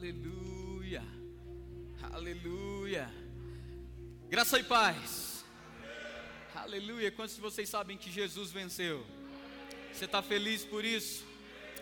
Aleluia. 0.00 1.02
Aleluia. 2.10 3.10
Graça 4.30 4.58
e 4.58 4.64
paz. 4.64 5.44
Aleluia. 6.54 7.12
Quantos 7.12 7.34
de 7.34 7.40
vocês 7.42 7.68
sabem 7.68 7.98
que 7.98 8.10
Jesus 8.10 8.50
venceu? 8.50 9.06
Você 9.92 10.06
está 10.06 10.22
feliz 10.22 10.64
por 10.64 10.86
isso? 10.86 11.22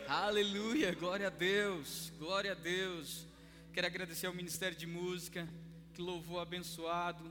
Aleluia. 0.09 0.93
Glória 0.97 1.29
a 1.29 1.31
Deus. 1.31 2.13
Glória 2.19 2.51
a 2.51 2.55
Deus. 2.57 3.25
Quero 3.73 3.87
agradecer 3.87 4.27
ao 4.27 4.35
Ministério 4.35 4.77
de 4.77 4.85
Música. 4.85 5.49
Que 5.95 6.03
louvor 6.03 6.43
abençoado. 6.43 7.23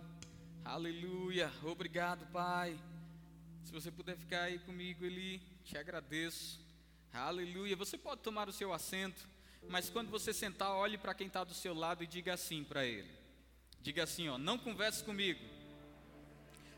Aleluia. 0.63 1.51
Obrigado, 1.63 2.25
Pai. 2.31 2.79
Se 3.65 3.73
você 3.73 3.91
puder 3.91 4.15
ficar 4.15 4.43
aí 4.43 4.57
comigo, 4.59 5.03
Ele, 5.03 5.41
te 5.65 5.77
agradeço. 5.77 6.65
Aleluia. 7.11 7.75
Você 7.75 7.97
pode 7.97 8.21
tomar 8.21 8.47
o 8.47 8.53
seu 8.53 8.71
assento. 8.71 9.35
Mas 9.69 9.89
quando 9.89 10.09
você 10.09 10.33
sentar, 10.33 10.71
olhe 10.71 10.97
para 10.97 11.13
quem 11.13 11.27
está 11.27 11.43
do 11.43 11.53
seu 11.53 11.73
lado 11.73 12.03
e 12.03 12.07
diga 12.07 12.33
assim 12.33 12.63
para 12.63 12.85
ele: 12.85 13.09
diga 13.81 14.03
assim, 14.03 14.29
ó, 14.29 14.37
não 14.37 14.57
converse 14.57 15.03
comigo, 15.03 15.43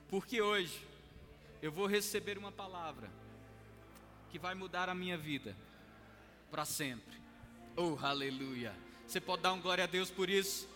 porque 0.07 0.41
hoje 0.41 0.85
eu 1.61 1.71
vou 1.71 1.85
receber 1.85 2.37
uma 2.37 2.51
palavra 2.51 3.09
que 4.31 4.39
vai 4.39 4.55
mudar 4.55 4.89
a 4.89 4.95
minha 4.95 5.17
vida 5.17 5.55
para 6.49 6.65
sempre. 6.65 7.17
Oh, 7.75 7.97
aleluia! 8.01 8.75
Você 9.07 9.19
pode 9.19 9.41
dar 9.43 9.53
um 9.53 9.61
glória 9.61 9.83
a 9.83 9.87
Deus 9.87 10.09
por 10.09 10.29
isso? 10.29 10.67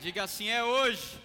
Diga 0.00 0.24
assim: 0.24 0.48
é 0.48 0.64
hoje. 0.64 1.18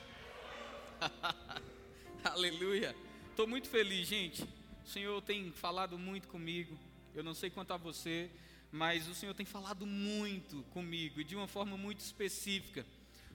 aleluia! 2.24 2.96
Estou 3.30 3.48
muito 3.48 3.70
feliz, 3.70 4.08
gente. 4.08 4.44
O 4.86 4.88
Senhor 4.88 5.22
tem 5.22 5.52
falado 5.52 5.98
muito 5.98 6.28
comigo. 6.28 6.78
Eu 7.16 7.24
não 7.24 7.34
sei 7.34 7.50
quanto 7.50 7.72
a 7.72 7.78
você, 7.78 8.30
mas 8.74 9.08
o 9.08 9.14
Senhor 9.14 9.36
tem 9.36 9.46
falado 9.46 9.86
muito 9.86 10.64
comigo 10.72 11.22
e 11.22 11.24
de 11.24 11.36
uma 11.36 11.48
forma 11.48 11.78
muito 11.78 12.00
específica 12.00 12.84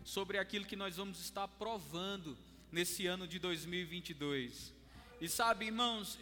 sobre 0.04 0.36
aquilo 0.36 0.64
que 0.64 0.74
nós 0.74 0.96
vamos 0.96 1.20
estar 1.20 1.46
provando 1.46 2.36
nesse 2.72 3.06
ano 3.06 3.24
de 3.24 3.38
2022. 3.38 4.74
E 5.20 5.28
sabe, 5.28 5.66
irmãos, 5.66 6.18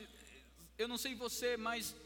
eu 0.77 0.87
não 0.87 0.98
sei 0.98 1.14
você, 1.14 1.56
mas 1.56 1.97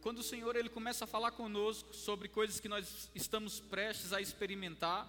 quando 0.00 0.20
o 0.20 0.22
Senhor 0.22 0.54
ele 0.54 0.68
começa 0.68 1.06
a 1.06 1.08
falar 1.08 1.32
conosco 1.32 1.92
sobre 1.92 2.28
coisas 2.28 2.60
que 2.60 2.68
nós 2.68 3.10
estamos 3.16 3.58
prestes 3.58 4.12
a 4.12 4.20
experimentar, 4.20 5.08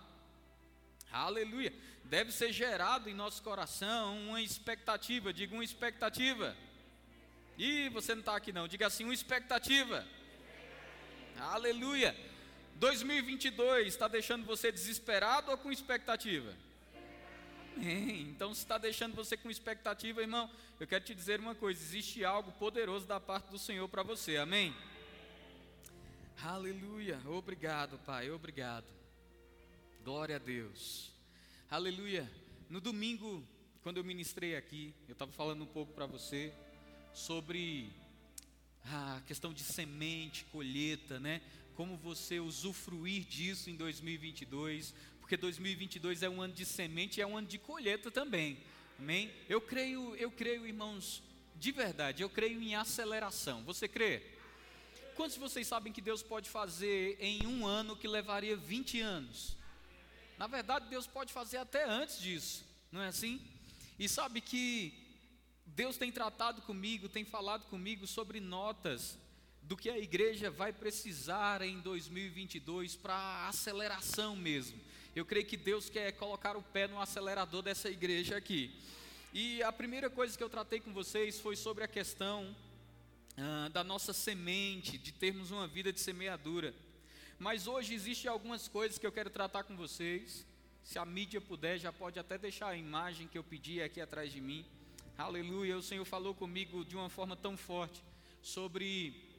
aleluia, 1.11 1.71
deve 2.05 2.31
ser 2.31 2.51
gerado 2.51 3.07
em 3.07 3.13
nosso 3.13 3.43
coração 3.43 4.17
uma 4.29 4.41
expectativa, 4.41 5.31
diga 5.31 5.53
uma 5.53 5.63
expectativa. 5.63 6.57
E 7.55 7.87
você 7.89 8.15
não 8.15 8.21
está 8.21 8.35
aqui 8.35 8.51
não, 8.51 8.67
diga 8.67 8.87
assim, 8.87 9.03
uma 9.03 9.13
expectativa. 9.13 10.07
Aleluia. 11.37 12.15
2022 12.75 13.87
está 13.87 14.07
deixando 14.07 14.45
você 14.45 14.71
desesperado 14.71 15.51
ou 15.51 15.57
com 15.57 15.71
expectativa? 15.71 16.55
Então, 17.77 18.53
se 18.53 18.61
está 18.61 18.77
deixando 18.77 19.15
você 19.15 19.37
com 19.37 19.49
expectativa, 19.49 20.21
irmão, 20.21 20.49
eu 20.79 20.85
quero 20.85 21.03
te 21.03 21.15
dizer 21.15 21.39
uma 21.39 21.55
coisa: 21.55 21.81
existe 21.81 22.25
algo 22.25 22.51
poderoso 22.53 23.05
da 23.07 23.19
parte 23.19 23.49
do 23.49 23.57
Senhor 23.57 23.87
para 23.87 24.03
você, 24.03 24.37
amém? 24.37 24.75
Aleluia, 26.43 27.21
obrigado, 27.25 27.99
Pai, 27.99 28.29
obrigado. 28.31 28.85
Glória 30.03 30.35
a 30.35 30.39
Deus, 30.39 31.11
aleluia. 31.69 32.29
No 32.69 32.81
domingo, 32.81 33.47
quando 33.83 33.97
eu 33.97 34.03
ministrei 34.03 34.55
aqui, 34.55 34.93
eu 35.07 35.13
estava 35.13 35.31
falando 35.31 35.63
um 35.63 35.67
pouco 35.67 35.93
para 35.93 36.05
você 36.05 36.53
sobre 37.13 37.93
a 38.85 39.21
questão 39.27 39.53
de 39.53 39.63
semente, 39.63 40.45
colheita, 40.45 41.19
né? 41.19 41.41
Como 41.75 41.97
você 41.97 42.39
usufruir 42.39 43.23
disso 43.23 43.69
em 43.69 43.75
2022, 43.75 44.93
porque 45.19 45.37
2022 45.37 46.23
é 46.23 46.29
um 46.29 46.41
ano 46.41 46.53
de 46.53 46.65
semente 46.65 47.19
e 47.19 47.23
é 47.23 47.27
um 47.27 47.37
ano 47.37 47.47
de 47.47 47.57
colheita 47.57 48.11
também. 48.11 48.57
Amém? 48.99 49.31
Eu 49.47 49.61
creio, 49.61 50.15
eu 50.15 50.29
creio, 50.29 50.67
irmãos, 50.67 51.23
de 51.55 51.71
verdade, 51.71 52.21
eu 52.21 52.29
creio 52.29 52.61
em 52.61 52.75
aceleração. 52.75 53.63
Você 53.63 53.87
crê? 53.87 54.21
Quantos 55.15 55.35
de 55.35 55.39
vocês 55.39 55.67
sabem 55.67 55.93
que 55.93 56.01
Deus 56.01 56.23
pode 56.23 56.49
fazer 56.49 57.17
em 57.19 57.45
um 57.45 57.65
ano 57.65 57.95
que 57.95 58.07
levaria 58.07 58.55
20 58.55 58.99
anos? 58.99 59.55
Na 60.37 60.47
verdade, 60.47 60.89
Deus 60.89 61.05
pode 61.05 61.31
fazer 61.31 61.57
até 61.57 61.87
antes 61.87 62.19
disso, 62.19 62.65
não 62.91 63.01
é 63.01 63.07
assim? 63.07 63.39
E 63.99 64.09
sabe 64.09 64.41
que 64.41 65.00
Deus 65.75 65.97
tem 65.97 66.11
tratado 66.11 66.61
comigo, 66.61 67.07
tem 67.07 67.23
falado 67.23 67.65
comigo 67.65 68.05
sobre 68.05 68.39
notas 68.39 69.17
do 69.61 69.77
que 69.77 69.89
a 69.89 69.97
igreja 69.97 70.51
vai 70.51 70.73
precisar 70.73 71.61
em 71.61 71.79
2022 71.79 72.95
para 72.95 73.47
aceleração 73.47 74.35
mesmo. 74.35 74.77
Eu 75.15 75.25
creio 75.25 75.45
que 75.45 75.55
Deus 75.55 75.89
quer 75.89 76.11
colocar 76.13 76.57
o 76.57 76.61
pé 76.61 76.87
no 76.87 76.99
acelerador 76.99 77.61
dessa 77.61 77.89
igreja 77.89 78.35
aqui. 78.35 78.77
E 79.33 79.63
a 79.63 79.71
primeira 79.71 80.09
coisa 80.09 80.37
que 80.37 80.43
eu 80.43 80.49
tratei 80.49 80.81
com 80.81 80.91
vocês 80.91 81.39
foi 81.39 81.55
sobre 81.55 81.85
a 81.85 81.87
questão 81.87 82.53
ah, 83.37 83.69
da 83.71 83.81
nossa 83.81 84.11
semente, 84.11 84.97
de 84.97 85.13
termos 85.13 85.51
uma 85.51 85.67
vida 85.67 85.93
de 85.93 86.01
semeadura. 86.01 86.73
Mas 87.39 87.65
hoje 87.65 87.93
existem 87.93 88.29
algumas 88.29 88.67
coisas 88.67 88.97
que 88.97 89.07
eu 89.07 89.11
quero 89.11 89.29
tratar 89.29 89.63
com 89.63 89.75
vocês. 89.77 90.45
Se 90.83 90.99
a 90.99 91.05
mídia 91.05 91.39
puder, 91.39 91.79
já 91.79 91.93
pode 91.93 92.19
até 92.19 92.37
deixar 92.37 92.67
a 92.67 92.77
imagem 92.77 93.27
que 93.27 93.37
eu 93.37 93.43
pedi 93.43 93.81
aqui 93.81 94.01
atrás 94.01 94.33
de 94.33 94.41
mim. 94.41 94.65
Aleluia, 95.17 95.77
o 95.77 95.83
Senhor 95.83 96.05
falou 96.05 96.33
comigo 96.33 96.83
de 96.83 96.95
uma 96.95 97.09
forma 97.09 97.35
tão 97.35 97.55
forte 97.55 98.03
sobre 98.41 99.29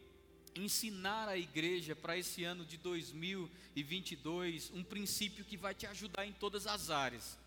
ensinar 0.55 1.28
a 1.28 1.37
igreja 1.37 1.97
para 1.97 2.16
esse 2.16 2.44
ano 2.44 2.65
de 2.65 2.77
2022 2.77 4.71
um 4.75 4.84
princípio 4.84 5.44
que 5.44 5.56
vai 5.56 5.75
te 5.75 5.87
ajudar 5.87 6.27
em 6.27 6.33
todas 6.33 6.66
as 6.66 6.91
áreas. 6.91 7.38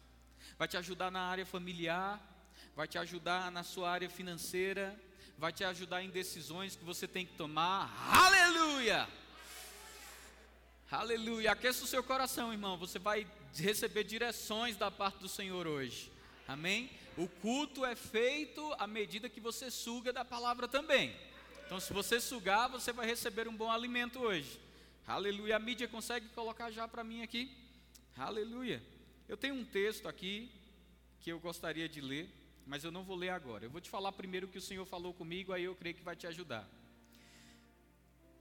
Vai 0.58 0.68
te 0.68 0.78
ajudar 0.78 1.12
na 1.12 1.22
área 1.22 1.46
familiar, 1.46 2.20
vai 2.76 2.88
te 2.88 2.98
ajudar 2.98 3.52
na 3.52 3.64
sua 3.64 3.90
área 3.90 4.10
financeira, 4.10 5.00
vai 5.38 5.54
te 5.54 5.64
ajudar 5.64 6.04
em 6.04 6.10
decisões 6.10 6.76
que 6.76 6.84
você 6.84 7.08
tem 7.08 7.26
que 7.26 7.34
tomar. 7.34 7.94
Aleluia! 8.12 9.08
Aleluia! 10.92 11.52
Aqueça 11.52 11.84
o 11.84 11.88
seu 11.88 12.04
coração, 12.04 12.52
irmão. 12.52 12.78
Você 12.78 13.00
vai 13.00 13.28
receber 13.54 14.04
direções 14.04 14.78
da 14.78 14.92
parte 14.92 15.20
do 15.20 15.30
Senhor 15.30 15.68
hoje. 15.68 16.12
Amém? 16.48 16.90
O 17.18 17.30
culto 17.30 17.86
é 17.86 17.96
feito 17.96 18.62
à 18.78 18.86
medida 18.86 19.30
que 19.30 19.40
você 19.40 19.72
suga 19.72 20.12
da 20.12 20.26
palavra 20.26 20.68
também. 20.68 21.16
Então, 21.66 21.80
se 21.80 21.94
você 21.94 22.20
sugar, 22.20 22.68
você 22.68 22.92
vai 22.92 23.06
receber 23.06 23.48
um 23.48 23.56
bom 23.56 23.72
alimento 23.72 24.20
hoje. 24.20 24.60
Aleluia. 25.08 25.56
A 25.56 25.60
mídia 25.60 25.88
consegue 25.88 26.28
colocar 26.30 26.70
já 26.72 26.88
para 26.88 27.04
mim 27.04 27.22
aqui? 27.22 27.56
Aleluia. 28.18 28.84
Eu 29.30 29.38
tenho 29.38 29.56
um 29.56 29.64
texto 29.64 30.08
aqui 30.08 30.52
que 31.22 31.32
eu 31.32 31.40
gostaria 31.40 31.88
de 31.88 32.02
ler, 32.02 32.30
mas 32.68 32.84
eu 32.84 32.92
não 32.92 33.04
vou 33.04 33.16
ler 33.16 33.30
agora. 33.30 33.66
Eu 33.66 33.70
vou 33.70 33.80
te 33.80 33.90
falar 33.90 34.12
primeiro 34.12 34.48
o 34.48 34.50
que 34.50 34.58
o 34.58 34.62
Senhor 34.62 34.86
falou 34.86 35.14
comigo, 35.14 35.54
aí 35.54 35.64
eu 35.64 35.76
creio 35.76 35.96
que 35.96 36.04
vai 36.04 36.16
te 36.16 36.28
ajudar. 36.28 36.68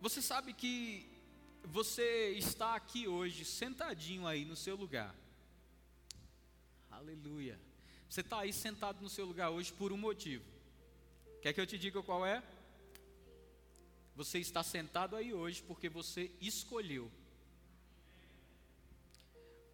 Você 0.01 0.21
sabe 0.21 0.53
que 0.53 1.09
você 1.63 2.31
está 2.31 2.75
aqui 2.75 3.07
hoje, 3.07 3.45
sentadinho 3.45 4.27
aí 4.27 4.45
no 4.45 4.57
seu 4.57 4.75
lugar. 4.75 5.15
Aleluia. 6.91 7.59
Você 8.15 8.21
está 8.21 8.39
aí 8.39 8.53
sentado 8.53 9.03
no 9.03 9.11
seu 9.11 9.27
lugar 9.27 9.51
hoje 9.51 9.73
por 9.73 9.93
um 9.93 9.97
motivo. 9.97 10.45
Quer 11.43 11.53
que 11.53 11.61
eu 11.61 11.67
te 11.67 11.77
diga 11.77 12.01
qual 12.01 12.25
é? 12.25 12.41
Você 14.15 14.39
está 14.39 14.63
sentado 14.63 15.17
aí 15.17 15.35
hoje 15.35 15.61
porque 15.65 15.89
você 15.89 16.31
escolheu. 16.41 17.11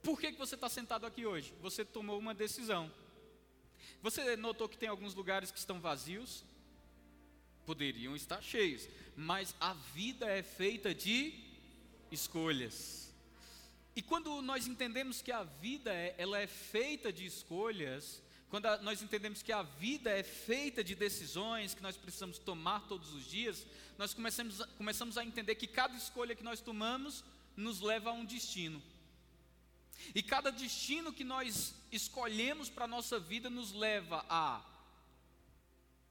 Por 0.02 0.18
que, 0.18 0.32
que 0.32 0.38
você 0.38 0.54
está 0.54 0.70
sentado 0.70 1.04
aqui 1.04 1.26
hoje? 1.26 1.52
Você 1.60 1.84
tomou 1.84 2.18
uma 2.18 2.32
decisão. 2.32 2.90
Você 4.00 4.34
notou 4.36 4.70
que 4.70 4.78
tem 4.78 4.88
alguns 4.88 5.14
lugares 5.14 5.50
que 5.50 5.58
estão 5.58 5.78
vazios? 5.78 6.42
Poderiam 7.66 8.16
estar 8.16 8.40
cheios, 8.40 8.88
mas 9.14 9.54
a 9.60 9.74
vida 9.74 10.24
é 10.30 10.42
feita 10.42 10.94
de 10.94 11.34
escolhas. 12.10 13.12
E 13.94 14.00
quando 14.00 14.40
nós 14.40 14.66
entendemos 14.66 15.20
que 15.20 15.30
a 15.30 15.42
vida 15.42 15.92
é, 15.92 16.14
ela 16.16 16.38
é 16.38 16.46
feita 16.46 17.12
de 17.12 17.26
escolhas, 17.26 18.22
quando 18.50 18.66
a, 18.66 18.78
nós 18.78 19.00
entendemos 19.00 19.42
que 19.42 19.52
a 19.52 19.62
vida 19.62 20.10
é 20.10 20.24
feita 20.24 20.82
de 20.82 20.94
decisões 20.96 21.72
que 21.72 21.82
nós 21.82 21.96
precisamos 21.96 22.36
tomar 22.36 22.80
todos 22.88 23.12
os 23.14 23.24
dias, 23.24 23.64
nós 23.96 24.12
começamos, 24.12 24.60
começamos 24.76 25.16
a 25.16 25.24
entender 25.24 25.54
que 25.54 25.68
cada 25.68 25.96
escolha 25.96 26.34
que 26.34 26.42
nós 26.42 26.60
tomamos 26.60 27.24
nos 27.56 27.80
leva 27.80 28.10
a 28.10 28.12
um 28.12 28.24
destino. 28.24 28.82
E 30.14 30.22
cada 30.22 30.50
destino 30.50 31.12
que 31.12 31.22
nós 31.22 31.74
escolhemos 31.92 32.68
para 32.68 32.86
a 32.86 32.88
nossa 32.88 33.20
vida 33.20 33.48
nos 33.48 33.72
leva 33.72 34.24
a 34.28 34.64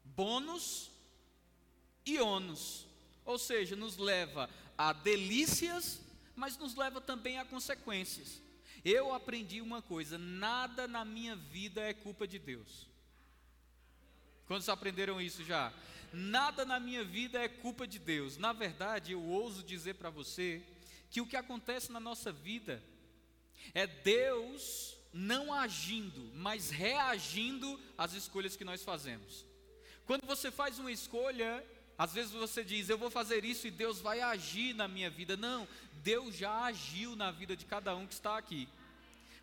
bônus 0.05 0.89
e 2.05 2.19
ônus. 2.19 2.85
Ou 3.25 3.37
seja, 3.37 3.75
nos 3.75 3.97
leva 3.97 4.49
a 4.77 4.93
delícias, 4.93 5.99
mas 6.35 6.57
nos 6.57 6.75
leva 6.75 7.01
também 7.01 7.37
a 7.37 7.43
consequências. 7.43 8.41
Eu 8.83 9.13
aprendi 9.13 9.61
uma 9.61 9.81
coisa: 9.81 10.17
nada 10.17 10.87
na 10.87 11.03
minha 11.03 11.35
vida 11.35 11.81
é 11.81 11.93
culpa 11.93 12.27
de 12.27 12.39
Deus. 12.39 12.87
Quantos 14.47 14.69
aprenderam 14.69 15.21
isso 15.21 15.43
já? 15.43 15.71
Nada 16.11 16.65
na 16.65 16.79
minha 16.79 17.03
vida 17.03 17.39
é 17.39 17.47
culpa 17.47 17.85
de 17.85 17.99
Deus. 17.99 18.37
Na 18.37 18.51
verdade, 18.51 19.11
eu 19.11 19.21
ouso 19.21 19.63
dizer 19.63 19.95
para 19.95 20.09
você 20.09 20.63
que 21.11 21.21
o 21.21 21.27
que 21.27 21.37
acontece 21.37 21.91
na 21.91 21.99
nossa 21.99 22.31
vida 22.31 22.83
é 23.73 23.85
Deus 23.85 24.97
não 25.13 25.53
agindo, 25.53 26.31
mas 26.33 26.69
reagindo 26.69 27.79
às 27.97 28.13
escolhas 28.13 28.55
que 28.55 28.65
nós 28.65 28.83
fazemos. 28.83 29.45
Quando 30.05 30.25
você 30.25 30.49
faz 30.49 30.79
uma 30.79 30.91
escolha, 30.91 31.63
às 31.99 32.13
vezes 32.13 32.31
você 32.31 32.63
diz, 32.63 32.87
eu 32.87 32.97
vou 32.97 33.11
fazer 33.11 33.43
isso 33.43 33.67
e 33.67 33.71
Deus 33.71 33.99
vai 33.99 34.21
agir 34.21 34.73
na 34.73 34.87
minha 34.87 35.09
vida. 35.09 35.35
Não, 35.35 35.67
Deus 36.01 36.33
já 36.33 36.63
agiu 36.63 37.13
na 37.13 37.29
vida 37.29 37.57
de 37.57 37.65
cada 37.65 37.93
um 37.93 38.07
que 38.07 38.13
está 38.13 38.37
aqui. 38.37 38.69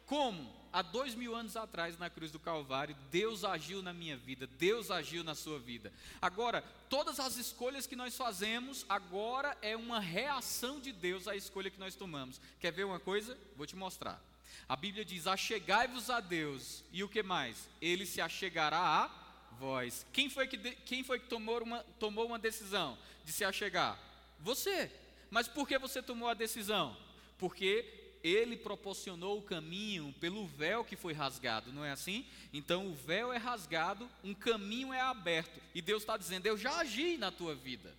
Como? 0.07 0.57
Há 0.73 0.81
dois 0.81 1.15
mil 1.15 1.35
anos 1.35 1.55
atrás, 1.55 1.99
na 1.99 2.09
cruz 2.09 2.31
do 2.31 2.39
Calvário, 2.39 2.97
Deus 3.11 3.45
agiu 3.45 3.83
na 3.83 3.93
minha 3.93 4.17
vida, 4.17 4.47
Deus 4.47 4.91
agiu 4.91 5.23
na 5.23 5.35
sua 5.35 5.59
vida. 5.59 5.93
Agora, 6.21 6.63
todas 6.89 7.21
as 7.21 7.37
escolhas 7.37 7.87
que 7.87 7.95
nós 7.95 8.17
fazemos, 8.17 8.87
agora 8.89 9.55
é 9.61 9.77
uma 9.77 10.01
reação 10.01 10.81
de 10.81 10.93
Deus 10.93 11.29
à 11.29 11.37
escolha 11.37 11.71
que 11.71 11.79
nós 11.79 11.95
tomamos. 11.95 12.41
Quer 12.59 12.73
ver 12.73 12.85
uma 12.85 12.99
coisa? 12.99 13.37
Vou 13.55 13.67
te 13.67 13.77
mostrar. 13.77 14.19
A 14.67 14.77
Bíblia 14.77 15.05
diz: 15.05 15.27
Achegai-vos 15.27 16.09
a 16.09 16.21
Deus, 16.21 16.83
e 16.91 17.05
o 17.05 17.09
que 17.09 17.23
mais? 17.23 17.69
Ele 17.83 18.07
se 18.07 18.23
achegará 18.23 18.79
a 18.79 19.26
vós. 19.59 20.07
Quem 20.13 20.29
foi 20.29 20.47
que, 20.47 20.57
quem 20.59 21.03
foi 21.03 21.19
que 21.19 21.29
tomou, 21.29 21.63
uma, 21.63 21.83
tomou 21.99 22.27
uma 22.27 22.39
decisão 22.39 22.97
de 23.25 23.33
se 23.33 23.45
achegar? 23.45 23.99
Você. 24.41 24.91
Mas 25.31 25.49
por 25.49 25.67
que 25.67 25.79
você 25.79 26.03
tomou 26.03 26.29
a 26.29 26.35
decisão? 26.35 26.97
Porque 27.39 28.07
ele 28.23 28.57
proporcionou 28.57 29.39
o 29.39 29.43
caminho 29.43 30.15
pelo 30.21 30.47
véu 30.47 30.85
que 30.85 30.97
foi 30.97 31.13
rasgado, 31.13 31.73
não 31.73 31.85
é 31.85 31.93
assim? 31.93 32.27
Então 32.53 32.87
o 32.87 32.95
véu 32.95 33.33
é 33.33 33.37
rasgado, 33.37 34.09
um 34.25 34.35
caminho 34.35 34.93
é 34.93 35.01
aberto, 35.01 35.61
e 35.75 35.81
Deus 35.81 36.03
está 36.03 36.17
dizendo: 36.17 36.47
Eu 36.47 36.57
já 36.57 36.81
agi 36.81 37.17
na 37.17 37.31
tua 37.31 37.55
vida. 37.55 37.95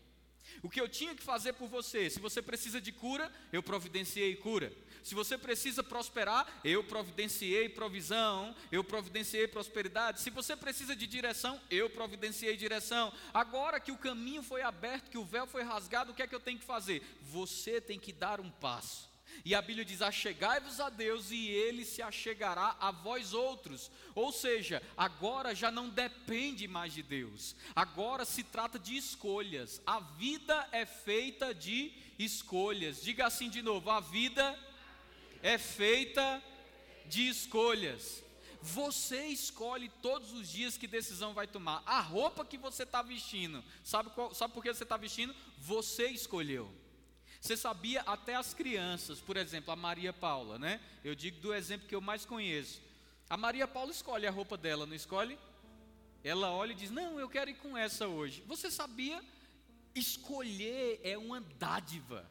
O 0.64 0.70
que 0.70 0.82
eu 0.82 0.88
tinha 0.88 1.14
que 1.14 1.24
fazer 1.24 1.54
por 1.54 1.68
você, 1.68 2.10
se 2.10 2.20
você 2.20 2.42
precisa 2.42 2.82
de 2.82 2.92
cura, 2.92 3.32
eu 3.52 3.62
providenciei 3.62 4.36
cura. 4.36 4.72
Se 5.08 5.16
você 5.16 5.38
precisa 5.38 5.82
prosperar, 5.82 6.46
eu 6.66 6.84
providenciei 6.84 7.70
provisão, 7.70 8.54
eu 8.70 8.84
providenciei 8.84 9.48
prosperidade. 9.48 10.20
Se 10.20 10.30
você 10.30 10.54
precisa 10.54 10.94
de 10.94 11.08
direção, 11.08 11.62
eu 11.72 11.90
providenciei 11.90 12.58
direção. 12.58 13.14
Agora 13.34 13.80
que 13.80 13.90
o 13.90 13.98
caminho 13.98 14.44
foi 14.44 14.64
aberto, 14.64 15.10
que 15.10 15.18
o 15.18 15.24
véu 15.24 15.48
foi 15.48 15.64
rasgado, 15.64 16.12
o 16.12 16.14
que 16.14 16.22
é 16.22 16.28
que 16.28 16.36
eu 16.36 16.42
tenho 16.42 16.60
que 16.60 16.66
fazer? 16.66 17.02
Você 17.22 17.80
tem 17.80 17.98
que 17.98 18.12
dar 18.12 18.42
um 18.42 18.52
passo. 18.52 19.10
E 19.46 19.56
a 19.56 19.62
Bíblia 19.62 19.86
diz: 19.86 20.02
Achegai-vos 20.02 20.82
a 20.82 20.90
Deus 20.90 21.32
e 21.32 21.48
ele 21.48 21.86
se 21.86 22.02
achegará 22.02 22.76
a 22.78 22.92
vós 22.92 23.34
outros. 23.34 23.90
Ou 24.14 24.34
seja, 24.34 24.84
agora 24.98 25.56
já 25.56 25.72
não 25.72 25.88
depende 25.88 26.68
mais 26.68 26.94
de 26.94 27.02
Deus, 27.02 27.56
agora 27.74 28.26
se 28.26 28.44
trata 28.44 28.78
de 28.78 28.98
escolhas. 28.98 29.82
A 29.88 30.02
vida 30.02 30.68
é 30.74 30.86
feita 30.86 31.56
de 31.56 31.94
escolhas. 32.20 33.02
Diga 33.02 33.26
assim 33.26 33.50
de 33.50 33.62
novo: 33.62 33.90
a 33.90 34.02
vida 34.02 34.67
é 35.42 35.58
feita 35.58 36.42
de 37.06 37.28
escolhas. 37.28 38.24
Você 38.62 39.28
escolhe 39.28 39.90
todos 40.02 40.34
os 40.34 40.50
dias 40.50 40.78
que 40.78 40.88
decisão 40.88 41.34
vai 41.34 41.48
tomar. 41.48 41.84
A 41.86 42.00
roupa 42.00 42.44
que 42.44 42.58
você 42.58 42.84
está 42.84 43.02
vestindo, 43.02 43.64
sabe, 43.84 44.10
qual, 44.10 44.34
sabe 44.34 44.54
por 44.54 44.64
que 44.64 44.74
você 44.74 44.84
está 44.84 44.98
vestindo? 44.98 45.36
Você 45.60 46.08
escolheu. 46.08 46.70
Você 47.40 47.56
sabia 47.56 48.02
até 48.02 48.36
as 48.36 48.54
crianças, 48.54 49.20
por 49.20 49.38
exemplo, 49.38 49.72
a 49.72 49.76
Maria 49.76 50.12
Paula, 50.12 50.58
né? 50.58 50.82
Eu 51.04 51.14
digo 51.14 51.40
do 51.40 51.54
exemplo 51.54 51.88
que 51.88 51.96
eu 51.96 52.02
mais 52.02 52.26
conheço. 52.26 52.82
A 53.30 53.38
Maria 53.38 53.68
Paula 53.68 53.92
escolhe 53.92 54.26
a 54.26 54.32
roupa 54.32 54.58
dela, 54.58 54.86
não 54.86 54.96
escolhe? 54.96 55.38
Ela 56.24 56.52
olha 56.52 56.72
e 56.72 56.76
diz: 56.76 56.90
Não, 56.90 57.20
eu 57.20 57.30
quero 57.30 57.50
ir 57.50 57.56
com 57.56 57.78
essa 57.78 58.08
hoje. 58.08 58.44
Você 58.48 58.72
sabia? 58.72 59.24
Escolher 59.94 61.00
é 61.04 61.18
uma 61.18 61.42
dádiva. 61.42 62.30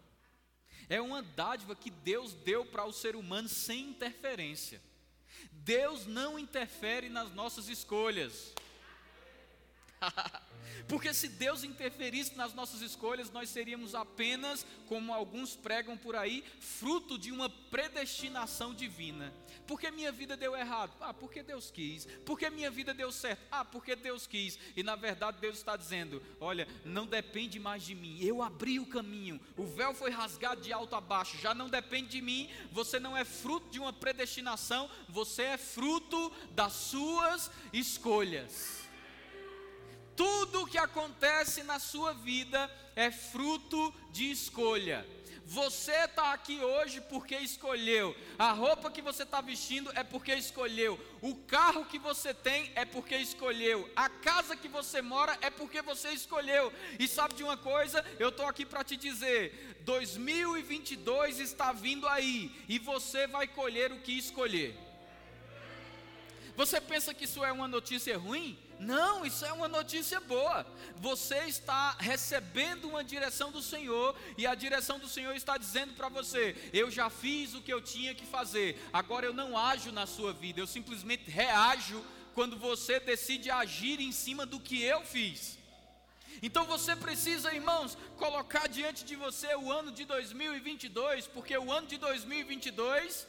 É 0.88 1.00
uma 1.00 1.22
dádiva 1.22 1.74
que 1.74 1.90
Deus 1.90 2.32
deu 2.32 2.64
para 2.64 2.84
o 2.84 2.92
ser 2.92 3.16
humano 3.16 3.48
sem 3.48 3.90
interferência. 3.90 4.80
Deus 5.50 6.06
não 6.06 6.38
interfere 6.38 7.08
nas 7.08 7.32
nossas 7.34 7.68
escolhas. 7.68 8.54
Porque 10.88 11.12
se 11.12 11.28
Deus 11.28 11.64
interferisse 11.64 12.36
nas 12.36 12.54
nossas 12.54 12.80
escolhas, 12.80 13.30
nós 13.30 13.50
seríamos 13.50 13.94
apenas, 13.94 14.64
como 14.88 15.12
alguns 15.12 15.56
pregam 15.56 15.96
por 15.96 16.14
aí, 16.14 16.44
fruto 16.60 17.18
de 17.18 17.32
uma 17.32 17.48
predestinação 17.48 18.74
divina. 18.74 19.32
Porque 19.66 19.90
minha 19.90 20.12
vida 20.12 20.36
deu 20.36 20.56
errado? 20.56 20.92
Ah, 21.00 21.12
porque 21.12 21.42
Deus 21.42 21.70
quis. 21.70 22.06
Porque 22.24 22.48
minha 22.50 22.70
vida 22.70 22.94
deu 22.94 23.10
certo? 23.10 23.42
Ah, 23.50 23.64
porque 23.64 23.96
Deus 23.96 24.26
quis. 24.26 24.58
E 24.76 24.82
na 24.82 24.94
verdade 24.94 25.38
Deus 25.40 25.58
está 25.58 25.76
dizendo: 25.76 26.22
olha, 26.38 26.68
não 26.84 27.06
depende 27.06 27.58
mais 27.58 27.82
de 27.82 27.94
mim. 27.94 28.18
Eu 28.20 28.42
abri 28.42 28.78
o 28.78 28.86
caminho. 28.86 29.40
O 29.56 29.66
véu 29.66 29.92
foi 29.92 30.10
rasgado 30.10 30.60
de 30.60 30.72
alto 30.72 30.94
a 30.94 31.00
baixo. 31.00 31.36
Já 31.38 31.52
não 31.52 31.68
depende 31.68 32.10
de 32.10 32.22
mim. 32.22 32.48
Você 32.70 33.00
não 33.00 33.16
é 33.16 33.24
fruto 33.24 33.70
de 33.70 33.80
uma 33.80 33.92
predestinação. 33.92 34.88
Você 35.08 35.42
é 35.42 35.58
fruto 35.58 36.32
das 36.52 36.72
suas 36.72 37.50
escolhas. 37.72 38.85
Tudo 40.16 40.66
que 40.66 40.78
acontece 40.78 41.62
na 41.62 41.78
sua 41.78 42.14
vida 42.14 42.70
é 42.94 43.10
fruto 43.10 43.94
de 44.10 44.30
escolha. 44.30 45.06
Você 45.48 45.92
está 45.92 46.32
aqui 46.32 46.58
hoje 46.58 47.00
porque 47.02 47.36
escolheu. 47.36 48.16
A 48.36 48.50
roupa 48.50 48.90
que 48.90 49.00
você 49.00 49.22
está 49.22 49.40
vestindo 49.40 49.92
é 49.94 50.02
porque 50.02 50.34
escolheu. 50.34 50.98
O 51.22 51.36
carro 51.36 51.84
que 51.84 52.00
você 52.00 52.34
tem 52.34 52.72
é 52.74 52.84
porque 52.84 53.16
escolheu. 53.16 53.88
A 53.94 54.08
casa 54.08 54.56
que 54.56 54.66
você 54.66 55.00
mora 55.00 55.38
é 55.40 55.48
porque 55.48 55.80
você 55.82 56.10
escolheu. 56.10 56.72
E 56.98 57.06
sabe 57.06 57.34
de 57.34 57.44
uma 57.44 57.56
coisa? 57.56 58.04
Eu 58.18 58.30
estou 58.30 58.44
aqui 58.46 58.66
para 58.66 58.82
te 58.82 58.96
dizer: 58.96 59.76
2022 59.82 61.38
está 61.38 61.72
vindo 61.72 62.08
aí 62.08 62.50
e 62.68 62.80
você 62.80 63.28
vai 63.28 63.46
colher 63.46 63.92
o 63.92 64.00
que 64.00 64.18
escolher. 64.18 64.76
Você 66.56 66.80
pensa 66.80 67.14
que 67.14 67.24
isso 67.24 67.44
é 67.44 67.52
uma 67.52 67.68
notícia 67.68 68.18
ruim? 68.18 68.58
Não, 68.78 69.24
isso 69.24 69.44
é 69.44 69.52
uma 69.52 69.68
notícia 69.68 70.20
boa. 70.20 70.66
Você 70.96 71.38
está 71.44 71.96
recebendo 71.98 72.88
uma 72.88 73.02
direção 73.02 73.50
do 73.50 73.62
Senhor 73.62 74.14
e 74.36 74.46
a 74.46 74.54
direção 74.54 74.98
do 74.98 75.08
Senhor 75.08 75.34
está 75.34 75.56
dizendo 75.56 75.94
para 75.94 76.08
você: 76.08 76.54
eu 76.72 76.90
já 76.90 77.08
fiz 77.08 77.54
o 77.54 77.62
que 77.62 77.72
eu 77.72 77.80
tinha 77.80 78.14
que 78.14 78.26
fazer. 78.26 78.78
Agora 78.92 79.26
eu 79.26 79.32
não 79.32 79.56
ajo 79.56 79.92
na 79.92 80.06
sua 80.06 80.32
vida, 80.32 80.60
eu 80.60 80.66
simplesmente 80.66 81.30
reajo 81.30 82.04
quando 82.34 82.56
você 82.58 83.00
decide 83.00 83.50
agir 83.50 83.98
em 83.98 84.12
cima 84.12 84.44
do 84.44 84.60
que 84.60 84.82
eu 84.82 85.02
fiz. 85.02 85.58
Então 86.42 86.66
você 86.66 86.94
precisa, 86.94 87.54
irmãos, 87.54 87.96
colocar 88.18 88.68
diante 88.68 89.04
de 89.04 89.16
você 89.16 89.54
o 89.54 89.72
ano 89.72 89.90
de 89.90 90.04
2022, 90.04 91.26
porque 91.28 91.56
o 91.56 91.72
ano 91.72 91.86
de 91.86 91.96
2022 91.96 93.26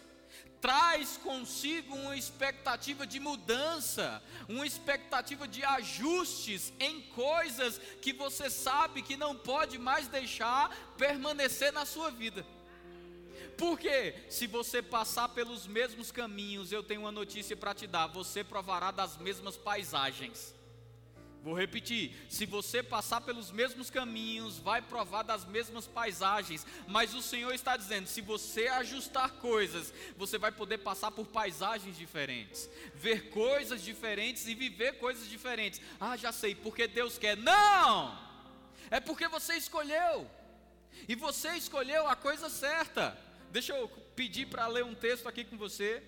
traz 0.62 1.18
consigo 1.18 1.96
uma 1.96 2.16
expectativa 2.16 3.06
de 3.06 3.20
mudança, 3.20 4.22
uma 4.48 4.66
expectativa 4.66 5.48
de 5.48 5.64
ajustes 5.64 6.74
em 6.80 7.02
coisas 7.02 7.80
que 8.02 8.14
você 8.14 8.50
sabe 8.50 9.02
que 9.02 9.16
não 9.16 9.36
pode 9.36 9.78
mais 9.78 10.08
deixar 10.08 10.76
permanecer 10.98 11.72
na 11.72 11.86
sua 11.86 12.10
vida. 12.10 12.46
Porque 13.58 14.14
se 14.30 14.46
você 14.46 14.82
passar 14.82 15.30
pelos 15.30 15.66
mesmos 15.66 16.12
caminhos, 16.12 16.72
eu 16.72 16.84
tenho 16.84 17.02
uma 17.02 17.12
notícia 17.12 17.58
para 17.58 17.74
te 17.74 17.88
dar: 17.88 18.08
você 18.08 18.44
provará 18.44 18.92
das 18.92 19.18
mesmas 19.18 19.58
paisagens. 19.58 20.57
Vou 21.48 21.56
repetir: 21.56 22.14
se 22.28 22.46
você 22.46 22.84
passar 22.84 23.22
pelos 23.22 23.52
mesmos 23.54 23.90
caminhos, 23.90 24.58
vai 24.58 24.82
provar 24.82 25.24
das 25.24 25.46
mesmas 25.46 25.88
paisagens, 25.88 26.68
mas 26.90 27.14
o 27.14 27.22
Senhor 27.22 27.54
está 27.54 27.78
dizendo: 27.78 28.06
se 28.06 28.20
você 28.20 28.68
ajustar 28.68 29.32
coisas, 29.36 29.94
você 30.18 30.38
vai 30.38 30.52
poder 30.52 30.80
passar 30.80 31.10
por 31.10 31.26
paisagens 31.26 31.98
diferentes, 31.98 32.70
ver 32.96 33.30
coisas 33.30 33.82
diferentes 33.82 34.46
e 34.46 34.54
viver 34.54 34.98
coisas 34.98 35.30
diferentes. 35.30 35.80
Ah, 36.02 36.18
já 36.18 36.34
sei, 36.34 36.54
porque 36.54 36.86
Deus 36.86 37.18
quer. 37.18 37.38
Não! 37.38 38.20
É 38.92 39.00
porque 39.00 39.30
você 39.30 39.54
escolheu, 39.54 40.30
e 41.08 41.16
você 41.16 41.54
escolheu 41.54 42.10
a 42.10 42.16
coisa 42.18 42.50
certa. 42.50 43.18
Deixa 43.54 43.74
eu 43.74 43.88
pedir 44.18 44.48
para 44.48 44.68
ler 44.68 44.84
um 44.84 44.94
texto 44.94 45.30
aqui 45.30 45.46
com 45.46 45.58
você. 45.58 46.04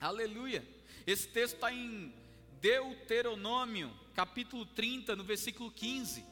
Aleluia. 0.00 0.66
Esse 1.06 1.28
texto 1.28 1.54
está 1.54 1.72
em 1.72 2.12
Deuteronômio 2.60 4.07
capítulo 4.18 4.66
30, 4.66 5.14
no 5.14 5.22
versículo 5.22 5.70
15. 5.70 6.24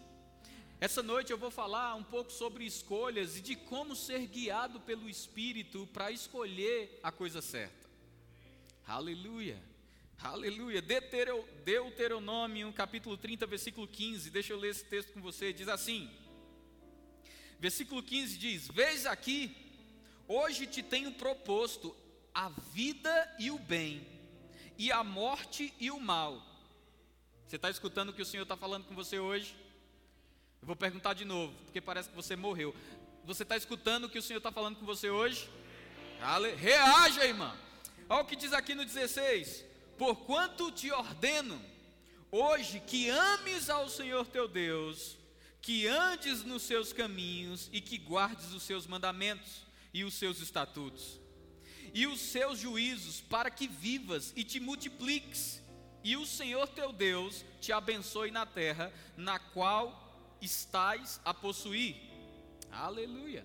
Essa 0.81 1.05
noite 1.05 1.31
eu 1.31 1.39
vou 1.39 1.53
falar 1.53 1.95
um 1.95 2.03
pouco 2.03 2.33
sobre 2.33 2.67
escolhas 2.67 3.37
e 3.37 3.41
de 3.41 3.55
como 3.55 3.95
ser 3.95 4.27
guiado 4.27 4.81
pelo 4.81 5.09
Espírito 5.09 5.87
para 5.93 6.11
escolher 6.11 6.99
a 7.01 7.13
coisa 7.13 7.41
certa. 7.41 7.89
Aleluia, 8.85 9.63
aleluia. 10.19 10.83
Deuteronômio, 11.65 12.73
capítulo 12.73 13.17
30, 13.17 13.47
versículo 13.47 13.87
15. 13.87 14.31
Deixa 14.31 14.53
eu 14.53 14.59
ler 14.59 14.71
esse 14.71 14.85
texto 14.85 15.13
com 15.13 15.23
você. 15.23 15.53
Diz 15.53 15.69
assim: 15.69 16.11
Versículo 17.61 18.03
15 18.03 18.37
diz: 18.37 18.67
Veja 18.67 19.13
aqui, 19.13 19.57
hoje 20.27 20.67
te 20.67 20.83
tenho 20.83 21.13
proposto 21.13 21.97
a 22.35 22.49
vida 22.49 23.37
e 23.39 23.49
o 23.53 23.61
bem, 23.61 24.05
e 24.77 24.91
a 24.91 25.05
morte 25.05 25.73
e 25.79 25.89
o 25.89 26.01
mal 26.01 26.56
você 27.47 27.57
está 27.57 27.71
escutando 27.71 28.09
o 28.09 28.13
que 28.13 28.23
o 28.23 28.27
Senhor 28.27 28.43
está 28.43 28.57
falando 28.57 28.85
com 28.85 28.95
você 28.95 29.21
hoje? 29.21 29.55
Eu 30.61 30.67
vou 30.67 30.75
perguntar 30.75 31.15
de 31.15 31.25
novo, 31.25 31.55
porque 31.65 31.81
parece 31.81 32.09
que 32.09 32.17
você 32.17 32.35
morreu. 32.35 32.75
Você 33.25 33.45
está 33.45 33.57
escutando 33.57 34.05
o 34.05 34.09
que 34.09 34.19
o 34.19 34.23
Senhor 34.23 34.39
está 34.39 34.51
falando 34.51 34.77
com 34.77 34.85
você 34.85 35.11
hoje? 35.11 35.49
Reaja, 36.57 37.25
irmão. 37.25 37.57
Olha 38.09 38.23
o 38.23 38.25
que 38.25 38.35
diz 38.35 38.53
aqui 38.53 38.75
no 38.75 38.85
16: 38.85 39.65
Porquanto 39.97 40.73
te 40.73 40.91
ordeno 40.91 41.63
hoje 42.33 42.81
que 42.81 43.09
ames 43.09 43.71
ao 43.71 43.89
Senhor 43.89 44.27
teu 44.27 44.49
Deus, 44.49 45.17
que 45.63 45.87
andes 45.87 46.43
nos 46.43 46.63
seus 46.63 46.93
caminhos 46.93 47.71
e 47.73 47.81
que 47.81 47.97
guardes 47.97 48.53
os 48.53 48.65
seus 48.65 48.89
mandamentos 48.89 49.63
e 49.95 50.03
os 50.03 50.15
seus 50.15 50.41
estatutos 50.41 51.21
e 51.97 52.07
os 52.07 52.21
seus 52.21 52.59
juízos, 52.59 53.23
para 53.23 53.51
que 53.51 53.67
vivas 53.67 54.31
e 54.37 54.45
te 54.45 54.61
multipliques, 54.61 55.63
e 56.07 56.17
o 56.17 56.25
Senhor 56.25 56.69
teu 56.69 56.93
Deus 56.93 57.45
te 57.61 57.73
abençoe 57.73 58.31
na 58.31 58.47
terra 58.47 58.93
na 59.17 59.41
qual 59.41 60.39
estás 60.41 61.21
a 61.25 61.35
possuir. 61.35 61.97
Aleluia. 62.71 63.45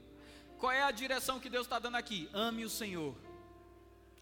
Qual 0.60 0.72
é 0.72 0.84
a 0.84 0.92
direção 0.92 1.40
que 1.40 1.50
Deus 1.50 1.66
está 1.66 1.80
dando 1.80 1.96
aqui? 1.96 2.30
Ame 2.32 2.64
o 2.64 2.70
Senhor. 2.70 3.16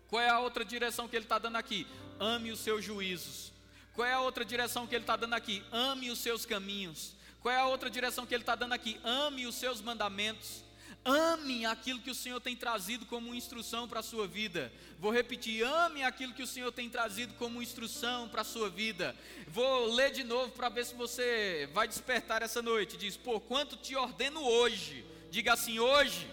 Qual 0.07 0.21
é 0.21 0.29
a 0.29 0.39
outra 0.39 0.63
direção 0.63 1.05
que 1.05 1.17
Ele 1.17 1.25
está 1.25 1.37
dando 1.37 1.57
aqui? 1.57 1.85
Ame 2.17 2.49
os 2.49 2.59
seus 2.59 2.81
juízos. 2.81 3.51
Qual 3.93 4.07
é 4.07 4.13
a 4.13 4.21
outra 4.21 4.45
direção 4.45 4.87
que 4.87 4.95
Ele 4.95 5.03
está 5.03 5.17
dando 5.17 5.33
aqui? 5.33 5.61
Ame 5.69 6.09
os 6.09 6.19
seus 6.19 6.45
caminhos. 6.45 7.17
Qual 7.41 7.53
é 7.53 7.57
a 7.57 7.65
outra 7.65 7.89
direção 7.89 8.25
que 8.25 8.33
Ele 8.33 8.43
está 8.43 8.55
dando 8.55 8.71
aqui? 8.71 9.01
Ame 9.03 9.47
os 9.47 9.55
seus 9.55 9.81
mandamentos. 9.81 10.63
Ame 11.05 11.65
aquilo 11.65 12.01
que 12.01 12.11
o 12.11 12.15
Senhor 12.15 12.41
tem 12.41 12.55
trazido 12.55 13.05
como 13.05 13.33
instrução 13.33 13.87
para 13.87 14.01
a 14.01 14.03
sua 14.03 14.27
vida. 14.27 14.71
Vou 14.99 15.11
repetir: 15.11 15.63
ame 15.63 16.03
aquilo 16.03 16.33
que 16.33 16.43
o 16.43 16.47
Senhor 16.47 16.71
tem 16.71 16.89
trazido 16.89 17.33
como 17.35 17.61
instrução 17.61 18.27
para 18.27 18.41
a 18.41 18.45
sua 18.45 18.69
vida. 18.69 19.15
Vou 19.47 19.93
ler 19.93 20.11
de 20.11 20.23
novo 20.23 20.51
para 20.51 20.67
ver 20.67 20.85
se 20.85 20.93
você 20.93 21.69
vai 21.73 21.87
despertar 21.87 22.41
essa 22.41 22.61
noite. 22.61 22.97
Diz: 22.97 23.15
Por 23.15 23.39
quanto 23.41 23.77
te 23.77 23.95
ordeno 23.95 24.43
hoje, 24.43 25.05
diga 25.31 25.53
assim: 25.53 25.79
hoje, 25.79 26.27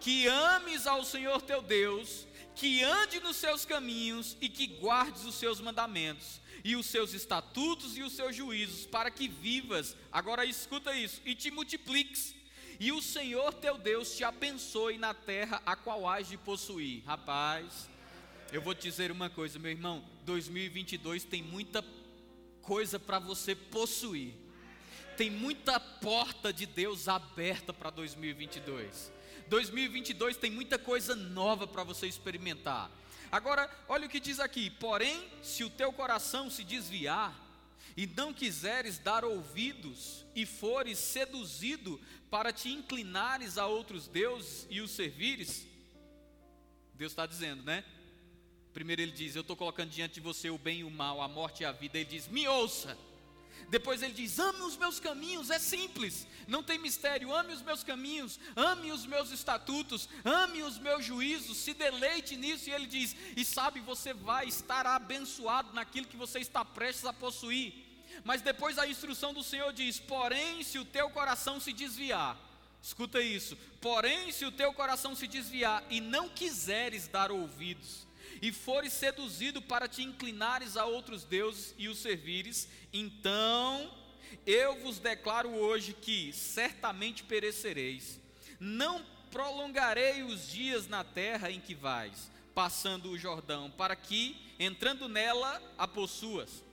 que 0.00 0.26
ames 0.26 0.86
ao 0.86 1.04
Senhor 1.04 1.42
teu 1.42 1.60
Deus, 1.60 2.26
que 2.54 2.82
ande 2.82 3.20
nos 3.20 3.36
seus 3.36 3.66
caminhos 3.66 4.36
e 4.40 4.48
que 4.48 4.66
guardes 4.66 5.24
os 5.26 5.34
seus 5.34 5.60
mandamentos 5.60 6.40
e 6.64 6.74
os 6.74 6.86
seus 6.86 7.12
estatutos 7.12 7.96
e 7.96 8.02
os 8.02 8.14
seus 8.14 8.34
juízos, 8.34 8.86
para 8.86 9.10
que 9.10 9.28
vivas. 9.28 9.94
Agora 10.10 10.44
escuta 10.44 10.96
isso 10.96 11.20
e 11.24 11.34
te 11.34 11.50
multipliques 11.50 12.34
e 12.80 12.92
o 12.92 13.02
Senhor 13.02 13.52
teu 13.54 13.76
Deus 13.76 14.16
te 14.16 14.22
abençoe 14.22 14.98
na 14.98 15.12
terra 15.12 15.60
a 15.66 15.74
qual 15.74 16.08
hás 16.08 16.28
de 16.28 16.36
possuir. 16.36 17.02
Rapaz, 17.04 17.88
eu 18.52 18.62
vou 18.62 18.74
te 18.74 18.82
dizer 18.82 19.10
uma 19.10 19.28
coisa, 19.28 19.58
meu 19.58 19.70
irmão: 19.70 20.04
2022 20.24 21.24
tem 21.24 21.42
muita 21.42 21.84
coisa 22.62 22.98
para 22.98 23.18
você 23.18 23.54
possuir, 23.54 24.32
tem 25.16 25.30
muita 25.30 25.80
porta 25.80 26.52
de 26.52 26.66
Deus 26.66 27.08
aberta 27.08 27.72
para 27.72 27.90
2022. 27.90 29.12
2022 29.48 30.36
tem 30.36 30.50
muita 30.50 30.78
coisa 30.78 31.16
nova 31.16 31.66
para 31.66 31.82
você 31.82 32.06
experimentar. 32.06 32.90
Agora, 33.30 33.70
olha 33.88 34.06
o 34.06 34.08
que 34.08 34.20
diz 34.20 34.38
aqui: 34.38 34.70
porém, 34.70 35.28
se 35.42 35.64
o 35.64 35.70
teu 35.70 35.92
coração 35.92 36.48
se 36.48 36.62
desviar, 36.62 37.47
e 37.98 38.06
não 38.06 38.32
quiseres 38.32 38.96
dar 38.96 39.24
ouvidos, 39.24 40.24
e 40.32 40.46
fores 40.46 41.00
seduzido 41.00 42.00
para 42.30 42.52
te 42.52 42.68
inclinares 42.68 43.58
a 43.58 43.66
outros 43.66 44.06
deuses 44.06 44.68
e 44.70 44.80
os 44.80 44.92
servires, 44.92 45.66
Deus 46.94 47.10
está 47.10 47.26
dizendo, 47.26 47.64
né? 47.64 47.84
Primeiro 48.72 49.02
ele 49.02 49.10
diz: 49.10 49.34
Eu 49.34 49.40
estou 49.40 49.56
colocando 49.56 49.90
diante 49.90 50.14
de 50.14 50.20
você 50.20 50.48
o 50.48 50.56
bem 50.56 50.78
e 50.78 50.84
o 50.84 50.90
mal, 50.92 51.20
a 51.20 51.26
morte 51.26 51.64
e 51.64 51.66
a 51.66 51.72
vida. 51.72 51.98
Ele 51.98 52.08
diz: 52.08 52.28
Me 52.28 52.46
ouça. 52.46 52.96
Depois 53.68 54.00
ele 54.00 54.14
diz: 54.14 54.38
Ame 54.38 54.60
os 54.60 54.76
meus 54.76 55.00
caminhos, 55.00 55.50
é 55.50 55.58
simples, 55.58 56.24
não 56.46 56.62
tem 56.62 56.78
mistério. 56.78 57.34
Ame 57.34 57.52
os 57.52 57.62
meus 57.62 57.82
caminhos, 57.82 58.38
ame 58.54 58.92
os 58.92 59.06
meus 59.06 59.32
estatutos, 59.32 60.08
ame 60.24 60.62
os 60.62 60.78
meus 60.78 61.04
juízos, 61.04 61.56
se 61.56 61.74
deleite 61.74 62.36
nisso. 62.36 62.70
E 62.70 62.72
ele 62.72 62.86
diz: 62.86 63.16
E 63.36 63.44
sabe, 63.44 63.80
você 63.80 64.14
vai 64.14 64.46
estar 64.46 64.86
abençoado 64.86 65.72
naquilo 65.72 66.06
que 66.06 66.16
você 66.16 66.38
está 66.38 66.64
prestes 66.64 67.04
a 67.04 67.12
possuir. 67.12 67.87
Mas 68.24 68.42
depois 68.42 68.78
a 68.78 68.86
instrução 68.86 69.32
do 69.32 69.42
Senhor 69.42 69.72
diz: 69.72 69.98
Porém, 69.98 70.62
se 70.62 70.78
o 70.78 70.84
teu 70.84 71.10
coração 71.10 71.60
se 71.60 71.72
desviar, 71.72 72.38
escuta 72.82 73.20
isso, 73.20 73.56
porém, 73.80 74.32
se 74.32 74.44
o 74.44 74.52
teu 74.52 74.72
coração 74.72 75.14
se 75.14 75.26
desviar 75.26 75.84
e 75.90 76.00
não 76.00 76.28
quiseres 76.28 77.08
dar 77.08 77.30
ouvidos, 77.30 78.06
e 78.40 78.52
fores 78.52 78.92
seduzido 78.92 79.60
para 79.60 79.88
te 79.88 80.02
inclinares 80.02 80.76
a 80.76 80.84
outros 80.84 81.24
deuses 81.24 81.74
e 81.76 81.88
os 81.88 81.98
servires, 81.98 82.68
então 82.92 83.92
eu 84.46 84.80
vos 84.80 84.98
declaro 84.98 85.50
hoje 85.50 85.92
que 85.92 86.32
certamente 86.32 87.24
perecereis, 87.24 88.20
não 88.60 89.04
prolongarei 89.30 90.22
os 90.22 90.48
dias 90.48 90.86
na 90.88 91.04
terra 91.04 91.50
em 91.50 91.60
que 91.60 91.74
vais, 91.74 92.30
passando 92.54 93.10
o 93.10 93.18
Jordão, 93.18 93.70
para 93.70 93.94
que, 93.94 94.36
entrando 94.58 95.08
nela, 95.08 95.62
a 95.76 95.86
possuas. 95.86 96.64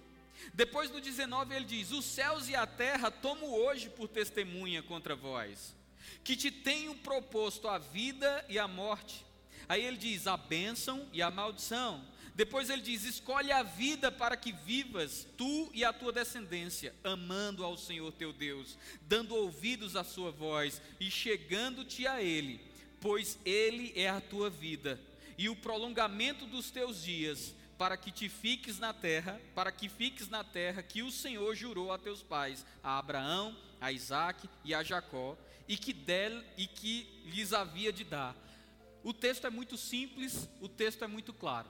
Depois 0.54 0.92
no 0.92 1.02
19 1.02 1.56
ele 1.56 1.66
diz: 1.66 1.92
Os 1.92 2.06
céus 2.06 2.48
e 2.50 2.56
a 2.56 2.66
terra 2.66 3.12
tomo 3.12 3.48
hoje 3.48 3.90
por 3.90 4.08
testemunha 4.08 4.82
contra 4.84 5.16
vós, 5.16 5.76
que 6.24 6.36
te 6.36 6.52
tenho 6.52 6.96
proposto 6.96 7.68
a 7.68 7.78
vida 7.78 8.44
e 8.50 8.58
a 8.60 8.68
morte. 8.68 9.26
Aí 9.68 9.84
ele 9.84 9.98
diz: 9.98 10.28
A 10.28 10.38
bênção 10.38 11.08
e 11.12 11.22
a 11.22 11.32
maldição. 11.32 12.06
Depois 12.34 12.70
ele 12.70 12.82
diz: 12.82 13.04
Escolhe 13.04 13.52
a 13.52 13.64
vida 13.64 14.12
para 14.12 14.36
que 14.36 14.52
vivas, 14.52 15.26
tu 15.38 15.70
e 15.74 15.84
a 15.84 15.94
tua 15.94 16.12
descendência, 16.12 16.94
amando 17.04 17.64
ao 17.64 17.78
Senhor 17.78 18.12
teu 18.12 18.34
Deus, 18.34 18.78
dando 19.02 19.36
ouvidos 19.36 19.96
à 19.96 20.04
sua 20.04 20.32
voz 20.32 20.82
e 21.00 21.10
chegando-te 21.10 22.06
a 22.06 22.22
Ele, 22.22 22.60
pois 23.00 23.40
Ele 23.46 23.94
é 23.96 24.10
a 24.10 24.22
tua 24.22 24.50
vida 24.50 25.00
e 25.38 25.50
o 25.50 25.56
prolongamento 25.56 26.46
dos 26.46 26.72
teus 26.72 27.04
dias 27.04 27.54
para 27.78 27.98
que 27.98 28.12
te 28.12 28.30
fiques 28.30 28.80
na 28.80 28.94
terra, 28.94 29.40
para 29.54 29.72
que 29.72 29.90
fiques 29.90 30.30
na 30.30 30.44
terra 30.44 30.82
que 30.82 31.04
o 31.04 31.12
Senhor 31.12 31.56
jurou 31.56 31.92
a 31.92 31.98
teus 31.98 32.24
pais, 32.24 32.66
a 32.84 32.98
Abraão, 32.98 33.56
a 33.82 33.92
Isaac 33.92 34.50
e 34.64 34.74
a 34.74 34.84
Jacó, 34.84 35.38
e 35.68 35.78
que, 35.78 35.94
del, 35.94 36.44
e 36.58 36.68
que 36.68 37.08
lhes 37.26 37.54
havia 37.54 37.92
de 37.92 38.04
dar. 38.04 38.36
O 39.04 39.14
texto 39.14 39.46
é 39.46 39.50
muito 39.50 39.78
simples, 39.78 40.50
o 40.62 40.68
texto 40.68 41.04
é 41.04 41.08
muito 41.08 41.34
claro. 41.34 41.68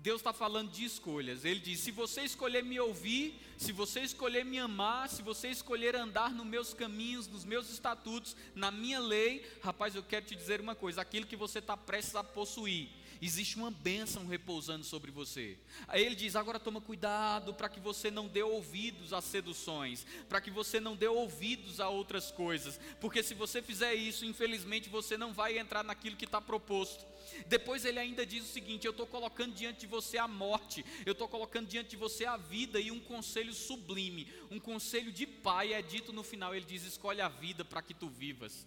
Deus 0.00 0.20
está 0.20 0.32
falando 0.32 0.70
de 0.70 0.84
escolhas. 0.84 1.44
Ele 1.44 1.58
diz: 1.58 1.80
se 1.80 1.90
você 1.90 2.22
escolher 2.22 2.62
me 2.62 2.78
ouvir, 2.78 3.34
se 3.56 3.72
você 3.72 4.00
escolher 4.00 4.44
me 4.44 4.58
amar, 4.58 5.08
se 5.08 5.22
você 5.22 5.48
escolher 5.48 5.96
andar 5.96 6.30
nos 6.30 6.46
meus 6.46 6.72
caminhos, 6.72 7.26
nos 7.26 7.44
meus 7.44 7.68
estatutos, 7.68 8.36
na 8.54 8.70
minha 8.70 9.00
lei, 9.00 9.44
rapaz, 9.62 9.94
eu 9.94 10.02
quero 10.02 10.26
te 10.26 10.36
dizer 10.36 10.60
uma 10.60 10.74
coisa: 10.74 11.00
aquilo 11.00 11.26
que 11.26 11.36
você 11.36 11.58
está 11.58 11.76
prestes 11.76 12.14
a 12.14 12.22
possuir, 12.22 12.88
existe 13.20 13.56
uma 13.56 13.70
bênção 13.70 14.26
repousando 14.26 14.84
sobre 14.84 15.10
você. 15.10 15.58
Aí 15.86 16.04
ele 16.04 16.14
diz: 16.14 16.36
agora 16.36 16.58
toma 16.58 16.80
cuidado 16.80 17.54
para 17.54 17.68
que 17.68 17.80
você 17.80 18.10
não 18.10 18.28
dê 18.28 18.42
ouvidos 18.42 19.12
às 19.12 19.24
seduções, 19.24 20.06
para 20.28 20.40
que 20.40 20.50
você 20.50 20.80
não 20.80 20.96
dê 20.96 21.08
ouvidos 21.08 21.80
a 21.80 21.88
outras 21.88 22.30
coisas, 22.30 22.78
porque 23.00 23.22
se 23.22 23.34
você 23.34 23.60
fizer 23.62 23.94
isso, 23.94 24.24
infelizmente 24.24 24.88
você 24.88 25.16
não 25.16 25.32
vai 25.32 25.58
entrar 25.58 25.82
naquilo 25.82 26.16
que 26.16 26.24
está 26.24 26.40
proposto. 26.40 27.06
Depois 27.46 27.84
ele 27.84 27.98
ainda 27.98 28.24
diz 28.24 28.44
o 28.44 28.52
seguinte: 28.52 28.86
eu 28.86 28.92
estou 28.92 29.06
colocando 29.06 29.54
diante 29.54 29.80
de 29.80 29.86
você 29.86 30.18
a 30.18 30.28
morte, 30.28 30.84
eu 31.04 31.12
estou 31.12 31.28
colocando 31.28 31.66
diante 31.66 31.90
de 31.90 31.96
você 31.96 32.24
a 32.24 32.36
vida 32.36 32.80
e 32.80 32.90
um 32.90 33.00
conselho 33.00 33.52
sublime, 33.52 34.32
um 34.50 34.58
conselho 34.58 35.12
de 35.12 35.26
pai 35.26 35.72
é 35.72 35.82
dito 35.82 36.12
no 36.12 36.22
final. 36.22 36.54
Ele 36.54 36.64
diz: 36.64 36.84
escolhe 36.84 37.20
a 37.20 37.28
vida 37.28 37.64
para 37.64 37.82
que 37.82 37.94
tu 37.94 38.08
vivas. 38.08 38.66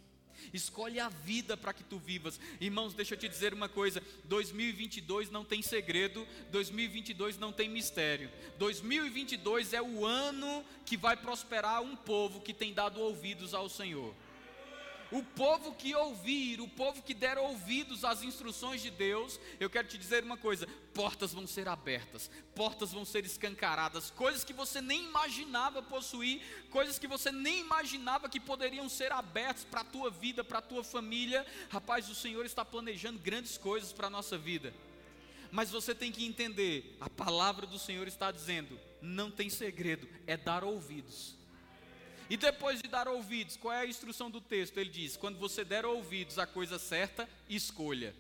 Escolhe 0.54 1.00
a 1.00 1.10
vida 1.10 1.56
para 1.56 1.74
que 1.74 1.84
tu 1.84 1.98
vivas. 1.98 2.40
Irmãos, 2.60 2.94
deixa 2.94 3.14
eu 3.14 3.20
te 3.20 3.28
dizer 3.28 3.54
uma 3.54 3.70
coisa: 3.70 4.02
2022 4.26 5.30
não 5.30 5.44
tem 5.44 5.62
segredo, 5.62 6.28
2022 6.52 7.38
não 7.38 7.52
tem 7.52 7.70
mistério. 7.70 8.30
2022 8.58 9.74
é 9.74 9.82
o 9.82 10.06
ano 10.06 10.66
que 10.86 10.98
vai 10.98 11.16
prosperar 11.16 11.82
um 11.82 11.96
povo 11.96 12.42
que 12.42 12.54
tem 12.54 12.74
dado 12.74 13.00
ouvidos 13.00 13.54
ao 13.54 13.70
Senhor. 13.70 14.14
O 15.12 15.22
povo 15.22 15.74
que 15.76 15.94
ouvir, 15.94 16.62
o 16.62 16.70
povo 16.70 17.02
que 17.02 17.14
der 17.14 17.38
ouvidos 17.38 18.06
às 18.06 18.24
instruções 18.24 18.82
de 18.82 18.90
Deus, 18.90 19.38
eu 19.60 19.70
quero 19.70 19.86
te 19.86 19.98
dizer 19.98 20.24
uma 20.24 20.38
coisa: 20.38 20.66
portas 20.94 21.34
vão 21.34 21.46
ser 21.46 21.68
abertas, 21.68 22.32
portas 22.56 22.94
vão 22.94 23.04
ser 23.04 23.26
escancaradas, 23.26 24.10
coisas 24.10 24.46
que 24.46 24.54
você 24.54 24.80
nem 24.80 25.04
imaginava 25.04 25.84
possuir, 25.84 26.42
coisas 26.70 26.98
que 26.98 27.08
você 27.08 27.30
nem 27.30 27.60
imaginava 27.60 28.30
que 28.30 28.40
poderiam 28.40 28.88
ser 28.88 29.12
abertas 29.12 29.66
para 29.66 29.82
a 29.82 29.86
tua 29.86 30.10
vida, 30.10 30.46
para 30.46 30.60
a 30.60 30.62
tua 30.62 30.84
família. 30.84 31.46
Rapaz, 31.70 32.10
o 32.10 32.16
Senhor 32.16 32.46
está 32.46 32.64
planejando 32.64 33.20
grandes 33.20 33.58
coisas 33.58 33.92
para 33.92 34.08
a 34.08 34.12
nossa 34.12 34.38
vida. 34.38 34.74
Mas 35.52 35.70
você 35.70 35.94
tem 35.94 36.14
que 36.14 36.26
entender, 36.26 36.96
a 37.02 37.10
palavra 37.10 37.68
do 37.68 37.78
Senhor 37.78 38.08
está 38.08 38.32
dizendo: 38.32 38.80
não 39.02 39.30
tem 39.30 39.50
segredo, 39.50 40.08
é 40.26 40.38
dar 40.38 40.64
ouvidos. 40.64 41.41
E 42.32 42.38
depois 42.38 42.82
de 42.82 42.88
dar 42.88 43.10
ouvidos, 43.10 43.58
qual 43.58 43.74
é 43.74 43.82
a 43.82 43.86
instrução 43.86 44.32
do 44.32 44.40
texto? 44.40 44.78
Ele 44.78 44.90
diz: 44.90 45.18
quando 45.18 45.38
você 45.38 45.66
der 45.66 45.86
ouvidos 45.86 46.40
à 46.40 46.48
coisa 46.48 46.80
certa, 46.80 47.28
escolha. 47.50 48.16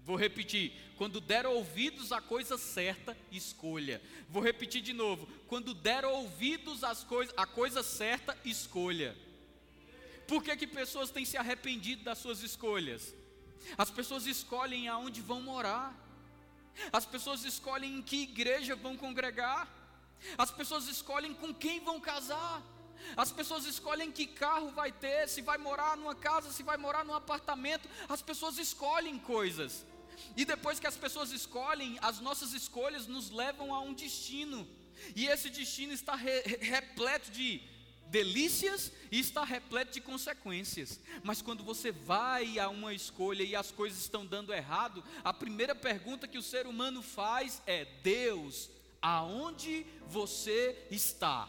Vou 0.00 0.14
repetir: 0.14 0.74
quando 0.98 1.22
der 1.22 1.46
ouvidos 1.46 2.12
à 2.12 2.20
coisa 2.20 2.58
certa, 2.58 3.16
escolha. 3.32 4.02
Vou 4.28 4.42
repetir 4.42 4.82
de 4.82 4.92
novo: 4.92 5.26
quando 5.48 5.72
der 5.72 6.04
ouvidos 6.04 6.84
às 6.84 7.02
coisa, 7.02 7.32
à 7.34 7.46
coisa 7.46 7.82
certa, 7.82 8.36
escolha. 8.44 9.16
Por 10.28 10.44
que, 10.44 10.54
que 10.54 10.66
pessoas 10.66 11.10
têm 11.10 11.24
se 11.24 11.38
arrependido 11.38 12.04
das 12.04 12.18
suas 12.18 12.42
escolhas? 12.42 13.14
As 13.78 13.90
pessoas 13.90 14.26
escolhem 14.26 14.86
aonde 14.86 15.22
vão 15.22 15.40
morar. 15.40 15.98
As 16.92 17.06
pessoas 17.06 17.42
escolhem 17.42 18.00
em 18.00 18.02
que 18.02 18.24
igreja 18.24 18.76
vão 18.76 18.98
congregar. 18.98 19.66
As 20.36 20.50
pessoas 20.50 20.88
escolhem 20.88 21.32
com 21.32 21.54
quem 21.54 21.80
vão 21.80 21.98
casar. 21.98 22.75
As 23.16 23.32
pessoas 23.32 23.64
escolhem 23.66 24.10
que 24.12 24.26
carro 24.26 24.70
vai 24.70 24.92
ter, 24.92 25.28
se 25.28 25.42
vai 25.42 25.58
morar 25.58 25.96
numa 25.96 26.14
casa, 26.14 26.52
se 26.52 26.62
vai 26.62 26.76
morar 26.76 27.04
num 27.04 27.14
apartamento. 27.14 27.88
As 28.08 28.22
pessoas 28.22 28.58
escolhem 28.58 29.18
coisas. 29.18 29.84
E 30.36 30.44
depois 30.44 30.78
que 30.78 30.86
as 30.86 30.96
pessoas 30.96 31.30
escolhem, 31.32 31.98
as 32.00 32.20
nossas 32.20 32.52
escolhas 32.52 33.06
nos 33.06 33.30
levam 33.30 33.74
a 33.74 33.80
um 33.80 33.92
destino. 33.92 34.66
E 35.14 35.26
esse 35.26 35.50
destino 35.50 35.92
está 35.92 36.14
re, 36.14 36.40
repleto 36.60 37.30
de 37.30 37.62
delícias 38.08 38.92
e 39.10 39.18
está 39.18 39.44
repleto 39.44 39.92
de 39.92 40.00
consequências. 40.00 41.00
Mas 41.22 41.42
quando 41.42 41.64
você 41.64 41.92
vai 41.92 42.58
a 42.58 42.68
uma 42.68 42.94
escolha 42.94 43.42
e 43.42 43.56
as 43.56 43.70
coisas 43.70 43.98
estão 44.00 44.24
dando 44.24 44.52
errado, 44.52 45.02
a 45.24 45.32
primeira 45.32 45.74
pergunta 45.74 46.28
que 46.28 46.38
o 46.38 46.42
ser 46.42 46.66
humano 46.66 47.02
faz 47.02 47.62
é: 47.66 47.84
Deus, 48.02 48.70
aonde 49.00 49.86
você 50.06 50.86
está? 50.90 51.48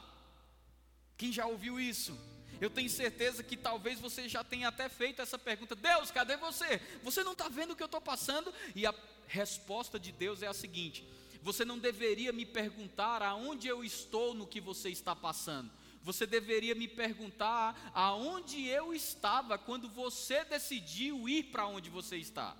Quem 1.17 1.31
já 1.31 1.45
ouviu 1.45 1.79
isso? 1.79 2.17
Eu 2.59 2.69
tenho 2.69 2.89
certeza 2.89 3.43
que 3.43 3.55
talvez 3.55 3.99
você 3.99 4.27
já 4.27 4.43
tenha 4.43 4.67
até 4.67 4.89
feito 4.89 5.21
essa 5.21 5.37
pergunta: 5.37 5.75
Deus, 5.75 6.11
cadê 6.11 6.37
você? 6.37 6.81
Você 7.03 7.23
não 7.23 7.33
está 7.33 7.47
vendo 7.49 7.71
o 7.71 7.75
que 7.75 7.83
eu 7.83 7.87
estou 7.87 8.01
passando? 8.01 8.53
E 8.75 8.85
a 8.85 8.93
resposta 9.27 9.99
de 9.99 10.11
Deus 10.11 10.41
é 10.41 10.47
a 10.47 10.53
seguinte: 10.53 11.07
Você 11.41 11.65
não 11.65 11.77
deveria 11.77 12.31
me 12.31 12.45
perguntar 12.45 13.21
aonde 13.21 13.67
eu 13.67 13.83
estou 13.83 14.33
no 14.33 14.47
que 14.47 14.61
você 14.61 14.89
está 14.89 15.15
passando. 15.15 15.71
Você 16.03 16.25
deveria 16.25 16.73
me 16.73 16.87
perguntar 16.87 17.91
aonde 17.93 18.65
eu 18.65 18.93
estava 18.93 19.57
quando 19.57 19.89
você 19.89 20.45
decidiu 20.45 21.27
ir 21.27 21.43
para 21.45 21.67
onde 21.67 21.89
você 21.89 22.15
está. 22.17 22.55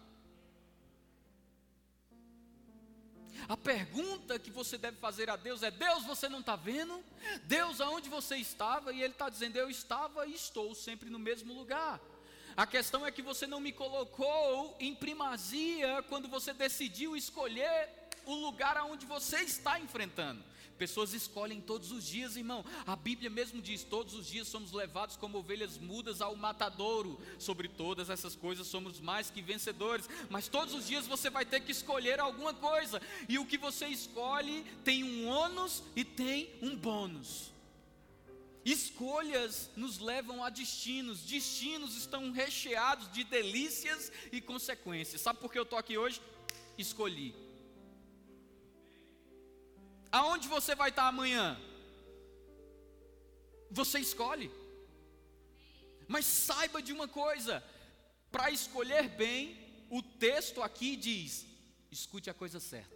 A 3.49 3.55
pergunta 3.55 4.37
que 4.37 4.51
você 4.51 4.77
deve 4.77 4.97
fazer 4.97 5.29
a 5.29 5.37
Deus 5.37 5.63
é: 5.63 5.71
Deus, 5.71 6.03
você 6.03 6.27
não 6.27 6.41
está 6.41 6.55
vendo? 6.55 7.01
Deus, 7.43 7.79
aonde 7.79 8.09
você 8.09 8.35
estava? 8.35 8.91
E 8.91 9.01
Ele 9.01 9.13
está 9.13 9.29
dizendo: 9.29 9.55
Eu 9.55 9.69
estava 9.69 10.25
e 10.25 10.33
estou 10.33 10.75
sempre 10.75 11.09
no 11.09 11.17
mesmo 11.17 11.53
lugar. 11.53 11.99
A 12.57 12.65
questão 12.65 13.05
é 13.05 13.11
que 13.11 13.21
você 13.21 13.47
não 13.47 13.59
me 13.59 13.71
colocou 13.71 14.75
em 14.79 14.93
primazia 14.93 16.03
quando 16.09 16.27
você 16.27 16.53
decidiu 16.53 17.15
escolher 17.15 17.89
o 18.25 18.35
lugar 18.35 18.75
aonde 18.75 19.05
você 19.05 19.37
está 19.37 19.79
enfrentando. 19.79 20.43
Pessoas 20.77 21.13
escolhem 21.13 21.59
todos 21.59 21.91
os 21.91 22.05
dias, 22.05 22.35
irmão. 22.35 22.63
A 22.85 22.95
Bíblia 22.95 23.29
mesmo 23.29 23.61
diz: 23.61 23.83
todos 23.83 24.13
os 24.13 24.27
dias 24.27 24.47
somos 24.47 24.71
levados 24.71 25.17
como 25.17 25.39
ovelhas 25.39 25.77
mudas 25.77 26.21
ao 26.21 26.35
matadouro. 26.35 27.19
Sobre 27.39 27.67
todas 27.67 28.09
essas 28.09 28.35
coisas 28.35 28.67
somos 28.67 28.99
mais 28.99 29.29
que 29.29 29.41
vencedores. 29.41 30.09
Mas 30.29 30.47
todos 30.47 30.73
os 30.73 30.87
dias 30.87 31.07
você 31.07 31.29
vai 31.29 31.45
ter 31.45 31.61
que 31.61 31.71
escolher 31.71 32.19
alguma 32.19 32.53
coisa. 32.53 33.01
E 33.27 33.39
o 33.39 33.45
que 33.45 33.57
você 33.57 33.87
escolhe 33.87 34.63
tem 34.83 35.03
um 35.03 35.27
ônus 35.27 35.83
e 35.95 36.05
tem 36.05 36.49
um 36.61 36.75
bônus. 36.75 37.51
Escolhas 38.63 39.69
nos 39.77 39.97
levam 39.97 40.43
a 40.43 40.49
destinos, 40.49 41.21
destinos 41.21 41.95
estão 41.95 42.31
recheados 42.31 43.09
de 43.13 43.23
delícias 43.23 44.11
e 44.29 44.41
consequências. 44.41 45.21
Sabe 45.21 45.39
por 45.39 45.49
que 45.49 45.57
eu 45.57 45.63
estou 45.63 45.79
aqui 45.79 45.97
hoje? 45.97 46.21
Escolhi. 46.77 47.46
Aonde 50.19 50.47
você 50.47 50.73
vai 50.81 50.89
estar 50.89 51.07
amanhã? 51.07 51.45
Você 53.69 53.99
escolhe. 53.99 54.49
Mas 56.07 56.25
saiba 56.25 56.81
de 56.81 56.91
uma 56.97 57.07
coisa: 57.07 57.63
para 58.31 58.49
escolher 58.49 59.09
bem, 59.09 59.39
o 59.89 60.01
texto 60.01 60.63
aqui 60.63 60.95
diz: 60.95 61.45
escute 61.91 62.29
a 62.29 62.33
coisa 62.33 62.59
certa. 62.59 62.95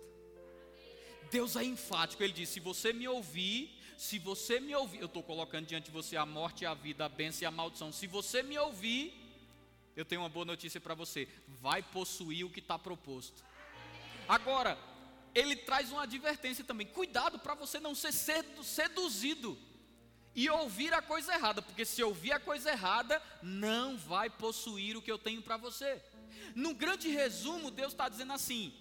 Deus 1.30 1.56
é 1.56 1.64
enfático, 1.64 2.24
ele 2.24 2.34
diz: 2.34 2.50
se 2.50 2.60
você 2.60 2.92
me 2.92 3.08
ouvir, 3.08 3.80
se 3.98 4.18
você 4.18 4.60
me 4.60 4.74
ouvir, 4.76 5.02
eu 5.02 5.06
estou 5.06 5.22
colocando 5.22 5.68
diante 5.68 5.86
de 5.86 5.92
você 5.92 6.18
a 6.18 6.26
morte 6.26 6.64
e 6.64 6.66
a 6.66 6.74
vida, 6.74 7.06
a 7.06 7.10
bênção 7.10 7.44
e 7.44 7.46
a 7.46 7.52
maldição. 7.52 7.92
Se 7.92 8.08
você 8.08 8.42
me 8.42 8.58
ouvir, 8.58 9.04
eu 9.96 10.06
tenho 10.06 10.22
uma 10.22 10.30
boa 10.30 10.46
notícia 10.46 10.82
para 10.82 10.96
você: 10.96 11.28
vai 11.48 11.84
possuir 11.84 12.46
o 12.46 12.50
que 12.50 12.62
está 12.62 12.80
proposto. 12.80 13.44
Agora, 14.28 14.78
ele 15.34 15.56
traz 15.56 15.92
uma 15.92 16.04
advertência 16.04 16.64
também. 16.64 16.88
Cuidado 16.88 17.40
para 17.40 17.56
você 17.56 17.80
não 17.80 17.96
ser 17.96 18.12
seduzido 18.12 19.58
e 20.34 20.50
ouvir 20.50 20.94
a 20.94 21.02
coisa 21.02 21.34
errada, 21.34 21.62
porque 21.62 21.86
se 21.86 22.04
ouvir 22.04 22.32
a 22.32 22.40
coisa 22.40 22.72
errada, 22.72 23.22
não 23.42 23.98
vai 23.98 24.30
possuir 24.30 24.96
o 24.96 25.02
que 25.02 25.12
eu 25.12 25.18
tenho 25.18 25.42
para 25.42 25.58
você. 25.58 26.02
No 26.56 26.74
grande 26.74 27.10
resumo, 27.10 27.72
Deus 27.72 27.94
está 27.94 28.08
dizendo 28.08 28.34
assim: 28.34 28.74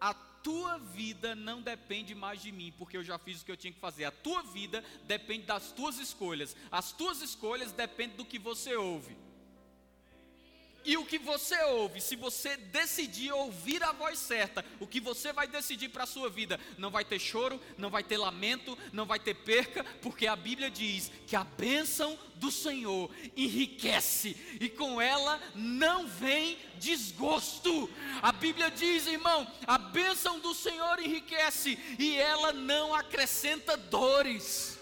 a 0.00 0.14
tua 0.14 0.78
vida 0.78 1.34
não 1.34 1.60
depende 1.60 2.14
mais 2.14 2.40
de 2.40 2.52
mim, 2.52 2.72
porque 2.78 2.96
eu 2.96 3.04
já 3.04 3.18
fiz 3.18 3.42
o 3.42 3.44
que 3.44 3.52
eu 3.52 3.56
tinha 3.56 3.72
que 3.72 3.80
fazer. 3.80 4.04
A 4.04 4.10
tua 4.10 4.42
vida 4.42 4.84
depende 5.04 5.44
das 5.44 5.72
tuas 5.72 5.98
escolhas. 5.98 6.56
As 6.70 6.92
tuas 6.92 7.20
escolhas 7.20 7.72
dependem 7.72 8.16
do 8.16 8.24
que 8.24 8.38
você 8.38 8.76
ouve. 8.76 9.16
E 10.86 10.96
o 10.96 11.04
que 11.04 11.18
você 11.18 11.60
ouve, 11.64 12.00
se 12.00 12.14
você 12.14 12.56
decidir 12.56 13.32
ouvir 13.32 13.82
a 13.82 13.90
voz 13.90 14.20
certa, 14.20 14.64
o 14.78 14.86
que 14.86 15.00
você 15.00 15.32
vai 15.32 15.48
decidir 15.48 15.88
para 15.88 16.04
a 16.04 16.06
sua 16.06 16.30
vida, 16.30 16.60
não 16.78 16.92
vai 16.92 17.04
ter 17.04 17.18
choro, 17.18 17.60
não 17.76 17.90
vai 17.90 18.04
ter 18.04 18.16
lamento, 18.16 18.78
não 18.92 19.04
vai 19.04 19.18
ter 19.18 19.34
perca, 19.34 19.82
porque 20.00 20.28
a 20.28 20.36
Bíblia 20.36 20.70
diz 20.70 21.10
que 21.26 21.34
a 21.34 21.42
bênção 21.42 22.16
do 22.36 22.52
Senhor 22.52 23.10
enriquece 23.36 24.36
e 24.60 24.68
com 24.68 25.00
ela 25.00 25.42
não 25.56 26.06
vem 26.06 26.56
desgosto. 26.78 27.90
A 28.22 28.30
Bíblia 28.30 28.70
diz, 28.70 29.08
irmão, 29.08 29.44
a 29.66 29.78
bênção 29.78 30.38
do 30.38 30.54
Senhor 30.54 31.00
enriquece 31.00 31.76
e 31.98 32.14
ela 32.16 32.52
não 32.52 32.94
acrescenta 32.94 33.76
dores. 33.76 34.75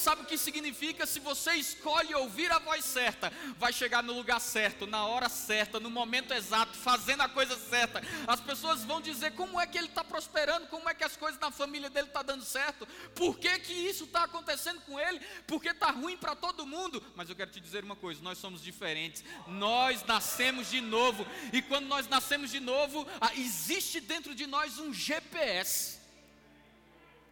Sabe 0.00 0.22
o 0.22 0.24
que 0.24 0.38
significa? 0.38 1.04
Se 1.04 1.20
você 1.20 1.52
escolhe 1.52 2.14
ouvir 2.14 2.50
a 2.50 2.58
voz 2.58 2.86
certa, 2.86 3.30
vai 3.58 3.70
chegar 3.70 4.02
no 4.02 4.14
lugar 4.14 4.40
certo, 4.40 4.86
na 4.86 5.04
hora 5.04 5.28
certa, 5.28 5.78
no 5.78 5.90
momento 5.90 6.32
exato, 6.32 6.74
fazendo 6.78 7.20
a 7.20 7.28
coisa 7.28 7.54
certa. 7.54 8.02
As 8.26 8.40
pessoas 8.40 8.82
vão 8.82 8.98
dizer 8.98 9.32
como 9.32 9.60
é 9.60 9.66
que 9.66 9.76
ele 9.76 9.88
está 9.88 10.02
prosperando, 10.02 10.68
como 10.68 10.88
é 10.88 10.94
que 10.94 11.04
as 11.04 11.18
coisas 11.18 11.38
na 11.38 11.50
família 11.50 11.90
dele 11.90 12.06
estão 12.06 12.24
tá 12.24 12.32
dando 12.32 12.46
certo, 12.46 12.88
por 13.14 13.38
que, 13.38 13.58
que 13.58 13.74
isso 13.74 14.04
está 14.04 14.24
acontecendo 14.24 14.80
com 14.86 14.98
ele, 14.98 15.20
porque 15.46 15.68
está 15.68 15.90
ruim 15.90 16.16
para 16.16 16.34
todo 16.34 16.66
mundo. 16.66 17.04
Mas 17.14 17.28
eu 17.28 17.36
quero 17.36 17.50
te 17.50 17.60
dizer 17.60 17.84
uma 17.84 17.96
coisa: 17.96 18.22
nós 18.22 18.38
somos 18.38 18.62
diferentes, 18.62 19.22
nós 19.46 20.02
nascemos 20.04 20.70
de 20.70 20.80
novo, 20.80 21.26
e 21.52 21.60
quando 21.60 21.86
nós 21.86 22.08
nascemos 22.08 22.50
de 22.50 22.58
novo, 22.58 23.06
existe 23.36 24.00
dentro 24.00 24.34
de 24.34 24.46
nós 24.46 24.78
um 24.78 24.94
GPS 24.94 25.99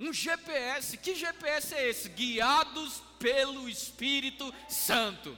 um 0.00 0.12
GPS. 0.12 0.96
Que 0.96 1.14
GPS 1.14 1.74
é 1.74 1.88
esse? 1.88 2.08
Guiados 2.08 3.02
pelo 3.18 3.68
Espírito 3.68 4.52
Santo. 4.68 5.37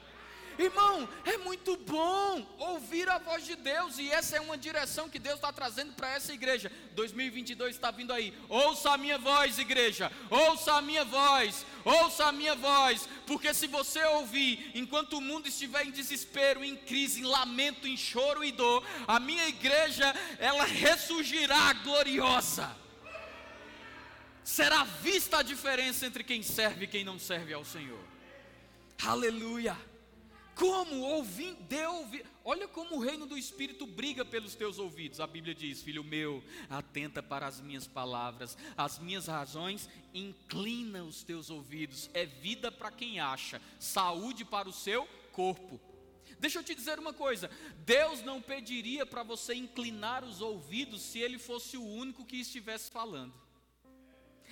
Irmão, 0.58 1.08
é 1.24 1.38
muito 1.38 1.74
bom 1.78 2.46
ouvir 2.58 3.08
a 3.08 3.16
voz 3.16 3.46
de 3.46 3.56
Deus 3.56 3.98
e 3.98 4.10
essa 4.10 4.36
é 4.36 4.40
uma 4.42 4.58
direção 4.58 5.08
que 5.08 5.18
Deus 5.18 5.36
está 5.36 5.50
trazendo 5.50 5.94
para 5.94 6.10
essa 6.10 6.34
igreja. 6.34 6.70
2022 6.94 7.74
está 7.74 7.90
vindo 7.90 8.12
aí. 8.12 8.34
Ouça 8.46 8.90
a 8.90 8.98
minha 8.98 9.16
voz, 9.16 9.58
igreja. 9.58 10.12
Ouça 10.28 10.74
a 10.74 10.82
minha 10.82 11.02
voz. 11.02 11.64
Ouça 11.82 12.26
a 12.26 12.32
minha 12.32 12.54
voz. 12.54 13.08
Porque 13.26 13.54
se 13.54 13.66
você 13.68 14.04
ouvir, 14.04 14.70
enquanto 14.74 15.14
o 15.14 15.20
mundo 15.22 15.48
estiver 15.48 15.86
em 15.86 15.90
desespero, 15.90 16.62
em 16.62 16.76
crise, 16.76 17.20
em 17.20 17.24
lamento, 17.24 17.88
em 17.88 17.96
choro 17.96 18.44
e 18.44 18.52
dor, 18.52 18.84
a 19.08 19.18
minha 19.18 19.48
igreja 19.48 20.14
ela 20.38 20.64
ressurgirá 20.64 21.72
gloriosa 21.72 22.76
será 24.50 24.82
vista 24.82 25.38
a 25.38 25.42
diferença 25.42 26.04
entre 26.04 26.24
quem 26.24 26.42
serve 26.42 26.84
e 26.84 26.88
quem 26.88 27.04
não 27.04 27.20
serve 27.20 27.52
ao 27.52 27.64
Senhor. 27.64 28.04
Aleluia! 29.06 29.76
Como 30.56 31.00
ouvir, 31.02 31.54
deu 31.68 32.10
Olha 32.44 32.66
como 32.66 32.96
o 32.96 32.98
reino 32.98 33.26
do 33.26 33.38
Espírito 33.38 33.86
briga 33.86 34.24
pelos 34.24 34.56
teus 34.56 34.78
ouvidos. 34.78 35.20
A 35.20 35.26
Bíblia 35.26 35.54
diz: 35.54 35.80
Filho 35.82 36.02
meu, 36.02 36.42
atenta 36.68 37.22
para 37.22 37.46
as 37.46 37.60
minhas 37.60 37.86
palavras, 37.86 38.58
as 38.76 38.98
minhas 38.98 39.26
razões, 39.26 39.88
inclina 40.12 41.04
os 41.04 41.22
teus 41.22 41.48
ouvidos. 41.48 42.10
É 42.12 42.26
vida 42.26 42.72
para 42.72 42.90
quem 42.90 43.20
acha, 43.20 43.62
saúde 43.78 44.44
para 44.44 44.68
o 44.68 44.72
seu 44.72 45.06
corpo. 45.32 45.80
Deixa 46.40 46.58
eu 46.58 46.64
te 46.64 46.74
dizer 46.74 46.98
uma 46.98 47.12
coisa: 47.12 47.48
Deus 47.86 48.20
não 48.22 48.42
pediria 48.42 49.06
para 49.06 49.22
você 49.22 49.54
inclinar 49.54 50.24
os 50.24 50.40
ouvidos 50.40 51.02
se 51.02 51.20
Ele 51.20 51.38
fosse 51.38 51.76
o 51.76 51.86
único 51.86 52.24
que 52.24 52.40
estivesse 52.40 52.90
falando. 52.90 53.49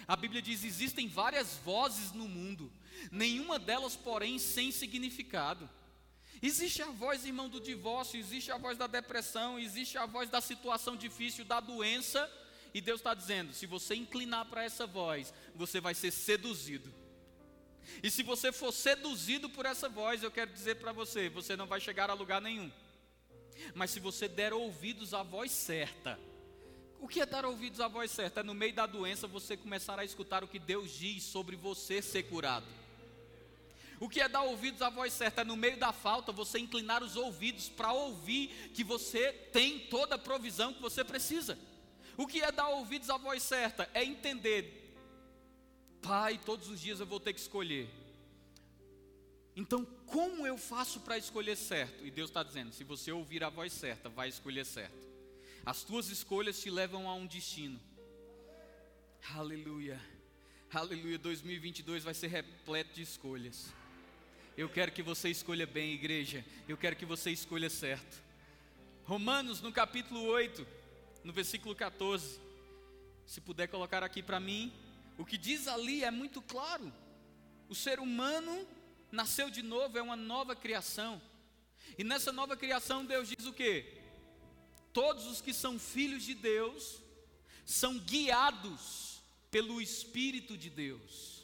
A 0.08 0.16
Bíblia 0.16 0.40
diz: 0.40 0.64
existem 0.64 1.06
várias 1.06 1.58
vozes 1.58 2.12
no 2.12 2.26
mundo, 2.26 2.72
nenhuma 3.12 3.58
delas, 3.58 3.94
porém, 3.94 4.38
sem 4.38 4.72
significado. 4.72 5.68
Existe 6.40 6.80
a 6.80 6.90
voz, 6.90 7.26
irmão, 7.26 7.48
do 7.48 7.60
divórcio, 7.60 8.18
existe 8.18 8.50
a 8.50 8.56
voz 8.56 8.78
da 8.78 8.86
depressão, 8.86 9.58
existe 9.58 9.98
a 9.98 10.06
voz 10.06 10.30
da 10.30 10.40
situação 10.40 10.96
difícil, 10.96 11.44
da 11.44 11.60
doença, 11.60 12.30
e 12.72 12.80
Deus 12.80 13.00
está 13.00 13.12
dizendo: 13.12 13.52
se 13.52 13.66
você 13.66 13.94
inclinar 13.94 14.46
para 14.46 14.64
essa 14.64 14.86
voz, 14.86 15.34
você 15.54 15.78
vai 15.78 15.94
ser 15.94 16.10
seduzido. 16.10 16.92
E 18.02 18.10
se 18.10 18.22
você 18.22 18.50
for 18.50 18.72
seduzido 18.72 19.50
por 19.50 19.66
essa 19.66 19.88
voz, 19.88 20.22
eu 20.22 20.30
quero 20.30 20.52
dizer 20.52 20.76
para 20.76 20.92
você, 20.92 21.28
você 21.28 21.54
não 21.56 21.66
vai 21.66 21.80
chegar 21.80 22.08
a 22.08 22.14
lugar 22.14 22.40
nenhum. 22.40 22.70
Mas 23.74 23.90
se 23.90 24.00
você 24.00 24.28
der 24.28 24.54
ouvidos 24.54 25.12
à 25.12 25.22
voz 25.22 25.50
certa, 25.50 26.18
o 27.00 27.06
que 27.06 27.20
é 27.20 27.26
dar 27.26 27.44
ouvidos 27.44 27.80
à 27.80 27.88
voz 27.88 28.10
certa? 28.10 28.40
É 28.40 28.42
no 28.42 28.54
meio 28.54 28.72
da 28.72 28.86
doença 28.86 29.26
você 29.26 29.56
começar 29.56 29.98
a 29.98 30.04
escutar 30.04 30.42
o 30.42 30.48
que 30.48 30.58
Deus 30.58 30.90
diz 30.90 31.22
sobre 31.22 31.56
você 31.56 32.02
ser 32.02 32.24
curado. 32.24 32.66
O 34.00 34.08
que 34.08 34.20
é 34.20 34.28
dar 34.28 34.42
ouvidos 34.42 34.80
à 34.82 34.88
voz 34.88 35.12
certa? 35.12 35.40
É 35.40 35.44
no 35.44 35.56
meio 35.56 35.76
da 35.76 35.92
falta 35.92 36.30
você 36.30 36.58
inclinar 36.58 37.02
os 37.02 37.16
ouvidos 37.16 37.68
para 37.68 37.92
ouvir 37.92 38.48
que 38.74 38.84
você 38.84 39.32
tem 39.32 39.80
toda 39.80 40.14
a 40.14 40.18
provisão 40.18 40.72
que 40.72 40.80
você 40.80 41.02
precisa. 41.02 41.58
O 42.16 42.26
que 42.26 42.40
é 42.40 42.50
dar 42.50 42.68
ouvidos 42.68 43.10
à 43.10 43.16
voz 43.16 43.42
certa? 43.42 43.88
É 43.94 44.04
entender, 44.04 44.96
Pai, 46.00 46.38
todos 46.44 46.68
os 46.68 46.80
dias 46.80 47.00
eu 47.00 47.06
vou 47.06 47.20
ter 47.20 47.32
que 47.32 47.40
escolher. 47.40 47.88
Então, 49.54 49.84
como 50.06 50.46
eu 50.46 50.56
faço 50.56 51.00
para 51.00 51.18
escolher 51.18 51.56
certo? 51.56 52.06
E 52.06 52.10
Deus 52.10 52.30
está 52.30 52.44
dizendo: 52.44 52.72
se 52.72 52.84
você 52.84 53.10
ouvir 53.10 53.42
a 53.42 53.48
voz 53.48 53.72
certa, 53.72 54.08
vai 54.08 54.28
escolher 54.28 54.64
certo. 54.64 55.07
As 55.68 55.84
tuas 55.84 56.08
escolhas 56.08 56.58
te 56.58 56.70
levam 56.70 57.06
a 57.06 57.12
um 57.12 57.26
destino. 57.26 57.78
Aleluia. 59.34 60.00
Aleluia. 60.72 61.18
2022 61.18 62.04
vai 62.04 62.14
ser 62.14 62.28
repleto 62.28 62.94
de 62.94 63.02
escolhas. 63.02 63.70
Eu 64.56 64.70
quero 64.70 64.90
que 64.90 65.02
você 65.02 65.28
escolha 65.28 65.66
bem, 65.66 65.92
igreja. 65.92 66.42
Eu 66.66 66.78
quero 66.78 66.96
que 66.96 67.04
você 67.04 67.30
escolha 67.30 67.68
certo. 67.68 68.18
Romanos, 69.04 69.60
no 69.60 69.70
capítulo 69.70 70.22
8, 70.22 70.66
no 71.22 71.34
versículo 71.34 71.74
14. 71.74 72.40
Se 73.26 73.38
puder 73.38 73.66
colocar 73.66 74.02
aqui 74.02 74.22
para 74.22 74.40
mim, 74.40 74.72
o 75.18 75.24
que 75.26 75.36
diz 75.36 75.68
ali 75.68 76.02
é 76.02 76.10
muito 76.10 76.40
claro. 76.40 76.90
O 77.68 77.74
ser 77.74 78.00
humano 78.00 78.66
nasceu 79.12 79.50
de 79.50 79.60
novo, 79.60 79.98
é 79.98 80.02
uma 80.02 80.16
nova 80.16 80.56
criação. 80.56 81.20
E 81.98 82.02
nessa 82.02 82.32
nova 82.32 82.56
criação, 82.56 83.04
Deus 83.04 83.28
diz 83.28 83.44
o 83.44 83.52
que? 83.52 83.97
Todos 85.00 85.26
os 85.32 85.40
que 85.40 85.54
são 85.54 85.78
filhos 85.78 86.22
de 86.28 86.34
Deus 86.34 87.00
são 87.64 87.92
guiados 88.12 89.20
pelo 89.50 89.80
Espírito 89.80 90.56
de 90.56 90.70
Deus 90.70 91.38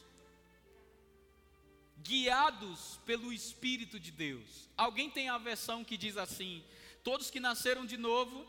guiados 2.05 2.99
pelo 3.03 3.33
Espírito 3.33 3.99
de 3.99 4.11
Deus. 4.11 4.69
Alguém 4.77 5.09
tem 5.09 5.27
a 5.27 5.39
versão 5.39 5.83
que 5.83 5.97
diz 5.97 6.17
assim: 6.17 6.63
todos 7.03 7.31
que 7.31 7.39
nasceram 7.39 7.83
de 7.83 7.97
novo, 7.97 8.45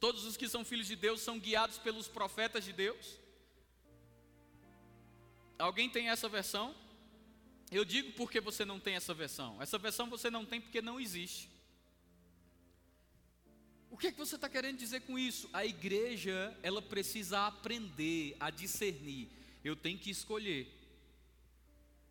todos 0.00 0.24
os 0.24 0.38
que 0.38 0.48
são 0.48 0.64
filhos 0.64 0.86
de 0.86 0.96
Deus 0.96 1.20
são 1.20 1.38
guiados 1.38 1.76
pelos 1.76 2.08
profetas 2.08 2.64
de 2.64 2.72
Deus? 2.72 3.18
Alguém 5.58 5.90
tem 5.90 6.08
essa 6.08 6.28
versão? 6.30 6.74
Eu 7.70 7.84
digo 7.84 8.12
porque 8.12 8.40
você 8.40 8.64
não 8.64 8.80
tem 8.80 8.94
essa 8.94 9.12
versão. 9.12 9.60
Essa 9.60 9.76
versão 9.76 10.08
você 10.08 10.30
não 10.30 10.44
tem 10.46 10.60
porque 10.60 10.80
não 10.80 10.98
existe. 10.98 11.51
O 13.92 13.96
que 13.96 14.08
é 14.08 14.12
que 14.12 14.18
você 14.18 14.34
está 14.34 14.48
querendo 14.48 14.78
dizer 14.78 15.02
com 15.02 15.16
isso? 15.16 15.48
A 15.52 15.64
igreja, 15.64 16.58
ela 16.64 16.82
precisa 16.82 17.46
aprender 17.46 18.36
a 18.40 18.50
discernir. 18.50 19.28
Eu 19.62 19.76
tenho 19.76 19.96
que 19.96 20.10
escolher 20.10 20.82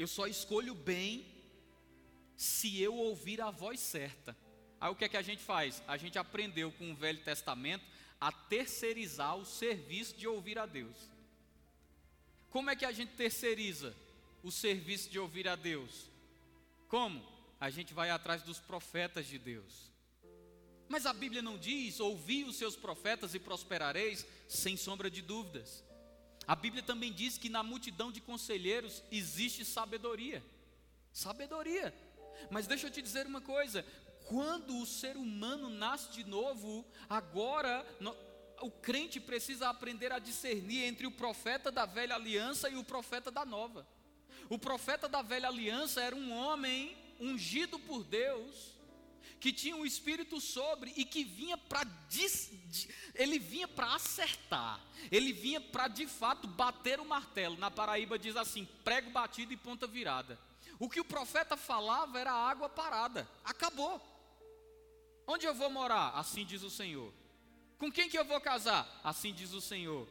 eu 0.01 0.07
só 0.07 0.25
escolho 0.25 0.73
bem 0.73 1.23
se 2.35 2.81
eu 2.81 2.95
ouvir 2.95 3.39
a 3.39 3.51
voz 3.51 3.79
certa. 3.79 4.35
Aí 4.79 4.89
o 4.89 4.95
que 4.95 5.05
é 5.05 5.09
que 5.09 5.15
a 5.15 5.21
gente 5.21 5.43
faz? 5.43 5.83
A 5.87 5.95
gente 5.95 6.17
aprendeu 6.17 6.71
com 6.71 6.91
o 6.91 6.95
Velho 6.95 7.23
Testamento 7.23 7.85
a 8.19 8.31
terceirizar 8.31 9.37
o 9.37 9.45
serviço 9.45 10.17
de 10.17 10.27
ouvir 10.27 10.57
a 10.57 10.65
Deus. 10.65 10.97
Como 12.49 12.71
é 12.71 12.75
que 12.75 12.83
a 12.83 12.91
gente 12.91 13.13
terceiriza 13.13 13.95
o 14.41 14.51
serviço 14.51 15.07
de 15.07 15.19
ouvir 15.19 15.47
a 15.47 15.55
Deus? 15.55 16.09
Como? 16.87 17.23
A 17.59 17.69
gente 17.69 17.93
vai 17.93 18.09
atrás 18.09 18.41
dos 18.41 18.59
profetas 18.59 19.27
de 19.27 19.37
Deus. 19.37 19.90
Mas 20.91 21.05
a 21.05 21.13
Bíblia 21.13 21.41
não 21.41 21.57
diz: 21.57 22.01
ouvi 22.01 22.43
os 22.43 22.57
seus 22.57 22.75
profetas 22.75 23.33
e 23.33 23.39
prosperareis, 23.39 24.25
sem 24.45 24.75
sombra 24.75 25.09
de 25.09 25.21
dúvidas. 25.21 25.81
A 26.45 26.53
Bíblia 26.53 26.83
também 26.83 27.13
diz 27.13 27.37
que 27.37 27.47
na 27.47 27.63
multidão 27.63 28.11
de 28.11 28.19
conselheiros 28.19 29.01
existe 29.09 29.63
sabedoria. 29.63 30.43
Sabedoria. 31.13 31.95
Mas 32.49 32.67
deixa 32.67 32.87
eu 32.87 32.91
te 32.91 33.01
dizer 33.01 33.25
uma 33.25 33.39
coisa: 33.39 33.85
quando 34.27 34.77
o 34.79 34.85
ser 34.85 35.15
humano 35.15 35.69
nasce 35.69 36.11
de 36.11 36.25
novo, 36.25 36.85
agora 37.07 37.85
o 38.59 38.69
crente 38.69 39.17
precisa 39.17 39.69
aprender 39.69 40.11
a 40.11 40.19
discernir 40.19 40.83
entre 40.83 41.07
o 41.07 41.11
profeta 41.11 41.71
da 41.71 41.85
velha 41.85 42.15
aliança 42.15 42.69
e 42.69 42.75
o 42.75 42.83
profeta 42.83 43.31
da 43.31 43.45
nova. 43.45 43.87
O 44.49 44.59
profeta 44.59 45.07
da 45.07 45.21
velha 45.21 45.47
aliança 45.47 46.01
era 46.01 46.13
um 46.13 46.33
homem 46.33 46.97
ungido 47.17 47.79
por 47.79 48.03
Deus, 48.03 48.80
que 49.41 49.51
tinha 49.51 49.75
um 49.75 49.85
espírito 49.85 50.39
sobre 50.39 50.93
e 50.95 51.03
que 51.03 51.23
vinha 51.23 51.57
para 51.57 51.83
ele 53.15 53.39
vinha 53.39 53.67
para 53.67 53.95
acertar. 53.95 54.79
Ele 55.11 55.33
vinha 55.33 55.59
para 55.59 55.87
de 55.87 56.05
fato 56.05 56.47
bater 56.47 56.99
o 56.99 57.05
martelo. 57.05 57.57
Na 57.57 57.71
Paraíba 57.71 58.19
diz 58.19 58.35
assim: 58.35 58.65
prego 58.83 59.09
batido 59.09 59.51
e 59.51 59.57
ponta 59.57 59.87
virada. 59.87 60.39
O 60.79 60.87
que 60.87 60.99
o 60.99 61.05
profeta 61.05 61.57
falava 61.57 62.19
era 62.19 62.31
água 62.31 62.69
parada. 62.69 63.27
Acabou. 63.43 63.99
Onde 65.27 65.45
eu 65.45 65.55
vou 65.55 65.69
morar? 65.69 66.11
Assim 66.11 66.45
diz 66.45 66.61
o 66.61 66.69
Senhor. 66.69 67.11
Com 67.79 67.91
quem 67.91 68.09
que 68.09 68.17
eu 68.17 68.25
vou 68.25 68.39
casar? 68.39 69.01
Assim 69.03 69.33
diz 69.33 69.53
o 69.53 69.61
Senhor. 69.61 70.07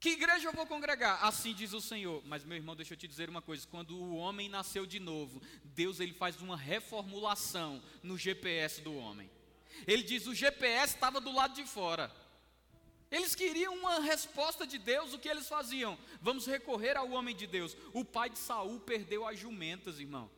Que 0.00 0.10
igreja 0.10 0.48
eu 0.48 0.52
vou 0.54 0.66
congregar? 0.66 1.22
Assim 1.22 1.52
diz 1.52 1.74
o 1.74 1.80
Senhor. 1.80 2.22
Mas 2.24 2.42
meu 2.42 2.56
irmão, 2.56 2.74
deixa 2.74 2.94
eu 2.94 2.96
te 2.96 3.06
dizer 3.06 3.28
uma 3.28 3.42
coisa, 3.42 3.68
quando 3.70 3.94
o 3.94 4.16
homem 4.16 4.48
nasceu 4.48 4.86
de 4.86 4.98
novo, 4.98 5.42
Deus 5.62 6.00
ele 6.00 6.14
faz 6.14 6.40
uma 6.40 6.56
reformulação 6.56 7.82
no 8.02 8.16
GPS 8.16 8.80
do 8.80 8.96
homem. 8.96 9.30
Ele 9.86 10.02
diz: 10.02 10.26
"O 10.26 10.34
GPS 10.34 10.94
estava 10.94 11.20
do 11.20 11.30
lado 11.30 11.54
de 11.54 11.66
fora". 11.66 12.10
Eles 13.10 13.34
queriam 13.34 13.74
uma 13.74 14.00
resposta 14.00 14.66
de 14.66 14.78
Deus, 14.78 15.12
o 15.12 15.18
que 15.18 15.28
eles 15.28 15.48
faziam? 15.48 15.98
Vamos 16.22 16.46
recorrer 16.46 16.96
ao 16.96 17.10
homem 17.10 17.36
de 17.36 17.46
Deus. 17.46 17.76
O 17.92 18.02
pai 18.04 18.30
de 18.30 18.38
Saul 18.38 18.80
perdeu 18.80 19.26
as 19.26 19.38
jumentas, 19.38 20.00
irmão. 20.00 20.30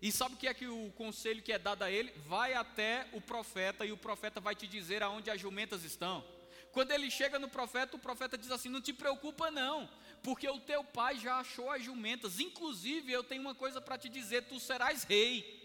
E 0.00 0.10
sabe 0.10 0.34
o 0.34 0.38
que 0.38 0.46
é 0.46 0.54
que 0.54 0.66
o 0.66 0.90
conselho 0.92 1.42
que 1.42 1.52
é 1.52 1.58
dado 1.58 1.82
a 1.82 1.90
ele? 1.90 2.10
Vai 2.26 2.54
até 2.54 3.06
o 3.12 3.20
profeta 3.20 3.84
e 3.84 3.92
o 3.92 3.98
profeta 3.98 4.40
vai 4.40 4.54
te 4.54 4.66
dizer 4.66 5.02
aonde 5.02 5.28
as 5.28 5.38
jumentas 5.40 5.84
estão. 5.84 6.24
Quando 6.72 6.92
ele 6.92 7.10
chega 7.10 7.38
no 7.38 7.48
profeta, 7.48 7.96
o 7.96 7.98
profeta 7.98 8.38
diz 8.38 8.50
assim: 8.50 8.68
Não 8.68 8.80
te 8.80 8.92
preocupa, 8.92 9.50
não, 9.50 9.88
porque 10.22 10.48
o 10.48 10.60
teu 10.60 10.84
pai 10.84 11.18
já 11.18 11.36
achou 11.38 11.70
as 11.70 11.82
jumentas. 11.82 12.38
Inclusive, 12.38 13.12
eu 13.12 13.24
tenho 13.24 13.42
uma 13.42 13.54
coisa 13.54 13.80
para 13.80 13.98
te 13.98 14.08
dizer: 14.08 14.46
tu 14.46 14.60
serás 14.60 15.02
rei. 15.02 15.58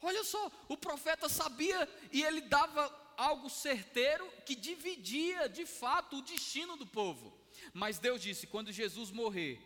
Olha 0.00 0.22
só, 0.22 0.50
o 0.68 0.76
profeta 0.76 1.28
sabia 1.28 1.88
e 2.12 2.22
ele 2.22 2.42
dava 2.42 2.92
algo 3.16 3.48
certeiro 3.48 4.30
que 4.44 4.54
dividia 4.54 5.48
de 5.48 5.64
fato 5.64 6.18
o 6.18 6.22
destino 6.22 6.76
do 6.76 6.86
povo. 6.86 7.32
Mas 7.72 7.98
Deus 7.98 8.20
disse: 8.20 8.46
quando 8.46 8.72
Jesus 8.72 9.10
morrer, 9.10 9.60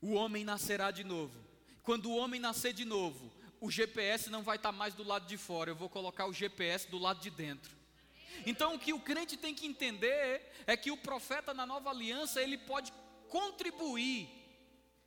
o 0.00 0.12
homem 0.12 0.44
nascerá 0.44 0.90
de 0.90 1.04
novo. 1.04 1.34
Quando 1.82 2.10
o 2.10 2.16
homem 2.16 2.40
nascer 2.40 2.72
de 2.72 2.84
novo, 2.84 3.32
o 3.60 3.70
GPS 3.70 4.30
não 4.30 4.42
vai 4.42 4.56
estar 4.56 4.72
mais 4.72 4.94
do 4.94 5.02
lado 5.02 5.26
de 5.26 5.36
fora, 5.36 5.70
eu 5.70 5.74
vou 5.74 5.88
colocar 5.88 6.26
o 6.26 6.32
GPS 6.32 6.88
do 6.88 6.98
lado 6.98 7.20
de 7.20 7.30
dentro. 7.30 7.77
Então 8.46 8.74
o 8.74 8.78
que 8.78 8.92
o 8.92 9.00
crente 9.00 9.36
tem 9.36 9.54
que 9.54 9.66
entender 9.66 10.52
é 10.66 10.76
que 10.76 10.90
o 10.90 10.96
profeta 10.96 11.54
na 11.54 11.66
nova 11.66 11.90
aliança, 11.90 12.42
ele 12.42 12.58
pode 12.58 12.92
contribuir, 13.28 14.28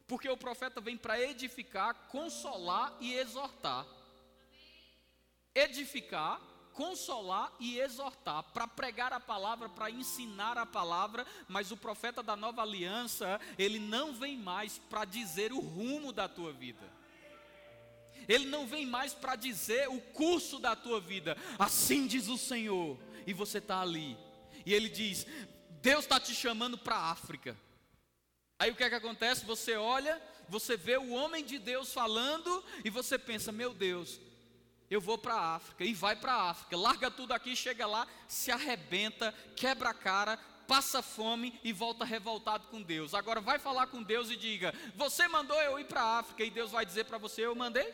porque 0.07 0.29
o 0.29 0.37
profeta 0.37 0.81
vem 0.81 0.97
para 0.97 1.21
edificar, 1.21 1.93
consolar 2.09 2.95
e 2.99 3.13
exortar. 3.13 3.85
Edificar, 5.53 6.41
consolar 6.73 7.53
e 7.59 7.79
exortar, 7.79 8.43
para 8.53 8.67
pregar 8.67 9.11
a 9.13 9.19
palavra, 9.19 9.69
para 9.69 9.89
ensinar 9.89 10.57
a 10.57 10.65
palavra, 10.65 11.25
mas 11.47 11.71
o 11.71 11.77
profeta 11.77 12.23
da 12.23 12.35
nova 12.35 12.61
aliança, 12.61 13.39
ele 13.57 13.79
não 13.79 14.13
vem 14.13 14.37
mais 14.37 14.77
para 14.77 15.05
dizer 15.05 15.51
o 15.51 15.59
rumo 15.59 16.11
da 16.11 16.27
tua 16.27 16.51
vida. 16.51 16.91
Ele 18.27 18.45
não 18.45 18.67
vem 18.67 18.85
mais 18.85 19.13
para 19.13 19.35
dizer 19.35 19.89
o 19.89 19.99
curso 19.99 20.59
da 20.59 20.75
tua 20.75 20.99
vida. 21.01 21.35
Assim 21.57 22.07
diz 22.07 22.27
o 22.27 22.37
Senhor 22.37 22.97
e 23.25 23.33
você 23.33 23.57
está 23.57 23.81
ali. 23.81 24.17
E 24.65 24.73
ele 24.73 24.89
diz: 24.89 25.25
Deus 25.81 26.05
está 26.05 26.19
te 26.19 26.33
chamando 26.33 26.77
para 26.77 26.95
a 26.95 27.11
África. 27.11 27.57
Aí 28.59 28.69
o 28.69 28.75
que 28.75 28.83
é 28.83 28.89
que 28.89 28.95
acontece? 28.95 29.45
Você 29.45 29.75
olha, 29.75 30.21
você 30.47 30.77
vê 30.77 30.97
o 30.97 31.11
homem 31.11 31.43
de 31.43 31.57
Deus 31.57 31.91
falando 31.91 32.63
e 32.85 32.89
você 32.89 33.17
pensa: 33.17 33.51
Meu 33.51 33.73
Deus, 33.73 34.19
eu 34.89 35.01
vou 35.01 35.17
para 35.17 35.33
a 35.33 35.55
África. 35.55 35.83
E 35.83 35.93
vai 35.93 36.15
para 36.15 36.33
a 36.33 36.49
África, 36.51 36.77
larga 36.77 37.09
tudo 37.09 37.33
aqui, 37.33 37.55
chega 37.55 37.87
lá, 37.87 38.07
se 38.27 38.51
arrebenta, 38.51 39.33
quebra 39.55 39.89
a 39.89 39.93
cara, 39.93 40.37
passa 40.67 41.01
fome 41.01 41.59
e 41.63 41.73
volta 41.73 42.05
revoltado 42.05 42.67
com 42.67 42.81
Deus. 42.81 43.13
Agora 43.13 43.41
vai 43.41 43.57
falar 43.57 43.87
com 43.87 44.03
Deus 44.03 44.29
e 44.29 44.35
diga: 44.35 44.73
Você 44.95 45.27
mandou 45.27 45.59
eu 45.61 45.79
ir 45.79 45.85
para 45.85 46.01
a 46.01 46.19
África? 46.19 46.43
E 46.43 46.49
Deus 46.49 46.71
vai 46.71 46.85
dizer 46.85 47.05
para 47.05 47.17
você: 47.17 47.45
Eu 47.45 47.55
mandei? 47.55 47.93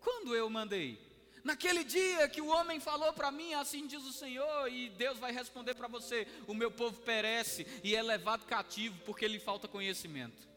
Quando 0.00 0.34
eu 0.34 0.50
mandei? 0.50 1.09
Naquele 1.42 1.84
dia 1.84 2.28
que 2.28 2.40
o 2.40 2.48
homem 2.48 2.78
falou 2.80 3.12
para 3.12 3.30
mim, 3.30 3.54
assim 3.54 3.86
diz 3.86 4.04
o 4.04 4.12
Senhor, 4.12 4.68
e 4.70 4.90
Deus 4.90 5.18
vai 5.18 5.32
responder 5.32 5.74
para 5.74 5.88
você: 5.88 6.26
o 6.46 6.54
meu 6.54 6.70
povo 6.70 7.00
perece 7.00 7.66
e 7.82 7.94
é 7.94 8.02
levado 8.02 8.44
cativo 8.44 8.98
porque 9.04 9.26
lhe 9.26 9.38
falta 9.38 9.68
conhecimento. 9.68 10.48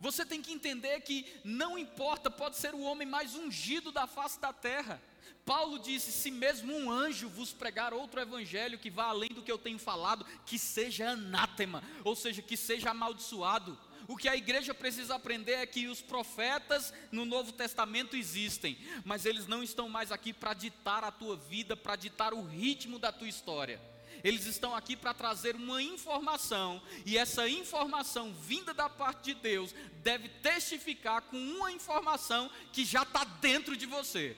Você 0.00 0.24
tem 0.24 0.42
que 0.42 0.52
entender 0.52 1.00
que 1.00 1.26
não 1.42 1.78
importa, 1.78 2.30
pode 2.30 2.56
ser 2.56 2.74
o 2.74 2.82
homem 2.82 3.08
mais 3.08 3.34
ungido 3.34 3.90
da 3.90 4.06
face 4.06 4.38
da 4.38 4.52
terra. 4.52 5.00
Paulo 5.44 5.78
disse: 5.78 6.12
se 6.12 6.30
mesmo 6.30 6.74
um 6.74 6.90
anjo 6.90 7.28
vos 7.28 7.52
pregar 7.52 7.92
outro 7.92 8.20
evangelho 8.20 8.78
que 8.78 8.90
vá 8.90 9.04
além 9.04 9.30
do 9.30 9.42
que 9.42 9.50
eu 9.50 9.58
tenho 9.58 9.78
falado, 9.78 10.24
que 10.46 10.58
seja 10.58 11.10
anátema, 11.10 11.82
ou 12.02 12.14
seja, 12.14 12.42
que 12.42 12.56
seja 12.56 12.90
amaldiçoado. 12.90 13.78
O 14.06 14.16
que 14.16 14.28
a 14.28 14.36
igreja 14.36 14.74
precisa 14.74 15.14
aprender 15.14 15.52
é 15.52 15.66
que 15.66 15.88
os 15.88 16.02
profetas 16.02 16.92
no 17.10 17.24
Novo 17.24 17.52
Testamento 17.52 18.16
existem, 18.16 18.78
mas 19.04 19.24
eles 19.24 19.46
não 19.46 19.62
estão 19.62 19.88
mais 19.88 20.12
aqui 20.12 20.32
para 20.32 20.52
ditar 20.54 21.02
a 21.04 21.10
tua 21.10 21.36
vida, 21.36 21.76
para 21.76 21.96
ditar 21.96 22.34
o 22.34 22.44
ritmo 22.44 22.98
da 22.98 23.10
tua 23.10 23.28
história. 23.28 23.80
Eles 24.22 24.46
estão 24.46 24.74
aqui 24.74 24.96
para 24.96 25.12
trazer 25.12 25.54
uma 25.54 25.82
informação, 25.82 26.82
e 27.04 27.18
essa 27.18 27.48
informação 27.48 28.32
vinda 28.32 28.72
da 28.72 28.88
parte 28.88 29.34
de 29.34 29.34
Deus 29.34 29.74
deve 30.02 30.28
testificar 30.28 31.22
com 31.22 31.36
uma 31.36 31.70
informação 31.70 32.50
que 32.72 32.84
já 32.84 33.02
está 33.02 33.24
dentro 33.24 33.76
de 33.76 33.84
você. 33.84 34.36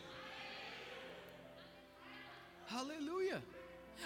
Aleluia. 2.69 3.45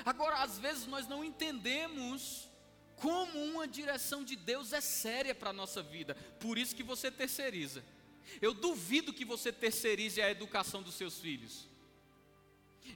Agora, 0.04 0.42
às 0.42 0.58
vezes 0.58 0.86
nós 0.86 1.08
não 1.08 1.24
entendemos 1.24 2.49
como 3.00 3.42
uma 3.42 3.66
direção 3.66 4.22
de 4.22 4.36
Deus 4.36 4.72
é 4.72 4.80
séria 4.80 5.34
para 5.34 5.50
a 5.50 5.54
nossa 5.54 5.82
vida, 5.82 6.14
por 6.38 6.58
isso 6.58 6.76
que 6.76 6.82
você 6.82 7.10
terceiriza. 7.10 7.84
Eu 8.40 8.54
duvido 8.54 9.12
que 9.12 9.24
você 9.24 9.50
terceirize 9.52 10.20
a 10.20 10.30
educação 10.30 10.82
dos 10.82 10.94
seus 10.94 11.18
filhos. 11.18 11.68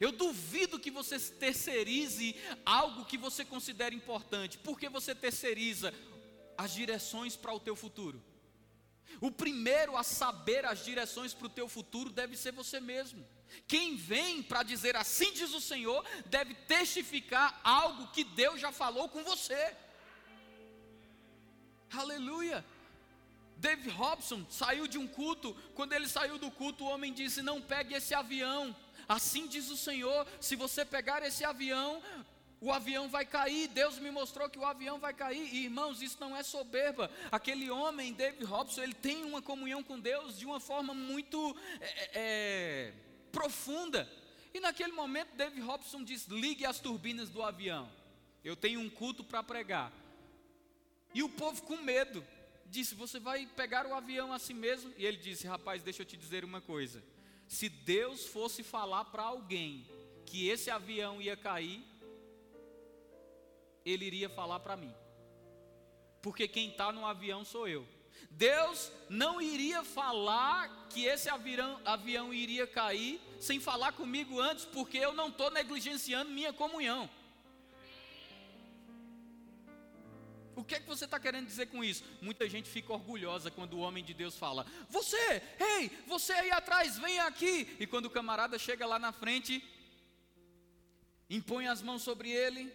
Eu 0.01 0.13
duvido 0.13 0.79
que 0.79 0.91
você 0.91 1.19
terceirize 1.19 2.37
algo 2.65 3.05
que 3.05 3.19
você 3.19 3.45
considera 3.45 3.95
importante. 3.95 4.59
Porque 4.59 4.89
você 4.89 5.15
terceiriza 5.15 5.93
as 6.57 6.73
direções 6.73 7.37
para 7.37 7.53
o 7.53 7.61
teu 7.61 7.77
futuro. 7.77 8.23
O 9.21 9.31
primeiro 9.31 9.97
a 9.97 10.03
saber 10.03 10.65
as 10.65 10.85
direções 10.85 11.33
para 11.33 11.47
o 11.47 11.51
teu 11.51 11.69
futuro 11.69 12.11
deve 12.11 12.37
ser 12.37 12.53
você 12.53 12.81
mesmo. 12.81 13.25
Quem 13.69 13.95
vem 13.97 14.43
para 14.43 14.63
dizer 14.63 14.97
assim 14.97 15.33
diz 15.33 15.53
o 15.53 15.61
Senhor, 15.61 16.05
deve 16.27 16.55
testificar 16.55 17.61
algo 17.63 18.09
que 18.09 18.25
Deus 18.25 18.61
já 18.61 18.73
falou 18.73 19.09
com 19.09 19.23
você. 19.23 19.77
Aleluia. 21.93 22.65
Dave 23.57 23.89
Robson 23.89 24.45
saiu 24.51 24.87
de 24.87 24.99
um 24.99 25.07
culto, 25.07 25.55
quando 25.75 25.93
ele 25.93 26.09
saiu 26.09 26.39
do 26.39 26.51
culto, 26.51 26.85
o 26.85 26.89
homem 26.89 27.13
disse: 27.13 27.43
Não 27.43 27.63
pegue 27.63 27.95
esse 27.95 28.15
avião. 28.15 28.75
Assim 29.09 29.47
diz 29.47 29.71
o 29.71 29.77
Senhor: 29.77 30.27
se 30.41 30.57
você 30.57 30.85
pegar 30.85 31.23
esse 31.23 31.45
avião, 31.45 32.03
o 32.61 32.73
avião 32.73 33.09
vai 33.09 33.25
cair. 33.25 33.69
Deus 33.69 33.99
me 33.99 34.11
mostrou 34.11 34.49
que 34.49 34.59
o 34.59 34.65
avião 34.65 34.99
vai 34.99 35.13
cair. 35.13 35.49
E, 35.55 35.65
irmãos, 35.65 36.03
isso 36.03 36.17
não 36.21 36.37
é 36.37 36.43
soberba. 36.43 37.11
Aquele 37.31 37.71
homem, 37.71 38.13
David 38.13 38.45
Robson, 38.45 38.83
ele 38.83 38.95
tem 38.95 39.25
uma 39.25 39.43
comunhão 39.43 39.83
com 39.83 39.99
Deus 39.99 40.39
de 40.39 40.47
uma 40.47 40.61
forma 40.61 40.95
muito 40.95 41.57
é, 41.81 41.87
é, 41.87 42.11
é, 42.15 42.93
profunda. 43.31 44.11
E 44.53 44.61
naquele 44.61 44.93
momento, 44.93 45.35
David 45.37 45.61
Robson 45.61 46.03
diz: 46.03 46.27
ligue 46.27 46.65
as 46.65 46.81
turbinas 46.81 47.29
do 47.29 47.43
avião. 47.43 47.91
Eu 48.43 48.57
tenho 48.57 48.81
um 48.81 48.91
culto 48.91 49.25
para 49.25 49.43
pregar. 49.43 49.93
E 51.15 51.23
o 51.23 51.29
povo 51.29 51.63
com 51.63 51.77
medo 51.77 52.27
disse: 52.67 52.95
Você 52.97 53.21
vai 53.21 53.47
pegar 53.47 53.87
o 53.87 53.95
avião 53.95 54.33
assim 54.33 54.53
mesmo? 54.53 54.93
E 54.99 55.07
ele 55.07 55.17
disse: 55.17 55.47
Rapaz, 55.47 55.83
deixa 55.83 56.03
eu 56.03 56.07
te 56.07 56.17
dizer 56.17 56.45
uma 56.45 56.61
coisa. 56.61 57.03
Se 57.47 57.69
Deus 57.69 58.27
fosse 58.27 58.63
falar 58.63 59.05
para 59.07 59.23
alguém 59.23 59.87
que 60.27 60.49
esse 60.49 60.71
avião 60.71 61.23
ia 61.23 61.37
cair, 61.37 61.85
ele 63.85 64.05
iria 64.07 64.29
falar 64.29 64.61
para 64.61 64.77
mim. 64.77 64.93
Porque 66.21 66.49
quem 66.49 66.71
está 66.71 66.91
no 66.91 67.07
avião 67.07 67.45
sou 67.45 67.69
eu. 67.69 67.87
Deus 68.31 68.91
não 69.09 69.41
iria 69.41 69.85
falar 69.85 70.89
que 70.89 71.05
esse 71.05 71.29
avião, 71.29 71.81
avião 71.85 72.33
iria 72.33 72.67
cair 72.67 73.21
sem 73.39 73.61
falar 73.61 73.93
comigo 73.93 74.41
antes, 74.41 74.65
porque 74.65 74.99
eu 74.99 75.13
não 75.13 75.29
estou 75.29 75.51
negligenciando 75.51 76.31
minha 76.31 76.53
comunhão. 76.53 77.09
O 80.57 80.63
que 80.63 80.77
é 80.77 80.81
que 80.81 80.87
você 80.87 81.05
está 81.05 81.19
querendo 81.19 81.47
dizer 81.47 81.67
com 81.67 81.83
isso? 81.83 82.05
Muita 82.21 82.49
gente 82.49 82.69
fica 82.69 82.93
orgulhosa 82.93 83.51
quando 83.51 83.75
o 83.75 83.81
homem 83.81 84.05
de 84.05 84.15
Deus 84.15 84.37
fala: 84.37 84.67
Você, 84.89 85.43
ei, 85.59 85.91
você 86.07 86.33
aí 86.33 86.51
atrás, 86.51 86.99
vem 86.99 87.19
aqui. 87.21 87.77
E 87.81 87.87
quando 87.87 88.07
o 88.07 88.11
camarada 88.11 88.59
chega 88.59 88.87
lá 88.87 88.99
na 88.99 89.13
frente, 89.13 89.63
impõe 91.29 91.67
as 91.67 91.83
mãos 91.83 92.03
sobre 92.03 92.31
ele, 92.31 92.73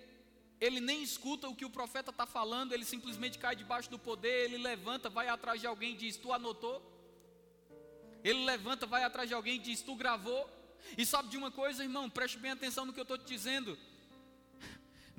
ele 0.59 0.81
nem 0.81 1.01
escuta 1.01 1.47
o 1.47 1.55
que 1.55 1.65
o 1.65 1.69
profeta 1.69 2.11
está 2.11 2.25
falando, 2.25 2.73
ele 2.73 2.83
simplesmente 2.83 3.37
cai 3.37 3.55
debaixo 3.55 3.89
do 3.89 3.97
poder, 3.97 4.45
ele 4.45 4.57
levanta, 4.57 5.09
vai 5.09 5.29
atrás 5.29 5.61
de 5.61 5.67
alguém 5.67 5.93
e 5.93 5.97
diz: 5.97 6.17
Tu 6.17 6.33
anotou? 6.33 6.81
Ele 8.23 8.43
levanta, 8.43 8.85
vai 8.85 9.03
atrás 9.03 9.29
de 9.29 9.33
alguém 9.33 9.55
e 9.55 9.59
diz: 9.59 9.81
Tu 9.81 9.95
gravou? 9.95 10.49
E 10.97 11.05
sabe 11.05 11.29
de 11.29 11.37
uma 11.37 11.51
coisa, 11.51 11.83
irmão? 11.83 12.09
Preste 12.09 12.37
bem 12.37 12.51
atenção 12.51 12.85
no 12.85 12.91
que 12.91 12.99
eu 12.99 13.03
estou 13.03 13.17
te 13.17 13.25
dizendo. 13.25 13.77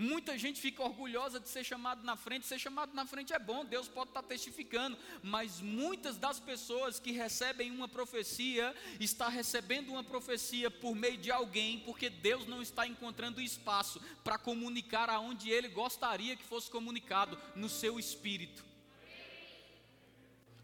Muita 0.00 0.38
gente 0.38 0.58
fica 0.58 0.82
orgulhosa 0.82 1.38
de 1.38 1.46
ser 1.46 1.62
chamado 1.62 2.02
na 2.02 2.16
frente. 2.16 2.46
Ser 2.46 2.58
chamado 2.58 2.94
na 2.94 3.04
frente 3.04 3.34
é 3.34 3.38
bom, 3.38 3.66
Deus 3.66 3.86
pode 3.86 4.08
estar 4.08 4.22
testificando, 4.22 4.96
mas 5.22 5.60
muitas 5.60 6.16
das 6.16 6.40
pessoas 6.40 6.98
que 6.98 7.12
recebem 7.12 7.70
uma 7.70 7.86
profecia 7.86 8.74
está 8.98 9.28
recebendo 9.28 9.90
uma 9.90 10.02
profecia 10.02 10.70
por 10.70 10.96
meio 10.96 11.18
de 11.18 11.30
alguém, 11.30 11.80
porque 11.80 12.08
Deus 12.08 12.46
não 12.46 12.62
está 12.62 12.86
encontrando 12.86 13.42
espaço 13.42 14.00
para 14.24 14.38
comunicar 14.38 15.10
aonde 15.10 15.50
ele 15.50 15.68
gostaria 15.68 16.34
que 16.34 16.44
fosse 16.44 16.70
comunicado 16.70 17.38
no 17.54 17.68
seu 17.68 17.98
espírito. 17.98 18.64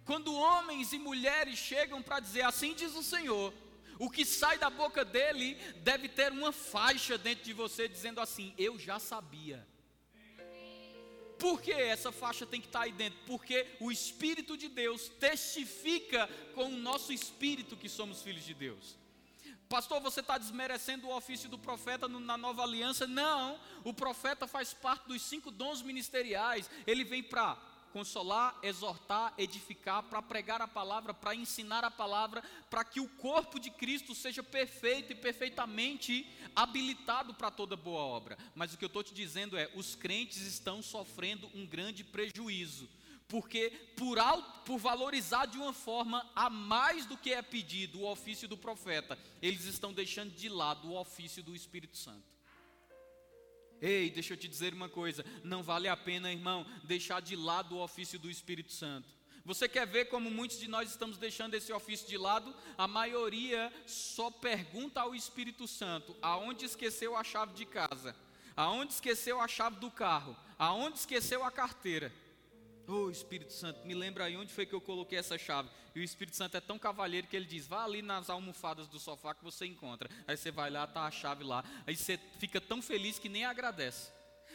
Quando 0.07 0.35
homens 0.35 0.95
e 0.95 0.99
mulheres 0.99 1.59
chegam 1.59 2.01
para 2.01 2.21
dizer 2.21 2.43
assim 2.43 2.73
diz 2.73 2.95
o 2.95 3.03
Senhor, 3.03 3.53
o 3.99 4.11
que 4.11 4.25
sai 4.25 4.59
da 4.59 4.69
boca 4.69 5.05
dele 5.05 5.55
deve 5.83 6.09
ter 6.09 6.33
uma 6.33 6.53
faixa 6.53 7.17
dentro 7.17 7.45
de 7.45 7.53
você 7.53 7.89
dizendo 7.89 8.21
assim: 8.21 8.55
Eu 8.59 8.79
já 8.79 8.99
sabia. 8.99 9.67
Por 11.39 11.61
que 11.61 11.73
essa 11.73 12.11
faixa 12.11 12.47
tem 12.47 12.61
que 12.61 12.67
estar 12.67 12.83
aí 12.83 12.93
dentro? 12.93 13.19
Porque 13.27 13.67
o 13.79 13.93
Espírito 13.93 14.57
de 14.57 14.69
Deus 14.69 15.09
testifica 15.21 16.29
com 16.55 16.65
o 16.65 16.79
nosso 16.79 17.13
espírito 17.13 17.77
que 17.77 17.89
somos 17.89 18.23
filhos 18.23 18.45
de 18.45 18.55
Deus. 18.55 18.97
Pastor, 19.69 20.01
você 20.01 20.21
está 20.21 20.39
desmerecendo 20.39 21.09
o 21.09 21.17
ofício 21.17 21.49
do 21.49 21.59
profeta 21.59 22.07
na 22.07 22.39
nova 22.39 22.63
aliança? 22.63 23.07
Não, 23.07 23.59
o 23.83 23.93
profeta 23.93 24.47
faz 24.47 24.73
parte 24.73 25.09
dos 25.09 25.23
cinco 25.23 25.51
dons 25.51 25.83
ministeriais. 25.83 26.71
Ele 26.87 27.03
vem 27.03 27.23
para 27.23 27.57
consolar, 27.97 28.59
exortar, 28.63 29.33
edificar, 29.39 30.03
para 30.03 30.21
pregar 30.21 30.61
a 30.61 30.69
palavra, 30.69 31.15
para 31.15 31.35
ensinar 31.35 31.83
a 31.83 31.91
palavra, 31.91 32.43
para 32.69 32.85
que 32.85 33.01
o 33.01 33.09
corpo 33.09 33.59
de 33.59 33.71
Cristo 33.71 34.15
seja 34.15 34.43
perfeito 34.43 35.13
e 35.13 35.17
perfeitamente 35.17 36.31
habilitado 36.55 37.33
para 37.33 37.51
toda 37.51 37.75
boa 37.75 38.03
obra. 38.03 38.37
Mas 38.55 38.75
o 38.75 38.77
que 38.77 38.85
eu 38.85 38.89
estou 38.89 39.03
te 39.03 39.15
dizendo 39.15 39.57
é: 39.57 39.71
os 39.75 39.95
crentes 39.95 40.43
estão 40.43 40.83
sofrendo 40.83 41.51
um 41.55 41.65
grande 41.65 42.05
prejuízo. 42.05 42.87
Porque 43.27 43.71
por, 43.97 44.19
alto, 44.19 44.61
por 44.67 44.79
valorizar 44.79 45.47
de 45.47 45.57
uma 45.57 45.73
forma 45.73 46.31
a 46.37 46.51
mais 46.51 47.07
do 47.07 47.17
que 47.17 47.33
é 47.33 47.41
pedido 47.41 48.01
o 48.01 48.13
ofício 48.13 48.47
do 48.47 48.59
profeta, 48.59 49.19
eles 49.41 49.65
estão 49.65 49.91
deixando 49.91 50.35
de 50.35 50.51
lado 50.51 50.89
o 50.89 51.01
ofício 51.01 51.43
do 51.43 51.57
Espírito 51.57 51.97
Santo. 51.97 52.36
Ei, 53.81 54.11
deixa 54.11 54.33
eu 54.33 54.37
te 54.37 54.49
dizer 54.49 54.73
uma 54.75 54.89
coisa: 54.89 55.25
não 55.43 55.63
vale 55.63 55.89
a 55.89 55.97
pena, 55.97 56.33
irmão, 56.33 56.67
deixar 56.85 57.21
de 57.21 57.37
lado 57.37 57.77
o 57.77 57.83
ofício 57.83 58.19
do 58.19 58.31
Espírito 58.31 58.73
Santo. 58.73 59.09
Você 59.45 59.69
quer 59.69 59.87
ver 59.87 60.07
como 60.07 60.29
muitos 60.29 60.59
de 60.59 60.67
nós 60.67 60.91
estamos 60.91 61.17
deixando 61.19 61.55
esse 61.55 61.73
ofício 61.73 62.09
de 62.09 62.19
lado? 62.19 62.53
A 62.77 62.89
maioria 62.89 63.73
só 63.87 64.29
pergunta 64.29 65.01
ao 65.01 65.15
Espírito 65.15 65.69
Santo: 65.69 66.17
aonde 66.21 66.65
esqueceu 66.65 67.17
a 67.17 67.23
chave 67.23 67.55
de 67.55 67.65
casa? 67.65 68.17
Aonde 68.57 68.95
esqueceu 68.95 69.41
a 69.41 69.47
chave 69.47 69.77
do 69.77 69.91
carro? 69.91 70.37
Aonde 70.59 70.99
esqueceu 70.99 71.45
a 71.45 71.51
carteira? 71.51 72.13
Oh 72.89 73.11
Espírito 73.11 73.53
Santo, 73.53 73.85
me 73.85 73.95
lembra 73.95 74.25
aí 74.25 74.37
onde 74.37 74.53
foi 74.53 74.65
que 74.65 74.73
eu 74.73 74.81
coloquei 74.81 75.19
essa 75.19 75.37
chave. 75.37 75.69
E 75.93 76.01
o 76.01 76.05
Espírito 76.05 76.37
Santo 76.37 76.57
é 76.57 76.61
tão 76.61 76.79
cavalheiro 76.79 77.27
que 77.27 77.35
ele 77.35 77.45
diz: 77.45 77.67
vá 77.67 77.83
ali 77.83 78.01
nas 78.01 78.31
almofadas 78.31 78.87
do 78.87 79.01
sofá 79.01 79.35
que 79.35 79.43
você 79.43 79.67
encontra. 79.67 80.09
Aí 80.27 80.37
você 80.37 80.53
vai 80.53 80.71
lá, 80.71 80.87
tá 80.87 81.03
a 81.03 81.11
chave 81.11 81.43
lá. 81.43 81.65
Aí 81.85 81.97
você 81.97 82.17
fica 82.39 82.61
tão 82.61 82.81
feliz 82.81 83.19
que 83.19 83.29
nem 83.29 83.45
agradece. 83.45 84.13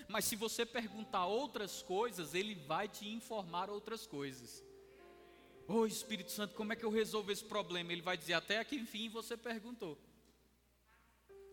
Mas 0.08 0.26
se 0.26 0.38
você 0.38 0.66
perguntar 0.66 1.26
outras 1.26 1.82
coisas, 1.82 2.34
ele 2.34 2.56
vai 2.56 2.88
te 2.88 3.08
informar 3.10 3.70
outras 3.70 4.08
coisas. 4.08 4.64
Oh 5.68 5.86
Espírito 5.86 6.32
Santo, 6.32 6.56
como 6.56 6.72
é 6.72 6.76
que 6.76 6.86
eu 6.86 6.90
resolvo 6.90 7.32
esse 7.32 7.44
problema? 7.44 7.92
Ele 7.92 8.02
vai 8.02 8.16
dizer: 8.16 8.34
até 8.34 8.60
aqui 8.60 8.78
enfim 8.78 9.10
você 9.10 9.36
perguntou. 9.36 10.00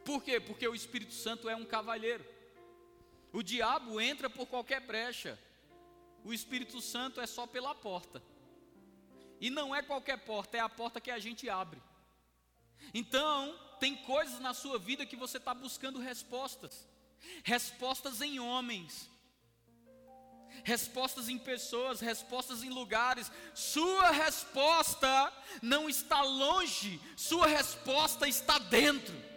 Por 0.04 0.22
quê? 0.22 0.38
Porque 0.38 0.66
o 0.66 0.76
Espírito 0.76 1.12
Santo 1.12 1.48
é 1.48 1.56
um 1.56 1.64
cavalheiro. 1.64 2.24
O 3.32 3.42
diabo 3.42 4.00
entra 4.00 4.30
por 4.30 4.46
qualquer 4.46 4.80
brecha 4.80 5.38
o 6.24 6.32
Espírito 6.32 6.80
Santo 6.80 7.20
é 7.20 7.26
só 7.26 7.46
pela 7.46 7.74
porta. 7.74 8.22
E 9.40 9.50
não 9.50 9.74
é 9.74 9.82
qualquer 9.82 10.18
porta, 10.18 10.56
é 10.56 10.60
a 10.60 10.68
porta 10.68 11.00
que 11.00 11.10
a 11.10 11.18
gente 11.18 11.48
abre. 11.48 11.80
Então, 12.92 13.56
tem 13.78 13.96
coisas 13.96 14.40
na 14.40 14.52
sua 14.52 14.78
vida 14.78 15.06
que 15.06 15.16
você 15.16 15.36
está 15.38 15.54
buscando 15.54 15.98
respostas. 16.00 16.86
Respostas 17.44 18.20
em 18.20 18.38
homens. 18.40 19.08
respostas 20.64 21.28
em 21.28 21.38
pessoas, 21.38 22.00
respostas 22.00 22.62
em 22.62 22.68
lugares. 22.70 23.30
Sua 23.54 24.10
resposta 24.10 25.32
não 25.62 25.88
está 25.88 26.22
longe, 26.22 27.00
sua 27.16 27.46
resposta 27.46 28.26
está 28.26 28.58
dentro. 28.58 29.27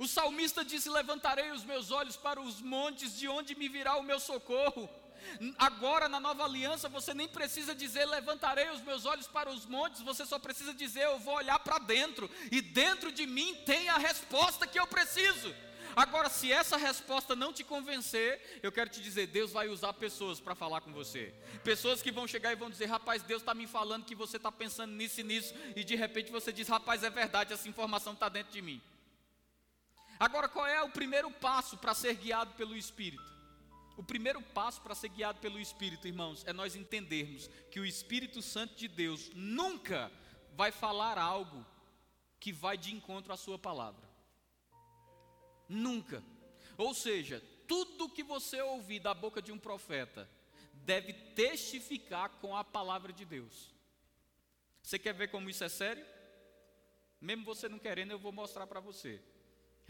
O 0.00 0.08
salmista 0.08 0.64
disse: 0.64 0.88
Levantarei 0.88 1.50
os 1.50 1.62
meus 1.62 1.90
olhos 1.90 2.16
para 2.16 2.40
os 2.40 2.58
montes, 2.58 3.14
de 3.18 3.28
onde 3.28 3.54
me 3.54 3.68
virá 3.68 3.96
o 3.98 4.02
meu 4.02 4.18
socorro. 4.18 4.88
Agora, 5.58 6.08
na 6.08 6.18
nova 6.18 6.42
aliança, 6.42 6.88
você 6.88 7.12
nem 7.12 7.28
precisa 7.28 7.74
dizer 7.74 8.06
levantarei 8.06 8.70
os 8.70 8.80
meus 8.80 9.04
olhos 9.04 9.28
para 9.28 9.50
os 9.50 9.66
montes, 9.66 10.00
você 10.00 10.24
só 10.24 10.38
precisa 10.38 10.72
dizer 10.72 11.02
eu 11.02 11.18
vou 11.18 11.34
olhar 11.34 11.58
para 11.58 11.78
dentro, 11.78 12.30
e 12.50 12.62
dentro 12.62 13.12
de 13.12 13.26
mim 13.26 13.54
tem 13.66 13.90
a 13.90 13.98
resposta 13.98 14.66
que 14.66 14.80
eu 14.80 14.86
preciso. 14.86 15.54
Agora, 15.94 16.30
se 16.30 16.50
essa 16.50 16.78
resposta 16.78 17.36
não 17.36 17.52
te 17.52 17.62
convencer, 17.62 18.60
eu 18.62 18.72
quero 18.72 18.88
te 18.88 19.02
dizer: 19.02 19.26
Deus 19.26 19.52
vai 19.52 19.68
usar 19.68 19.92
pessoas 19.92 20.40
para 20.40 20.54
falar 20.54 20.80
com 20.80 20.94
você. 20.94 21.34
Pessoas 21.62 22.00
que 22.00 22.10
vão 22.10 22.26
chegar 22.26 22.52
e 22.52 22.56
vão 22.56 22.70
dizer: 22.70 22.86
Rapaz, 22.86 23.22
Deus 23.22 23.42
está 23.42 23.52
me 23.52 23.66
falando 23.66 24.06
que 24.06 24.14
você 24.14 24.38
está 24.38 24.50
pensando 24.50 24.94
nisso 24.94 25.20
e 25.20 25.24
nisso, 25.24 25.52
e 25.76 25.84
de 25.84 25.94
repente 25.94 26.32
você 26.32 26.50
diz: 26.50 26.68
Rapaz, 26.68 27.04
é 27.04 27.10
verdade, 27.10 27.52
essa 27.52 27.68
informação 27.68 28.14
está 28.14 28.30
dentro 28.30 28.50
de 28.50 28.62
mim. 28.62 28.80
Agora, 30.20 30.50
qual 30.50 30.66
é 30.66 30.82
o 30.82 30.90
primeiro 30.90 31.30
passo 31.30 31.78
para 31.78 31.94
ser 31.94 32.14
guiado 32.14 32.52
pelo 32.52 32.76
Espírito? 32.76 33.24
O 33.96 34.02
primeiro 34.02 34.42
passo 34.42 34.82
para 34.82 34.94
ser 34.94 35.08
guiado 35.08 35.40
pelo 35.40 35.58
Espírito, 35.58 36.06
irmãos, 36.06 36.44
é 36.46 36.52
nós 36.52 36.76
entendermos 36.76 37.48
que 37.70 37.80
o 37.80 37.86
Espírito 37.86 38.42
Santo 38.42 38.74
de 38.74 38.86
Deus 38.86 39.30
nunca 39.34 40.12
vai 40.54 40.70
falar 40.70 41.16
algo 41.16 41.66
que 42.38 42.52
vai 42.52 42.76
de 42.76 42.94
encontro 42.94 43.32
à 43.32 43.36
Sua 43.38 43.58
palavra. 43.58 44.06
Nunca. 45.66 46.22
Ou 46.76 46.92
seja, 46.92 47.42
tudo 47.66 48.10
que 48.10 48.22
você 48.22 48.60
ouvir 48.60 49.00
da 49.00 49.14
boca 49.14 49.40
de 49.40 49.52
um 49.52 49.58
profeta 49.58 50.28
deve 50.74 51.14
testificar 51.14 52.28
com 52.42 52.54
a 52.54 52.62
palavra 52.62 53.10
de 53.10 53.24
Deus. 53.24 53.74
Você 54.82 54.98
quer 54.98 55.14
ver 55.14 55.28
como 55.28 55.48
isso 55.48 55.64
é 55.64 55.68
sério? 55.70 56.04
Mesmo 57.18 57.42
você 57.44 57.70
não 57.70 57.78
querendo, 57.78 58.10
eu 58.10 58.18
vou 58.18 58.32
mostrar 58.32 58.66
para 58.66 58.80
você. 58.80 59.22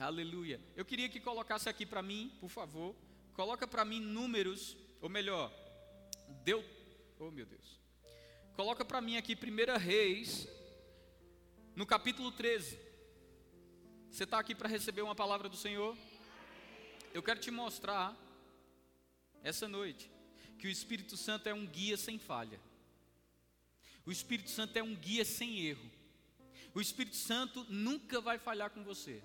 Aleluia. 0.01 0.59
Eu 0.75 0.83
queria 0.83 1.11
que 1.11 1.21
colocasse 1.21 1.69
aqui 1.69 1.85
para 1.85 2.01
mim, 2.01 2.33
por 2.41 2.49
favor. 2.49 2.97
Coloca 3.35 3.67
para 3.67 3.85
mim 3.85 4.01
números, 4.01 4.75
ou 4.99 5.11
melhor, 5.11 5.53
deu. 6.43 6.65
Oh 7.19 7.31
meu 7.31 7.45
Deus. 7.45 7.79
Coloca 8.55 8.83
para 8.83 9.03
mim 9.03 9.19
aqui 9.19 9.35
1 9.37 9.79
Reis, 9.79 10.49
no 11.77 11.85
capítulo 11.85 12.33
13. 12.33 12.81
Você 14.11 14.25
está 14.25 14.39
aqui 14.39 14.55
para 14.55 14.71
receber 14.71 15.03
uma 15.03 15.15
palavra 15.15 15.51
do 15.51 15.57
Senhor? 15.57 15.95
Eu 17.13 17.23
quero 17.23 17.39
te 17.39 17.51
mostrar, 17.51 18.17
essa 19.43 19.69
noite, 19.69 20.11
que 20.59 20.67
o 20.67 20.71
Espírito 20.71 21.15
Santo 21.15 21.47
é 21.47 21.53
um 21.53 21.67
guia 21.67 21.99
sem 21.99 22.19
falha. 22.19 22.59
O 24.07 24.11
Espírito 24.11 24.49
Santo 24.49 24.79
é 24.79 24.83
um 24.83 24.97
guia 24.97 25.27
sem 25.27 25.61
erro. 25.61 25.91
O 26.75 26.81
Espírito 26.81 27.17
Santo 27.17 27.67
nunca 27.69 28.19
vai 28.19 28.39
falhar 28.39 28.71
com 28.71 28.83
você. 28.83 29.23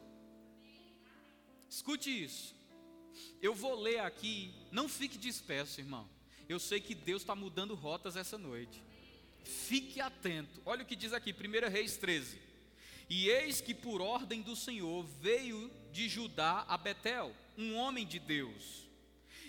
Escute 1.70 2.10
isso. 2.24 2.56
Eu 3.42 3.54
vou 3.54 3.80
ler 3.80 4.00
aqui, 4.00 4.54
não 4.72 4.90
fique 4.90 5.18
disperso, 5.18 5.80
irmão. 5.80 6.08
Eu 6.48 6.60
sei 6.60 6.80
que 6.80 6.94
Deus 6.94 7.22
está 7.22 7.36
mudando 7.36 7.74
rotas 7.76 8.16
essa 8.16 8.38
noite. 8.38 8.82
Fique 9.44 10.02
atento. 10.02 10.62
Olha 10.66 10.84
o 10.84 10.86
que 10.86 10.96
diz 10.96 11.14
aqui, 11.14 11.34
1 11.34 11.70
Reis 11.70 11.98
13. 11.98 12.40
E 13.10 13.30
eis 13.30 13.62
que 13.62 13.74
por 13.74 14.02
ordem 14.02 14.42
do 14.42 14.56
Senhor 14.56 15.06
veio 15.22 15.72
de 15.92 16.10
Judá 16.10 16.66
a 16.68 16.78
Betel, 16.78 17.36
um 17.58 17.76
homem 17.76 18.06
de 18.06 18.20
Deus. 18.20 18.86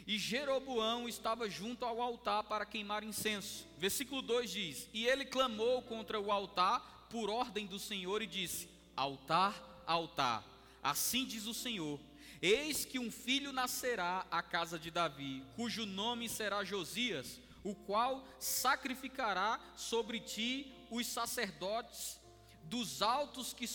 E 0.06 0.18
Jeroboão 0.18 1.08
estava 1.08 1.48
junto 1.50 1.84
ao 1.84 2.00
altar 2.00 2.44
para 2.44 2.64
queimar 2.64 3.02
incenso. 3.02 3.66
Versículo 3.76 4.22
2 4.22 4.50
diz: 4.50 4.88
E 4.92 5.06
ele 5.06 5.24
clamou 5.24 5.82
contra 5.82 6.20
o 6.20 6.30
altar 6.30 7.08
por 7.10 7.28
ordem 7.28 7.66
do 7.66 7.78
Senhor 7.78 8.22
e 8.22 8.26
disse: 8.26 8.68
Altar, 8.94 9.82
altar. 9.86 10.44
Assim 10.86 11.24
diz 11.24 11.46
o 11.46 11.52
Senhor: 11.52 11.98
Eis 12.40 12.84
que 12.84 12.96
um 12.96 13.10
filho 13.10 13.52
nascerá 13.52 14.24
à 14.30 14.40
casa 14.40 14.78
de 14.78 14.88
Davi, 14.88 15.42
cujo 15.56 15.84
nome 15.84 16.28
será 16.28 16.62
Josias, 16.62 17.40
o 17.64 17.74
qual 17.74 18.24
sacrificará 18.38 19.58
sobre 19.76 20.20
ti 20.20 20.72
os 20.88 21.04
sacerdotes 21.08 22.20
dos 22.62 23.02
altos 23.02 23.52
que, 23.52 23.66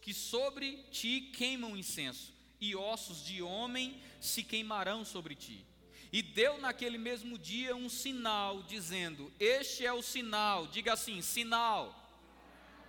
que 0.00 0.14
sobre 0.14 0.84
ti 0.84 1.30
queimam 1.36 1.76
incenso, 1.76 2.32
e 2.58 2.74
ossos 2.74 3.22
de 3.22 3.42
homem 3.42 4.00
se 4.18 4.42
queimarão 4.42 5.04
sobre 5.04 5.34
ti. 5.34 5.66
E 6.10 6.22
deu 6.22 6.58
naquele 6.58 6.96
mesmo 6.96 7.36
dia 7.36 7.76
um 7.76 7.90
sinal, 7.90 8.62
dizendo: 8.62 9.30
Este 9.38 9.84
é 9.84 9.92
o 9.92 10.00
sinal, 10.00 10.66
diga 10.66 10.94
assim: 10.94 11.20
sinal. 11.20 11.94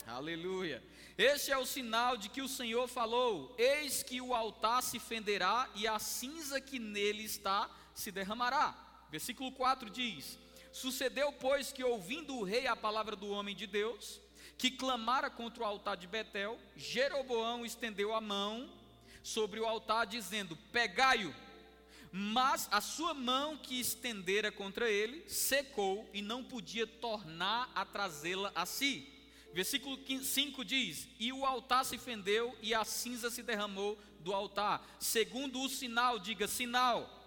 Aleluia. 0.08 0.82
Este 1.20 1.52
é 1.52 1.58
o 1.58 1.66
sinal 1.66 2.16
de 2.16 2.30
que 2.30 2.42
o 2.42 2.48
Senhor 2.48 2.88
falou: 2.88 3.54
Eis 3.58 4.02
que 4.02 4.22
o 4.22 4.34
altar 4.34 4.82
se 4.82 5.00
fenderá 5.00 5.70
e 5.76 5.86
a 5.86 6.00
cinza 6.00 6.62
que 6.62 6.80
nele 6.80 7.26
está 7.26 7.70
se 7.94 8.10
derramará. 8.10 8.74
Versículo 9.12 9.52
4 9.52 9.90
diz: 9.90 10.40
Sucedeu, 10.72 11.34
pois, 11.34 11.74
que 11.74 11.84
ouvindo 11.84 12.38
o 12.38 12.44
rei 12.46 12.68
a 12.68 12.76
palavra 12.76 13.18
do 13.18 13.28
homem 13.32 13.54
de 13.54 13.68
Deus, 13.68 14.22
que 14.58 14.72
clamara 14.72 15.30
contra 15.30 15.62
o 15.62 15.66
altar 15.66 15.98
de 15.98 16.08
Betel, 16.08 16.58
Jeroboão 16.78 17.66
estendeu 17.66 18.16
a 18.16 18.22
mão 18.22 18.70
sobre 19.22 19.60
o 19.60 19.66
altar, 19.66 20.08
dizendo: 20.08 20.56
Pegai-o. 20.72 21.36
Mas 22.14 22.70
a 22.72 22.80
sua 22.80 23.14
mão 23.14 23.58
que 23.58 23.78
estendera 23.78 24.54
contra 24.54 24.90
ele 24.90 25.30
secou 25.30 26.10
e 26.14 26.22
não 26.22 26.46
podia 26.46 26.88
tornar 26.88 27.70
a 27.76 27.84
trazê-la 27.84 28.54
a 28.56 28.66
si. 28.66 29.19
Versículo 29.54 29.98
5 30.22 30.64
diz: 30.64 31.08
E 31.20 31.34
o 31.34 31.46
altar 31.46 31.84
se 31.84 31.98
fendeu 31.98 32.56
e 32.62 32.74
a 32.74 32.86
cinza 32.86 33.30
se 33.30 33.42
derramou 33.42 33.98
do 34.20 34.34
altar. 34.34 34.86
Segundo 35.00 35.62
o 35.62 35.70
sinal, 35.70 36.20
diga 36.20 36.48
sinal. 36.48 37.18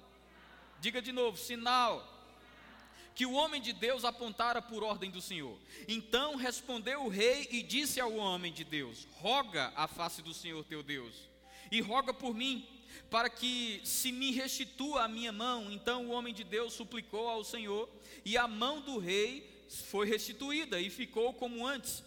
Diga 0.80 1.00
de 1.00 1.12
novo, 1.12 1.36
sinal 1.36 2.12
que 3.14 3.26
o 3.26 3.32
homem 3.32 3.60
de 3.60 3.72
Deus 3.72 4.04
apontara 4.04 4.62
por 4.62 4.82
ordem 4.82 5.10
do 5.10 5.20
Senhor. 5.20 5.58
Então 5.86 6.36
respondeu 6.36 7.04
o 7.04 7.08
rei 7.08 7.48
e 7.50 7.62
disse 7.62 8.00
ao 8.00 8.14
homem 8.14 8.52
de 8.52 8.64
Deus: 8.64 9.06
Roga 9.14 9.72
a 9.76 9.86
face 9.86 10.22
do 10.22 10.32
Senhor 10.32 10.64
teu 10.64 10.82
Deus, 10.82 11.14
e 11.70 11.80
roga 11.80 12.14
por 12.14 12.34
mim, 12.34 12.66
para 13.10 13.28
que 13.28 13.80
se 13.84 14.10
me 14.10 14.32
restitua 14.32 15.04
a 15.04 15.08
minha 15.08 15.32
mão. 15.32 15.70
Então 15.70 16.06
o 16.06 16.10
homem 16.10 16.32
de 16.32 16.44
Deus 16.44 16.72
suplicou 16.72 17.28
ao 17.28 17.44
Senhor, 17.44 17.88
e 18.24 18.36
a 18.36 18.48
mão 18.48 18.80
do 18.80 18.98
rei 18.98 19.50
foi 19.68 20.06
restituída 20.06 20.80
e 20.80 20.90
ficou 20.90 21.32
como 21.34 21.66
antes. 21.66 22.02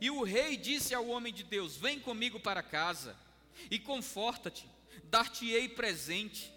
E 0.00 0.10
o 0.10 0.22
rei 0.22 0.56
disse 0.56 0.94
ao 0.94 1.06
homem 1.08 1.32
de 1.32 1.42
Deus: 1.42 1.76
Vem 1.76 1.98
comigo 1.98 2.38
para 2.38 2.62
casa 2.62 3.16
e 3.70 3.78
conforta-te, 3.78 4.68
dar-te-ei 5.04 5.68
presente 5.68 6.52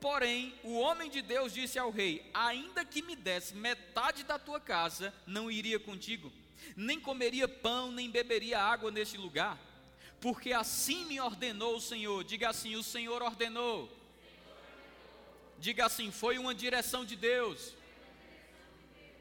Porém, 0.00 0.54
o 0.62 0.78
homem 0.78 1.10
de 1.10 1.22
Deus 1.22 1.52
disse 1.52 1.78
ao 1.78 1.90
rei: 1.90 2.28
Ainda 2.34 2.84
que 2.84 3.02
me 3.02 3.16
desse 3.16 3.54
metade 3.54 4.24
da 4.24 4.38
tua 4.38 4.60
casa, 4.60 5.12
não 5.26 5.50
iria 5.50 5.80
contigo, 5.80 6.32
nem 6.76 7.00
comeria 7.00 7.48
pão, 7.48 7.90
nem 7.90 8.10
beberia 8.10 8.60
água 8.60 8.90
neste 8.90 9.16
lugar, 9.16 9.58
porque 10.20 10.52
assim 10.52 11.06
me 11.06 11.20
ordenou 11.20 11.76
o 11.76 11.80
Senhor. 11.80 12.22
Diga 12.24 12.50
assim: 12.50 12.76
O 12.76 12.82
Senhor 12.82 13.22
ordenou. 13.22 13.90
Diga 15.58 15.86
assim: 15.86 16.10
Foi 16.10 16.38
uma 16.38 16.54
direção 16.54 17.04
de 17.04 17.16
Deus. 17.16 17.74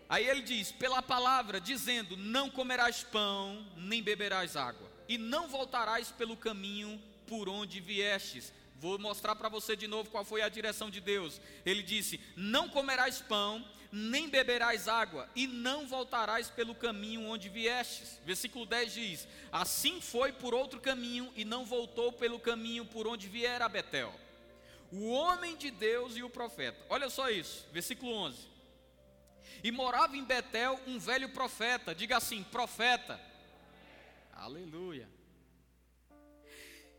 Aí 0.07 0.27
ele 0.27 0.41
diz: 0.41 0.71
Pela 0.71 1.01
palavra, 1.01 1.59
dizendo: 1.59 2.15
Não 2.15 2.49
comerás 2.49 3.03
pão, 3.03 3.65
nem 3.75 4.01
beberás 4.01 4.55
água, 4.55 4.91
e 5.07 5.17
não 5.17 5.47
voltarás 5.47 6.11
pelo 6.11 6.37
caminho 6.37 7.01
por 7.27 7.49
onde 7.49 7.79
viestes 7.79 8.53
Vou 8.77 8.99
mostrar 8.99 9.35
para 9.35 9.49
você 9.49 9.75
de 9.75 9.87
novo 9.87 10.09
qual 10.09 10.25
foi 10.25 10.41
a 10.41 10.49
direção 10.49 10.89
de 10.89 10.99
Deus. 10.99 11.39
Ele 11.65 11.81
disse: 11.81 12.19
Não 12.35 12.67
comerás 12.67 13.21
pão, 13.21 13.65
nem 13.91 14.29
beberás 14.29 14.87
água, 14.87 15.29
e 15.35 15.47
não 15.47 15.87
voltarás 15.87 16.49
pelo 16.49 16.75
caminho 16.75 17.25
onde 17.25 17.47
viestes. 17.47 18.19
Versículo 18.25 18.65
10 18.65 18.93
diz: 18.93 19.27
Assim 19.51 20.01
foi 20.01 20.33
por 20.33 20.53
outro 20.53 20.79
caminho, 20.79 21.31
e 21.35 21.45
não 21.45 21.65
voltou 21.65 22.11
pelo 22.11 22.39
caminho 22.39 22.85
por 22.85 23.07
onde 23.07 23.27
viera 23.27 23.69
Betel. 23.69 24.13
O 24.91 25.09
homem 25.09 25.55
de 25.55 25.71
Deus 25.71 26.15
e 26.15 26.23
o 26.23 26.29
profeta. 26.29 26.77
Olha 26.89 27.09
só 27.09 27.29
isso, 27.29 27.65
versículo 27.71 28.11
11. 28.11 28.54
E 29.63 29.71
morava 29.71 30.15
em 30.15 30.23
Betel 30.23 30.79
um 30.87 30.99
velho 30.99 31.29
profeta, 31.29 31.93
diga 31.93 32.17
assim: 32.17 32.43
profeta. 32.43 33.19
Aleluia. 34.33 35.09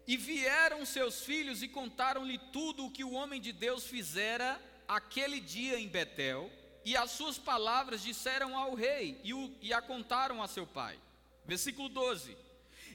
E 0.06 0.16
vieram 0.16 0.86
seus 0.86 1.22
filhos 1.24 1.62
e 1.62 1.68
contaram-lhe 1.68 2.38
tudo 2.52 2.86
o 2.86 2.90
que 2.90 3.02
o 3.02 3.12
homem 3.12 3.40
de 3.40 3.52
Deus 3.52 3.84
fizera 3.84 4.60
aquele 4.86 5.40
dia 5.40 5.78
em 5.80 5.88
Betel, 5.88 6.50
e 6.84 6.96
as 6.96 7.10
suas 7.10 7.36
palavras 7.36 8.02
disseram 8.02 8.56
ao 8.56 8.74
rei 8.74 9.20
e, 9.24 9.34
o, 9.34 9.52
e 9.60 9.72
a 9.72 9.82
contaram 9.82 10.42
a 10.42 10.46
seu 10.46 10.66
pai. 10.66 10.98
Versículo 11.44 11.88
12: 11.88 12.36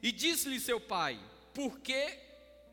E 0.02 0.12
disse-lhe 0.12 0.60
seu 0.60 0.80
pai: 0.80 1.20
Por 1.54 1.80
que 1.80 2.18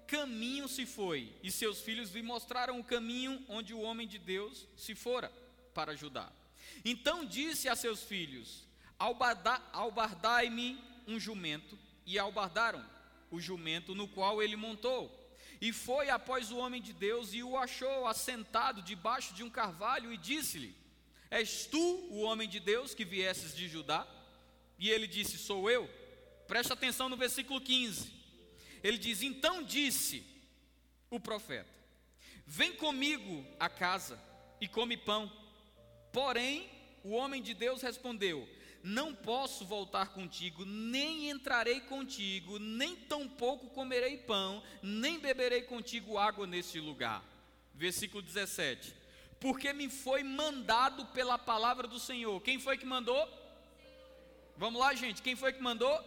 caminho 0.09 0.66
se 0.66 0.86
foi, 0.86 1.32
e 1.43 1.53
seus 1.53 1.82
filhos 1.82 2.11
lhe 2.12 2.22
mostraram 2.22 2.80
o 2.80 2.84
caminho 2.84 3.45
onde 3.49 3.74
o 3.74 3.80
homem 3.80 4.09
de 4.09 4.18
Deus 4.18 4.66
se 4.74 4.95
fora 4.95 5.30
para 5.74 5.93
ajudar. 5.93 6.32
Então 6.85 7.24
disse 7.24 7.68
a 7.68 7.76
seus 7.76 8.03
filhos: 8.03 8.66
Albardai-me 9.72 10.79
um 11.07 11.18
jumento, 11.18 11.79
e 12.05 12.18
albardaram 12.18 12.85
o 13.31 13.41
jumento 13.41 13.95
no 13.95 14.09
qual 14.09 14.43
ele 14.43 14.57
montou. 14.57 15.14
E 15.61 15.72
foi 15.72 16.09
após 16.09 16.51
o 16.51 16.57
homem 16.57 16.81
de 16.81 16.93
Deus 16.93 17.35
e 17.35 17.43
o 17.43 17.57
achou 17.57 18.07
assentado 18.07 18.81
debaixo 18.83 19.35
de 19.35 19.43
um 19.43 19.51
carvalho 19.51 20.12
e 20.12 20.16
disse-lhe: 20.16 20.74
És 21.31 21.66
tu 21.66 21.79
o 22.11 22.20
homem 22.20 22.49
de 22.49 22.61
Deus 22.61 22.95
que 22.95 23.05
viesses 23.05 23.55
de 23.55 23.68
Judá? 23.68 24.07
E 24.79 24.89
ele 24.89 25.07
disse: 25.07 25.37
Sou 25.37 25.68
eu. 25.70 25.89
Presta 26.47 26.74
atenção 26.74 27.09
no 27.09 27.16
versículo 27.16 27.61
15. 27.61 28.11
Ele 28.83 28.97
diz: 28.97 29.22
Então 29.22 29.62
disse 29.62 30.24
o 31.11 31.18
profeta: 31.18 31.70
Vem 32.47 32.72
comigo 32.74 33.45
à 33.59 33.68
casa 33.68 34.18
e 34.61 34.68
come 34.68 34.97
pão. 34.97 35.31
Porém, 36.19 36.69
o 37.05 37.11
homem 37.11 37.41
de 37.41 37.55
Deus 37.55 37.81
respondeu: 37.81 38.49
Não 38.83 39.14
posso 39.14 39.64
voltar 39.64 40.09
contigo, 40.09 40.64
nem 40.64 41.31
entrarei 41.31 41.81
contigo, 41.83 42.59
nem 42.59 42.97
tampouco 42.97 43.69
comerei 43.69 44.16
pão, 44.16 44.61
nem 44.83 45.21
beberei 45.21 45.62
contigo 45.62 46.19
água 46.19 46.45
neste 46.45 46.81
lugar. 46.81 47.23
Versículo 47.73 48.21
17: 48.21 48.93
Porque 49.39 49.73
me 49.73 49.89
foi 49.89 50.25
mandado 50.25 51.07
pela 51.07 51.39
palavra 51.39 51.87
do 51.87 52.01
Senhor. 52.01 52.41
Quem 52.41 52.59
foi 52.59 52.77
que 52.77 52.85
mandou? 52.85 53.25
Vamos 54.57 54.81
lá, 54.81 54.93
gente, 54.95 55.23
quem 55.23 55.37
foi 55.37 55.53
que 55.53 55.62
mandou? 55.62 56.05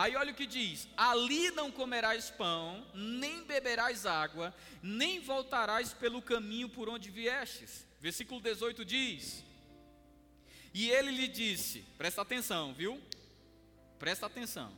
Aí 0.00 0.16
olha 0.16 0.32
o 0.32 0.34
que 0.34 0.46
diz: 0.46 0.88
Ali 0.96 1.50
não 1.50 1.70
comerás 1.70 2.30
pão, 2.30 2.86
nem 2.94 3.44
beberás 3.44 4.06
água, 4.06 4.54
nem 4.82 5.20
voltarás 5.20 5.92
pelo 5.92 6.22
caminho 6.22 6.70
por 6.70 6.88
onde 6.88 7.10
viestes. 7.10 7.86
Versículo 8.00 8.40
18 8.40 8.82
diz: 8.82 9.44
E 10.72 10.90
ele 10.90 11.10
lhe 11.10 11.28
disse: 11.28 11.84
Presta 11.98 12.22
atenção, 12.22 12.72
viu? 12.72 12.98
Presta 13.98 14.24
atenção. 14.24 14.72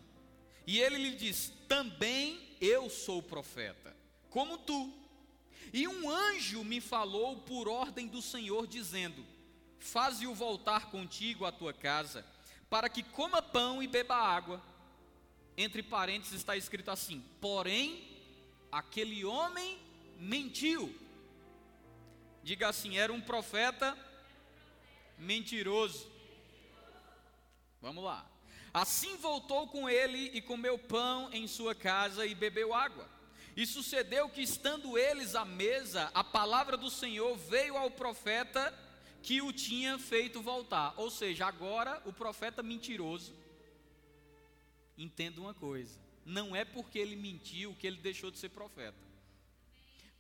E 0.66 0.80
ele 0.80 0.98
lhe 0.98 1.14
disse: 1.14 1.52
Também 1.68 2.56
eu 2.60 2.90
sou 2.90 3.22
profeta, 3.22 3.96
como 4.28 4.58
tu. 4.58 4.92
E 5.72 5.86
um 5.86 6.10
anjo 6.10 6.64
me 6.64 6.80
falou 6.80 7.36
por 7.42 7.68
ordem 7.68 8.08
do 8.08 8.20
Senhor, 8.20 8.66
dizendo: 8.66 9.24
Faze-o 9.78 10.34
voltar 10.34 10.90
contigo 10.90 11.44
à 11.44 11.52
tua 11.52 11.72
casa, 11.72 12.26
para 12.68 12.88
que 12.88 13.04
coma 13.04 13.40
pão 13.40 13.80
e 13.80 13.86
beba 13.86 14.16
água. 14.16 14.71
Entre 15.62 15.80
parênteses 15.80 16.34
está 16.38 16.56
escrito 16.56 16.90
assim: 16.90 17.24
Porém, 17.40 18.02
aquele 18.70 19.24
homem 19.24 19.78
mentiu. 20.18 20.92
Diga 22.42 22.68
assim: 22.68 22.98
era 22.98 23.12
um 23.12 23.20
profeta 23.20 23.96
mentiroso. 25.16 26.10
Vamos 27.80 28.02
lá. 28.02 28.28
Assim 28.74 29.16
voltou 29.18 29.68
com 29.68 29.88
ele 29.88 30.32
e 30.34 30.40
comeu 30.40 30.76
pão 30.76 31.30
em 31.32 31.46
sua 31.46 31.76
casa 31.76 32.26
e 32.26 32.34
bebeu 32.34 32.74
água. 32.74 33.08
E 33.54 33.64
sucedeu 33.64 34.28
que, 34.30 34.42
estando 34.42 34.98
eles 34.98 35.36
à 35.36 35.44
mesa, 35.44 36.10
a 36.12 36.24
palavra 36.24 36.76
do 36.76 36.90
Senhor 36.90 37.36
veio 37.36 37.76
ao 37.76 37.90
profeta 37.90 38.76
que 39.22 39.40
o 39.40 39.52
tinha 39.52 39.96
feito 39.96 40.42
voltar. 40.42 40.94
Ou 40.96 41.08
seja, 41.08 41.46
agora 41.46 42.02
o 42.04 42.12
profeta 42.12 42.62
mentiroso. 42.64 43.32
Entenda 45.02 45.40
uma 45.40 45.52
coisa: 45.52 45.98
não 46.24 46.54
é 46.54 46.64
porque 46.64 46.96
ele 46.96 47.16
mentiu 47.16 47.74
que 47.74 47.86
ele 47.86 47.96
deixou 47.96 48.30
de 48.30 48.38
ser 48.38 48.50
profeta. 48.50 48.96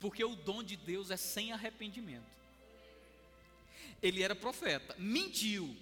Porque 0.00 0.24
o 0.24 0.34
dom 0.34 0.60
de 0.62 0.76
Deus 0.76 1.12
é 1.12 1.16
sem 1.16 1.52
arrependimento. 1.52 2.26
Ele 4.02 4.22
era 4.22 4.34
profeta, 4.34 4.96
mentiu. 4.98 5.76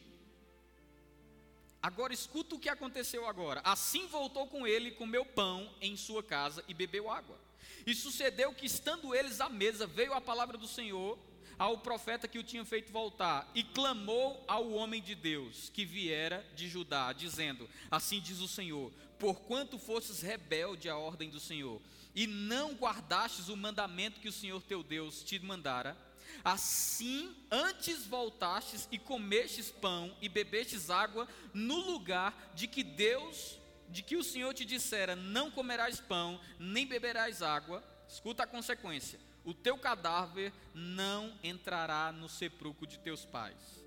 Agora 1.82 2.12
escuta 2.12 2.54
o 2.54 2.58
que 2.58 2.68
aconteceu 2.68 3.26
agora. 3.26 3.62
Assim 3.64 4.06
voltou 4.08 4.46
com 4.46 4.66
ele, 4.66 4.90
comeu 4.90 5.24
pão 5.24 5.74
em 5.80 5.96
sua 5.96 6.22
casa 6.22 6.62
e 6.68 6.74
bebeu 6.74 7.10
água. 7.10 7.40
E 7.86 7.94
sucedeu 7.94 8.52
que, 8.52 8.66
estando 8.66 9.14
eles 9.14 9.40
à 9.40 9.48
mesa, 9.48 9.86
veio 9.86 10.12
a 10.12 10.20
palavra 10.20 10.58
do 10.58 10.68
Senhor 10.68 11.18
ao 11.60 11.76
profeta 11.76 12.26
que 12.26 12.38
o 12.38 12.42
tinha 12.42 12.64
feito 12.64 12.90
voltar, 12.90 13.46
e 13.54 13.62
clamou 13.62 14.42
ao 14.48 14.72
homem 14.72 15.02
de 15.02 15.14
Deus 15.14 15.68
que 15.68 15.84
viera 15.84 16.42
de 16.56 16.66
Judá, 16.66 17.12
dizendo: 17.12 17.68
Assim 17.90 18.18
diz 18.18 18.40
o 18.40 18.48
Senhor: 18.48 18.90
Porquanto 19.18 19.78
fostes 19.78 20.22
rebelde 20.22 20.88
à 20.88 20.96
ordem 20.96 21.28
do 21.28 21.38
Senhor, 21.38 21.78
e 22.14 22.26
não 22.26 22.72
guardastes 22.72 23.50
o 23.50 23.56
mandamento 23.58 24.20
que 24.20 24.28
o 24.28 24.32
Senhor 24.32 24.62
teu 24.62 24.82
Deus 24.82 25.22
te 25.22 25.38
mandara, 25.38 25.94
assim 26.42 27.36
antes 27.50 28.06
voltastes 28.06 28.88
e 28.90 28.98
comestes 28.98 29.70
pão 29.70 30.16
e 30.22 30.30
bebestes 30.30 30.88
água 30.88 31.28
no 31.52 31.76
lugar 31.76 32.52
de 32.54 32.66
que 32.66 32.82
Deus, 32.82 33.58
de 33.90 34.02
que 34.02 34.16
o 34.16 34.24
Senhor 34.24 34.54
te 34.54 34.64
dissera: 34.64 35.14
não 35.14 35.50
comerás 35.50 36.00
pão, 36.00 36.40
nem 36.58 36.86
beberás 36.86 37.42
água. 37.42 37.84
Escuta 38.08 38.44
a 38.44 38.46
consequência: 38.46 39.20
o 39.44 39.54
teu 39.54 39.78
cadáver 39.78 40.52
não 40.74 41.32
entrará 41.42 42.12
no 42.12 42.28
sepulcro 42.28 42.86
de 42.86 42.98
teus 42.98 43.24
pais. 43.24 43.84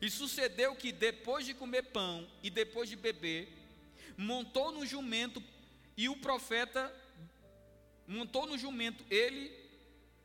E 0.00 0.10
sucedeu 0.10 0.74
que 0.74 0.92
depois 0.92 1.46
de 1.46 1.54
comer 1.54 1.82
pão 1.84 2.26
e 2.42 2.50
depois 2.50 2.88
de 2.88 2.96
beber, 2.96 3.48
montou 4.16 4.72
no 4.72 4.84
jumento 4.84 5.42
e 5.96 6.08
o 6.08 6.16
profeta 6.16 6.92
montou 8.06 8.46
no 8.46 8.58
jumento 8.58 9.04
ele 9.10 9.50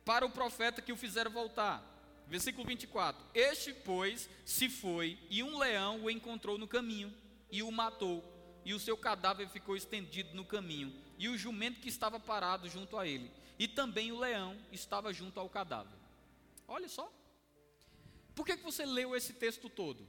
para 0.04 0.26
o 0.26 0.30
profeta 0.30 0.82
que 0.82 0.92
o 0.92 0.96
fizeram 0.96 1.30
voltar. 1.30 1.84
Versículo 2.26 2.66
24: 2.66 3.24
Este, 3.34 3.72
pois, 3.72 4.28
se 4.44 4.68
foi, 4.68 5.18
e 5.28 5.42
um 5.42 5.58
leão 5.58 6.04
o 6.04 6.10
encontrou 6.10 6.58
no 6.58 6.68
caminho, 6.68 7.12
e 7.50 7.62
o 7.62 7.70
matou, 7.70 8.24
e 8.64 8.74
o 8.74 8.78
seu 8.78 8.96
cadáver 8.96 9.48
ficou 9.48 9.76
estendido 9.76 10.34
no 10.34 10.44
caminho, 10.44 10.94
e 11.18 11.28
o 11.28 11.36
jumento 11.36 11.80
que 11.80 11.88
estava 11.88 12.20
parado 12.20 12.68
junto 12.68 12.96
a 12.96 13.06
ele, 13.06 13.30
e 13.60 13.68
também 13.68 14.10
o 14.10 14.18
leão 14.18 14.56
estava 14.72 15.12
junto 15.12 15.38
ao 15.38 15.46
cadáver. 15.46 15.98
Olha 16.66 16.88
só. 16.88 17.12
Por 18.34 18.46
que, 18.46 18.56
que 18.56 18.64
você 18.64 18.86
leu 18.86 19.14
esse 19.14 19.34
texto 19.34 19.68
todo? 19.68 20.08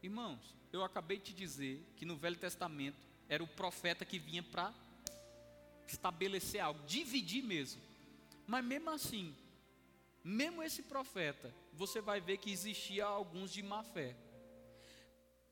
Irmãos, 0.00 0.54
eu 0.72 0.84
acabei 0.84 1.18
de 1.18 1.32
dizer 1.32 1.84
que 1.96 2.04
no 2.04 2.16
Velho 2.16 2.36
Testamento 2.36 3.04
era 3.28 3.42
o 3.42 3.48
profeta 3.48 4.04
que 4.04 4.16
vinha 4.16 4.44
para 4.44 4.72
estabelecer 5.88 6.60
algo, 6.60 6.86
dividir 6.86 7.42
mesmo. 7.42 7.82
Mas 8.46 8.64
mesmo 8.64 8.90
assim, 8.90 9.34
mesmo 10.22 10.62
esse 10.62 10.84
profeta, 10.84 11.52
você 11.72 12.00
vai 12.00 12.20
ver 12.20 12.38
que 12.38 12.52
existia 12.52 13.04
alguns 13.04 13.50
de 13.50 13.60
má 13.60 13.82
fé. 13.82 14.14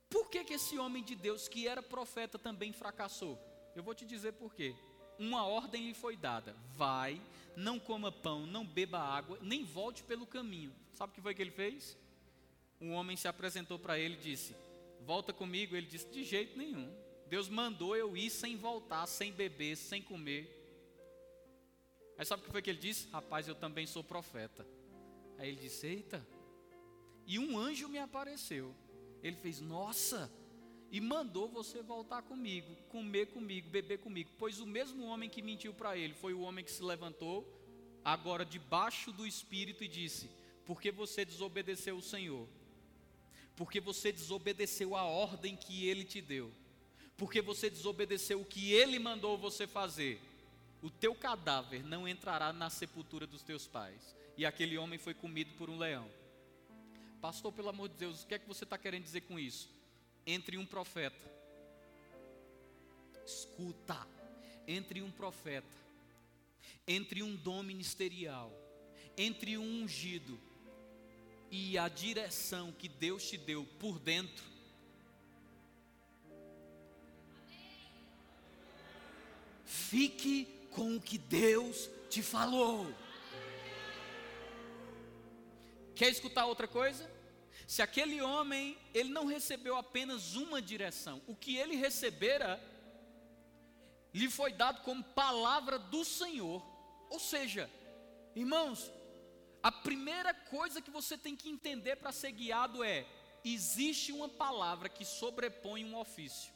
Por 0.08 0.30
que, 0.30 0.44
que 0.44 0.54
esse 0.54 0.78
homem 0.78 1.02
de 1.02 1.16
Deus, 1.16 1.48
que 1.48 1.66
era 1.66 1.82
profeta, 1.82 2.38
também 2.38 2.72
fracassou? 2.72 3.36
Eu 3.74 3.82
vou 3.82 3.96
te 3.96 4.06
dizer 4.06 4.34
por 4.34 4.54
quê. 4.54 4.76
Uma 5.18 5.46
ordem 5.46 5.86
lhe 5.86 5.94
foi 5.94 6.16
dada: 6.16 6.56
vai, 6.74 7.20
não 7.56 7.78
coma 7.78 8.10
pão, 8.10 8.46
não 8.46 8.66
beba 8.66 8.98
água, 8.98 9.38
nem 9.42 9.64
volte 9.64 10.02
pelo 10.02 10.26
caminho. 10.26 10.74
Sabe 10.94 11.12
o 11.12 11.14
que 11.14 11.20
foi 11.20 11.34
que 11.34 11.42
ele 11.42 11.50
fez? 11.50 11.96
Um 12.80 12.92
homem 12.92 13.16
se 13.16 13.28
apresentou 13.28 13.78
para 13.78 13.98
ele 13.98 14.14
e 14.14 14.18
disse: 14.18 14.56
Volta 15.02 15.32
comigo. 15.32 15.76
Ele 15.76 15.86
disse: 15.86 16.08
De 16.08 16.24
jeito 16.24 16.58
nenhum. 16.58 16.92
Deus 17.28 17.48
mandou 17.48 17.96
eu 17.96 18.16
ir 18.16 18.28
sem 18.28 18.56
voltar, 18.56 19.06
sem 19.06 19.32
beber, 19.32 19.76
sem 19.76 20.02
comer. 20.02 20.58
Aí 22.18 22.26
sabe 22.26 22.42
o 22.42 22.44
que 22.44 22.52
foi 22.52 22.60
que 22.60 22.70
ele 22.70 22.78
disse? 22.78 23.08
Rapaz, 23.08 23.48
eu 23.48 23.54
também 23.54 23.86
sou 23.86 24.02
profeta. 24.02 24.66
Aí 25.38 25.48
ele 25.48 25.60
disse: 25.60 25.86
Eita. 25.86 26.26
E 27.26 27.38
um 27.38 27.58
anjo 27.58 27.88
me 27.88 27.98
apareceu. 27.98 28.74
Ele 29.22 29.36
fez: 29.36 29.60
Nossa. 29.60 30.30
E 30.92 31.00
mandou 31.00 31.48
você 31.48 31.82
voltar 31.82 32.22
comigo, 32.22 32.76
comer 32.88 33.26
comigo, 33.26 33.68
beber 33.68 33.98
comigo. 33.98 34.30
Pois 34.38 34.60
o 34.60 34.66
mesmo 34.66 35.06
homem 35.06 35.28
que 35.28 35.42
mentiu 35.42 35.74
para 35.74 35.96
ele 35.96 36.14
foi 36.14 36.32
o 36.32 36.42
homem 36.42 36.64
que 36.64 36.70
se 36.70 36.84
levantou, 36.84 37.44
agora 38.04 38.44
debaixo 38.44 39.10
do 39.10 39.26
espírito, 39.26 39.82
e 39.82 39.88
disse: 39.88 40.30
Porque 40.64 40.92
você 40.92 41.24
desobedeceu 41.24 41.96
o 41.96 42.02
Senhor. 42.02 42.46
Porque 43.56 43.80
você 43.80 44.12
desobedeceu 44.12 44.94
a 44.94 45.02
ordem 45.02 45.56
que 45.56 45.86
ele 45.86 46.04
te 46.04 46.20
deu 46.20 46.52
porque 47.22 47.40
você 47.40 47.70
desobedeceu 47.70 48.40
o 48.40 48.44
que 48.44 48.72
ele 48.72 48.98
mandou 48.98 49.38
você 49.38 49.64
fazer, 49.64 50.20
o 50.82 50.90
teu 50.90 51.14
cadáver 51.14 51.84
não 51.84 52.08
entrará 52.08 52.52
na 52.52 52.68
sepultura 52.68 53.28
dos 53.28 53.44
teus 53.44 53.64
pais. 53.64 54.16
E 54.36 54.44
aquele 54.44 54.76
homem 54.76 54.98
foi 54.98 55.14
comido 55.14 55.54
por 55.54 55.70
um 55.70 55.78
leão. 55.78 56.10
Pastor, 57.20 57.52
pelo 57.52 57.68
amor 57.68 57.88
de 57.88 57.94
Deus, 57.94 58.24
o 58.24 58.26
que 58.26 58.34
é 58.34 58.40
que 58.40 58.48
você 58.48 58.64
está 58.64 58.76
querendo 58.76 59.04
dizer 59.04 59.20
com 59.20 59.38
isso? 59.38 59.70
Entre 60.26 60.56
um 60.56 60.64
profeta, 60.64 61.30
escuta, 63.26 64.06
entre 64.66 65.02
um 65.02 65.10
profeta, 65.10 65.66
entre 66.86 67.22
um 67.22 67.34
dom 67.34 67.62
ministerial, 67.62 68.52
entre 69.16 69.58
um 69.58 69.82
ungido 69.82 70.38
e 71.50 71.76
a 71.76 71.88
direção 71.88 72.72
que 72.72 72.88
Deus 72.88 73.28
te 73.28 73.36
deu 73.36 73.66
por 73.78 73.98
dentro, 73.98 74.52
Fique 79.92 80.48
com 80.70 80.96
o 80.96 81.00
que 81.02 81.18
Deus 81.18 81.90
te 82.08 82.22
falou. 82.22 82.90
Quer 85.94 86.10
escutar 86.10 86.46
outra 86.46 86.66
coisa? 86.66 87.10
Se 87.72 87.80
aquele 87.80 88.20
homem, 88.20 88.76
ele 88.92 89.08
não 89.08 89.24
recebeu 89.24 89.76
apenas 89.76 90.34
uma 90.34 90.60
direção, 90.60 91.22
o 91.26 91.34
que 91.34 91.56
ele 91.56 91.74
recebera 91.74 92.62
lhe 94.12 94.28
foi 94.28 94.52
dado 94.52 94.82
como 94.82 95.02
palavra 95.02 95.78
do 95.78 96.04
Senhor. 96.04 96.62
Ou 97.08 97.18
seja, 97.18 97.70
irmãos, 98.36 98.92
a 99.62 99.72
primeira 99.72 100.34
coisa 100.34 100.82
que 100.82 100.90
você 100.90 101.16
tem 101.16 101.34
que 101.34 101.48
entender 101.48 101.96
para 101.96 102.12
ser 102.12 102.32
guiado 102.32 102.84
é: 102.84 103.06
existe 103.42 104.12
uma 104.12 104.28
palavra 104.28 104.90
que 104.90 105.02
sobrepõe 105.02 105.82
um 105.82 105.96
ofício. 105.96 106.52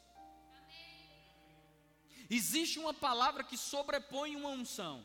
Existe 2.29 2.77
uma 2.77 2.93
palavra 2.93 3.43
que 3.43 3.57
sobrepõe 3.57 4.35
uma 4.35 4.49
unção. 4.49 5.03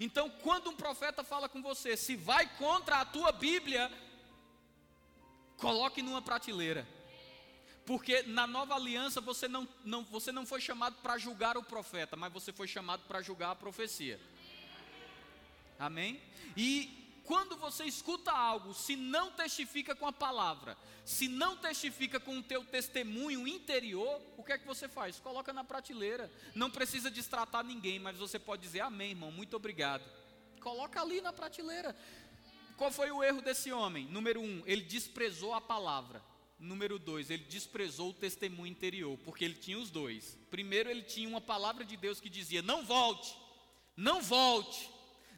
Então, 0.00 0.30
quando 0.42 0.70
um 0.70 0.76
profeta 0.76 1.22
fala 1.22 1.50
com 1.50 1.60
você, 1.60 1.98
se 1.98 2.16
vai 2.16 2.48
contra 2.56 3.02
a 3.02 3.04
tua 3.04 3.30
Bíblia, 3.30 3.92
coloque 5.60 6.02
numa 6.02 6.22
prateleira. 6.22 6.86
Porque 7.86 8.22
na 8.22 8.46
nova 8.46 8.74
aliança 8.74 9.20
você 9.20 9.48
não, 9.48 9.68
não, 9.84 10.04
você 10.04 10.30
não 10.30 10.46
foi 10.46 10.60
chamado 10.60 10.96
para 11.02 11.18
julgar 11.18 11.56
o 11.56 11.62
profeta, 11.62 12.16
mas 12.16 12.32
você 12.32 12.52
foi 12.52 12.68
chamado 12.68 13.02
para 13.06 13.22
julgar 13.22 13.50
a 13.50 13.56
profecia. 13.56 14.20
Amém? 15.78 16.20
E 16.56 17.00
quando 17.24 17.56
você 17.56 17.84
escuta 17.84 18.32
algo, 18.32 18.74
se 18.74 18.96
não 18.96 19.30
testifica 19.32 19.94
com 19.94 20.06
a 20.06 20.12
palavra, 20.12 20.76
se 21.04 21.26
não 21.26 21.56
testifica 21.56 22.20
com 22.20 22.38
o 22.38 22.42
teu 22.42 22.64
testemunho 22.64 23.46
interior, 23.48 24.20
o 24.36 24.44
que 24.44 24.52
é 24.52 24.58
que 24.58 24.66
você 24.66 24.88
faz? 24.88 25.18
Coloca 25.18 25.52
na 25.52 25.64
prateleira. 25.64 26.30
Não 26.54 26.70
precisa 26.70 27.10
destratar 27.10 27.64
ninguém, 27.64 27.98
mas 27.98 28.16
você 28.16 28.38
pode 28.38 28.62
dizer 28.62 28.80
amém, 28.80 29.10
irmão, 29.10 29.32
muito 29.32 29.56
obrigado. 29.56 30.04
Coloca 30.60 31.00
ali 31.00 31.20
na 31.20 31.32
prateleira. 31.32 31.96
Qual 32.80 32.90
foi 32.90 33.10
o 33.10 33.22
erro 33.22 33.42
desse 33.42 33.70
homem? 33.70 34.06
Número 34.06 34.40
um, 34.40 34.62
ele 34.64 34.80
desprezou 34.80 35.52
a 35.52 35.60
palavra. 35.60 36.24
Número 36.58 36.98
dois, 36.98 37.28
ele 37.28 37.44
desprezou 37.44 38.08
o 38.08 38.14
testemunho 38.14 38.72
interior, 38.72 39.18
porque 39.22 39.44
ele 39.44 39.52
tinha 39.52 39.78
os 39.78 39.90
dois. 39.90 40.38
Primeiro, 40.50 40.88
ele 40.88 41.02
tinha 41.02 41.28
uma 41.28 41.42
palavra 41.42 41.84
de 41.84 41.94
Deus 41.94 42.20
que 42.20 42.30
dizia: 42.30 42.62
não 42.62 42.82
volte, 42.82 43.36
não 43.94 44.22
volte, 44.22 44.90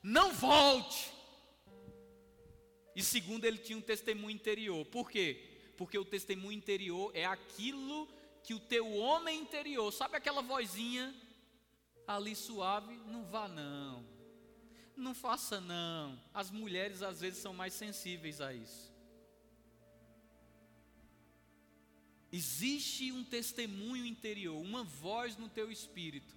não 0.05 0.33
volte. 0.33 1.11
E 2.95 3.03
segundo, 3.03 3.45
ele 3.45 3.59
tinha 3.59 3.77
um 3.77 3.83
testemunho 3.83 4.37
interior. 4.37 4.87
Por 4.87 5.11
quê? 5.11 5.73
Porque 5.77 5.99
o 5.99 6.05
testemunho 6.05 6.57
interior 6.57 7.11
é 7.13 7.25
aquilo 7.25 8.07
que 8.45 8.55
o 8.55 8.61
teu 8.61 8.89
homem 8.95 9.41
interior, 9.41 9.93
sabe 9.93 10.17
aquela 10.17 10.43
vozinha 10.43 11.13
ali 12.07 12.37
suave? 12.37 12.95
Não 13.09 13.25
vá 13.25 13.49
não. 13.49 14.12
Não 14.97 15.15
faça 15.15 15.61
não. 15.61 16.19
As 16.33 16.51
mulheres 16.51 17.03
às 17.03 17.21
vezes 17.21 17.41
são 17.41 17.53
mais 17.53 17.73
sensíveis 17.73 18.41
a 18.41 18.53
isso. 18.53 18.93
Existe 22.31 23.13
um 23.13 23.23
testemunho 23.23 24.07
interior, 24.07 24.59
uma 24.59 24.83
voz 24.83 25.37
no 25.37 25.49
teu 25.49 25.71
espírito. 25.71 26.35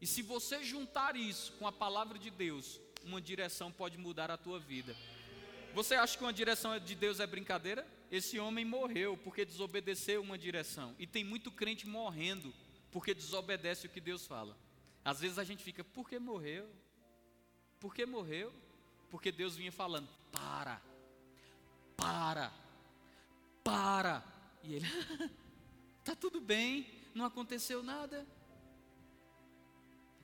E 0.00 0.06
se 0.06 0.20
você 0.22 0.62
juntar 0.64 1.16
isso 1.16 1.52
com 1.54 1.66
a 1.66 1.72
palavra 1.72 2.18
de 2.18 2.30
Deus, 2.30 2.80
uma 3.04 3.20
direção 3.20 3.70
pode 3.70 3.96
mudar 3.96 4.30
a 4.30 4.36
tua 4.36 4.58
vida. 4.58 4.96
Você 5.74 5.94
acha 5.94 6.16
que 6.16 6.24
uma 6.24 6.32
direção 6.32 6.76
de 6.78 6.94
Deus 6.94 7.20
é 7.20 7.26
brincadeira? 7.26 7.86
Esse 8.10 8.38
homem 8.38 8.64
morreu 8.64 9.16
porque 9.16 9.44
desobedeceu 9.44 10.22
uma 10.22 10.38
direção. 10.38 10.94
E 10.98 11.06
tem 11.06 11.22
muito 11.22 11.52
crente 11.52 11.86
morrendo 11.86 12.52
porque 12.90 13.14
desobedece 13.14 13.86
o 13.86 13.90
que 13.90 14.00
Deus 14.00 14.26
fala. 14.26 14.56
Às 15.04 15.20
vezes 15.20 15.38
a 15.38 15.44
gente 15.44 15.62
fica, 15.62 15.84
por 15.84 16.08
que 16.08 16.18
morreu? 16.18 16.68
Por 17.80 17.94
que 17.94 18.04
morreu? 18.04 18.52
Porque 19.10 19.32
Deus 19.32 19.56
vinha 19.56 19.72
falando, 19.72 20.08
para, 20.32 20.82
para, 21.96 22.52
para. 23.64 24.24
E 24.62 24.74
ele, 24.74 24.86
tá 26.04 26.14
tudo 26.14 26.40
bem, 26.40 26.86
não 27.14 27.24
aconteceu 27.24 27.82
nada. 27.82 28.26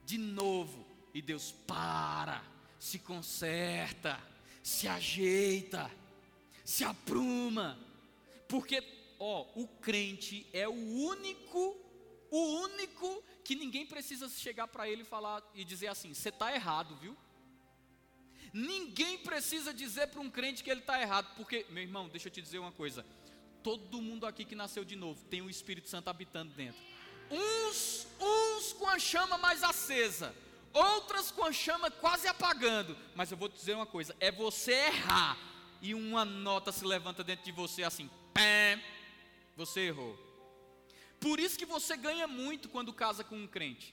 De 0.05 0.19
novo, 0.19 0.87
e 1.15 1.23
Deus 1.23 1.53
para 1.67 2.45
se 2.79 2.99
conserta, 2.99 4.21
se 4.63 4.87
ajeita, 4.87 5.91
se 6.63 6.85
apruma, 6.85 7.79
porque, 8.47 8.83
ó, 9.19 9.47
o 9.55 9.67
crente 9.67 10.47
é 10.53 10.69
o 10.69 10.73
único, 10.73 11.77
o 12.31 12.39
único 12.61 13.23
que 13.43 13.55
ninguém 13.55 13.87
precisa 13.87 14.29
chegar 14.29 14.69
para 14.69 14.87
ele 14.87 15.03
falar 15.03 15.43
e 15.55 15.65
dizer 15.65 15.87
assim: 15.87 16.13
você 16.13 16.29
está 16.29 16.55
errado, 16.55 16.95
viu? 16.97 17.17
Ninguém 18.55 19.19
precisa 19.19 19.75
dizer 19.75 20.07
para 20.07 20.21
um 20.21 20.31
crente 20.31 20.63
que 20.63 20.71
ele 20.71 20.79
está 20.79 21.03
errado, 21.03 21.35
porque, 21.37 21.67
meu 21.71 21.83
irmão, 21.83 22.09
deixa 22.09 22.29
eu 22.29 22.33
te 22.33 22.41
dizer 22.41 22.61
uma 22.61 22.71
coisa: 22.71 23.05
todo 23.65 24.01
mundo 24.01 24.25
aqui 24.25 24.45
que 24.45 24.55
nasceu 24.55 24.85
de 24.85 24.95
novo 24.95 25.25
tem 25.25 25.43
o 25.43 25.51
Espírito 25.51 25.89
Santo 25.89 26.09
habitando 26.09 26.55
dentro. 26.55 26.81
Uns, 27.29 28.07
uns 28.21 28.73
com 28.75 28.89
a 28.89 28.97
chama 28.97 29.37
mais 29.37 29.65
acesa, 29.65 30.33
outras 30.73 31.33
com 31.33 31.43
a 31.43 31.53
chama 31.53 31.91
quase 31.91 32.29
apagando. 32.29 32.97
Mas 33.17 33.33
eu 33.33 33.37
vou 33.37 33.49
te 33.49 33.57
dizer 33.57 33.75
uma 33.75 33.87
coisa: 33.87 34.15
é 34.21 34.31
você 34.31 34.73
errar 34.73 35.37
e 35.83 35.93
uma 35.93 36.25
nota 36.25 36.71
se 36.71 36.85
levanta 36.85 37.25
dentro 37.25 37.45
de 37.45 37.51
você 37.51 37.83
assim, 37.83 38.09
pé, 38.33 38.81
você 39.57 39.89
errou. 39.89 40.17
Por 41.19 41.41
isso 41.41 41.59
que 41.59 41.67
você 41.67 41.97
ganha 41.97 42.29
muito 42.29 42.69
quando 42.69 42.93
casa 42.93 43.25
com 43.25 43.37
um 43.37 43.49
crente. 43.49 43.93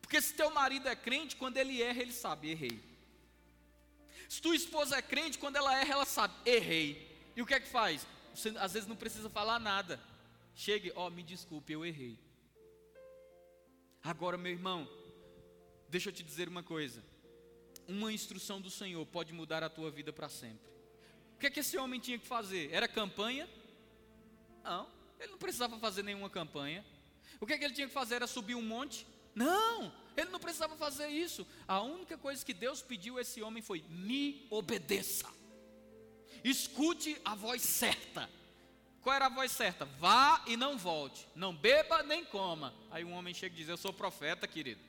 Porque 0.00 0.22
se 0.22 0.32
teu 0.32 0.48
marido 0.52 0.88
é 0.88 0.94
crente, 0.94 1.34
quando 1.34 1.56
ele 1.56 1.82
erra, 1.82 2.02
ele 2.02 2.12
sabe, 2.12 2.48
errei. 2.48 2.91
Se 4.32 4.40
tua 4.40 4.56
esposa 4.56 4.96
é 4.96 5.02
crente, 5.02 5.38
quando 5.38 5.56
ela 5.56 5.78
erra, 5.78 5.92
ela 5.92 6.06
sabe, 6.06 6.34
errei. 6.46 6.88
E 7.36 7.42
o 7.42 7.46
que 7.46 7.54
é 7.54 7.60
que 7.60 7.68
faz? 7.68 8.06
Você 8.34 8.48
às 8.58 8.72
vezes 8.72 8.88
não 8.88 8.96
precisa 8.96 9.28
falar 9.28 9.58
nada. 9.58 10.00
Chegue, 10.54 10.92
ó, 10.96 11.06
oh, 11.06 11.10
me 11.10 11.22
desculpe, 11.22 11.72
eu 11.72 11.84
errei. 11.84 12.18
Agora, 14.02 14.38
meu 14.38 14.52
irmão, 14.52 14.88
Deixa 15.92 16.08
eu 16.08 16.12
te 16.14 16.22
dizer 16.22 16.48
uma 16.48 16.62
coisa: 16.62 17.04
uma 17.86 18.10
instrução 18.10 18.58
do 18.58 18.70
Senhor 18.70 19.04
pode 19.04 19.30
mudar 19.30 19.62
a 19.62 19.68
tua 19.68 19.90
vida 19.90 20.10
para 20.10 20.26
sempre. 20.26 20.66
O 21.36 21.38
que 21.38 21.48
é 21.48 21.50
que 21.50 21.60
esse 21.60 21.76
homem 21.76 22.00
tinha 22.00 22.18
que 22.18 22.26
fazer? 22.26 22.70
Era 22.72 22.88
campanha? 22.88 23.46
Não, 24.64 24.88
ele 25.20 25.32
não 25.32 25.38
precisava 25.38 25.78
fazer 25.78 26.02
nenhuma 26.02 26.30
campanha. 26.30 26.82
O 27.38 27.46
que 27.46 27.52
é 27.52 27.58
que 27.58 27.64
ele 27.66 27.74
tinha 27.74 27.86
que 27.86 27.92
fazer? 27.92 28.14
Era 28.14 28.26
subir 28.26 28.54
um 28.54 28.62
monte? 28.62 29.06
Não, 29.34 29.92
ele 30.16 30.30
não 30.30 30.40
precisava 30.40 30.76
fazer 30.76 31.08
isso. 31.08 31.46
A 31.66 31.80
única 31.80 32.18
coisa 32.18 32.44
que 32.44 32.52
Deus 32.52 32.82
pediu 32.82 33.18
a 33.18 33.22
esse 33.22 33.42
homem 33.42 33.62
foi: 33.62 33.84
me 33.88 34.46
obedeça. 34.50 35.28
Escute 36.44 37.20
a 37.24 37.34
voz 37.34 37.62
certa. 37.62 38.28
Qual 39.00 39.14
era 39.14 39.26
a 39.26 39.30
voz 39.30 39.50
certa? 39.50 39.84
Vá 39.84 40.42
e 40.46 40.56
não 40.56 40.78
volte. 40.78 41.26
Não 41.34 41.54
beba 41.54 42.02
nem 42.02 42.24
coma. 42.24 42.74
Aí 42.90 43.04
um 43.04 43.12
homem 43.12 43.34
chega 43.34 43.54
e 43.54 43.58
diz: 43.58 43.68
Eu 43.68 43.76
sou 43.76 43.92
profeta, 43.92 44.46
querido. 44.46 44.80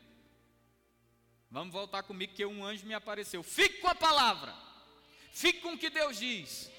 Vamos 1.50 1.72
voltar 1.72 2.04
comigo 2.04 2.34
que 2.34 2.46
um 2.46 2.66
anjo 2.66 2.86
me 2.86 2.94
apareceu. 2.94 3.44
Fique 3.44 3.80
com 3.80 3.88
a 3.88 3.96
palavra. 3.96 4.54
Fique 5.32 5.62
com 5.62 5.74
o 5.74 5.78
que 5.78 5.90
Deus 5.90 6.18
diz. 6.18 6.70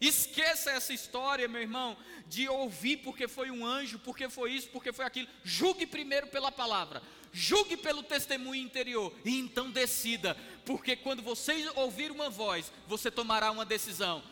Esqueça 0.00 0.70
essa 0.70 0.92
história, 0.92 1.48
meu 1.48 1.60
irmão, 1.60 1.96
de 2.26 2.48
ouvir 2.48 2.98
porque 2.98 3.26
foi 3.26 3.50
um 3.50 3.66
anjo, 3.66 3.98
porque 3.98 4.28
foi 4.28 4.52
isso, 4.52 4.68
porque 4.68 4.92
foi 4.92 5.04
aquilo. 5.04 5.28
Julgue 5.42 5.86
primeiro 5.86 6.28
pela 6.28 6.52
palavra. 6.52 7.02
Julgue 7.32 7.76
pelo 7.76 8.02
testemunho 8.02 8.62
interior 8.62 9.14
e 9.24 9.38
então 9.38 9.70
decida, 9.70 10.36
porque 10.64 10.96
quando 10.96 11.22
você 11.22 11.68
ouvir 11.74 12.10
uma 12.10 12.30
voz, 12.30 12.72
você 12.86 13.10
tomará 13.10 13.50
uma 13.50 13.64
decisão. 13.64 14.22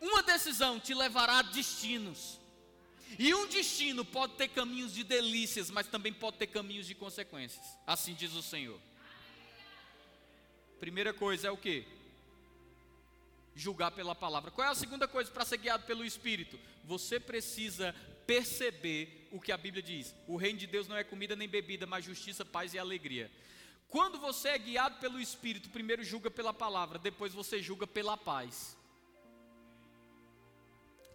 Uma 0.00 0.22
decisão 0.22 0.78
te 0.78 0.92
levará 0.92 1.38
a 1.38 1.42
destinos. 1.42 2.40
E 3.18 3.34
um 3.34 3.46
destino 3.46 4.04
pode 4.04 4.34
ter 4.34 4.48
caminhos 4.48 4.92
de 4.92 5.04
delícias, 5.04 5.70
mas 5.70 5.86
também 5.86 6.12
pode 6.12 6.38
ter 6.38 6.46
caminhos 6.46 6.86
de 6.86 6.94
consequências. 6.94 7.64
Assim 7.86 8.14
diz 8.14 8.32
o 8.32 8.42
Senhor. 8.42 8.80
Primeira 10.80 11.12
coisa 11.12 11.48
é 11.48 11.50
o 11.50 11.56
que? 11.56 11.86
Julgar 13.54 13.90
pela 13.90 14.14
palavra. 14.14 14.50
Qual 14.50 14.66
é 14.66 14.70
a 14.70 14.74
segunda 14.74 15.06
coisa 15.06 15.30
para 15.30 15.44
ser 15.44 15.58
guiado 15.58 15.84
pelo 15.84 16.04
Espírito? 16.04 16.58
Você 16.84 17.20
precisa 17.20 17.94
perceber 18.26 19.28
o 19.30 19.40
que 19.40 19.52
a 19.52 19.56
Bíblia 19.56 19.82
diz. 19.82 20.14
O 20.26 20.36
reino 20.36 20.58
de 20.58 20.66
Deus 20.66 20.88
não 20.88 20.96
é 20.96 21.04
comida 21.04 21.36
nem 21.36 21.48
bebida, 21.48 21.86
mas 21.86 22.04
justiça, 22.04 22.44
paz 22.44 22.72
e 22.74 22.78
alegria. 22.78 23.30
Quando 23.88 24.18
você 24.18 24.48
é 24.48 24.58
guiado 24.58 24.98
pelo 25.00 25.20
Espírito, 25.20 25.68
primeiro 25.68 26.02
julga 26.02 26.30
pela 26.30 26.54
palavra, 26.54 26.98
depois 26.98 27.34
você 27.34 27.60
julga 27.60 27.86
pela 27.86 28.16
paz. 28.16 28.76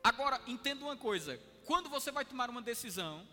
Agora, 0.03 0.39
entenda 0.45 0.85
uma 0.85 0.95
coisa: 0.95 1.39
quando 1.65 1.89
você 1.89 2.11
vai 2.11 2.23
tomar 2.23 2.49
uma 2.49 2.61
decisão, 2.61 3.27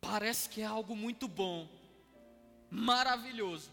parece 0.00 0.48
que 0.48 0.60
é 0.60 0.64
algo 0.64 0.96
muito 0.96 1.28
bom, 1.28 1.68
maravilhoso 2.68 3.70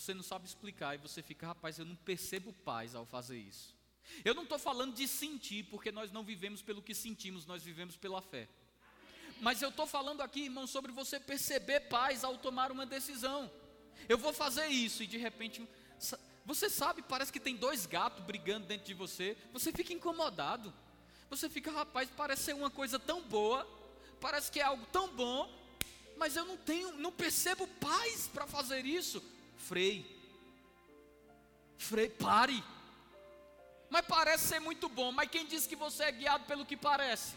você 0.00 0.14
não 0.14 0.22
sabe 0.22 0.46
explicar 0.46 0.94
e 0.94 0.98
você 0.98 1.22
fica, 1.22 1.46
rapaz, 1.46 1.78
eu 1.78 1.84
não 1.84 1.96
percebo 1.96 2.52
paz 2.52 2.94
ao 2.94 3.06
fazer 3.06 3.38
isso. 3.38 3.74
Eu 4.24 4.34
não 4.34 4.44
estou 4.44 4.58
falando 4.58 4.94
de 4.94 5.08
sentir, 5.08 5.64
porque 5.64 5.90
nós 5.90 6.12
não 6.12 6.22
vivemos 6.22 6.62
pelo 6.62 6.82
que 6.82 6.94
sentimos, 6.94 7.46
nós 7.46 7.62
vivemos 7.62 7.96
pela 7.96 8.22
fé. 8.22 8.48
Mas 9.40 9.60
eu 9.60 9.68
estou 9.68 9.86
falando 9.86 10.22
aqui, 10.22 10.44
irmão, 10.44 10.66
sobre 10.66 10.92
você 10.92 11.20
perceber 11.20 11.80
paz 11.80 12.24
ao 12.24 12.38
tomar 12.38 12.70
uma 12.70 12.86
decisão. 12.86 13.50
Eu 14.08 14.16
vou 14.16 14.32
fazer 14.32 14.66
isso 14.68 15.02
e 15.02 15.06
de 15.06 15.16
repente, 15.16 15.66
você 16.44 16.70
sabe, 16.70 17.02
parece 17.02 17.32
que 17.32 17.40
tem 17.40 17.56
dois 17.56 17.86
gatos 17.86 18.24
brigando 18.24 18.66
dentro 18.66 18.86
de 18.86 18.94
você. 18.94 19.36
Você 19.52 19.72
fica 19.72 19.92
incomodado. 19.92 20.72
Você 21.28 21.48
fica, 21.48 21.70
rapaz, 21.70 22.08
parece 22.16 22.44
ser 22.44 22.54
uma 22.54 22.70
coisa 22.70 22.98
tão 22.98 23.20
boa, 23.22 23.66
parece 24.20 24.50
que 24.50 24.60
é 24.60 24.62
algo 24.62 24.86
tão 24.92 25.08
bom, 25.08 25.50
mas 26.16 26.36
eu 26.36 26.44
não 26.44 26.56
tenho, 26.56 26.92
não 26.92 27.10
percebo 27.10 27.66
paz 27.80 28.28
para 28.28 28.46
fazer 28.46 28.86
isso. 28.86 29.22
Freie. 29.56 30.04
Freie, 31.78 32.10
pare. 32.10 32.62
Mas 33.88 34.04
parece 34.06 34.48
ser 34.48 34.60
muito 34.60 34.88
bom, 34.88 35.12
mas 35.12 35.28
quem 35.30 35.46
diz 35.46 35.66
que 35.66 35.76
você 35.76 36.04
é 36.04 36.12
guiado 36.12 36.44
pelo 36.44 36.66
que 36.66 36.76
parece? 36.76 37.36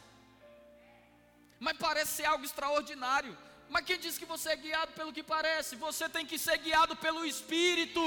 Mas 1.60 1.78
parece 1.78 2.12
ser 2.12 2.26
algo 2.26 2.46
extraordinário. 2.46 3.38
Mas 3.70 3.86
quem 3.86 4.00
diz 4.00 4.18
que 4.18 4.26
você 4.26 4.50
é 4.50 4.56
guiado 4.56 4.92
pelo 4.94 5.14
que 5.14 5.22
parece? 5.22 5.76
Você 5.76 6.10
tem 6.10 6.26
que 6.26 6.40
ser 6.40 6.58
guiado 6.58 6.96
pelo 6.96 7.26
Espírito. 7.26 8.02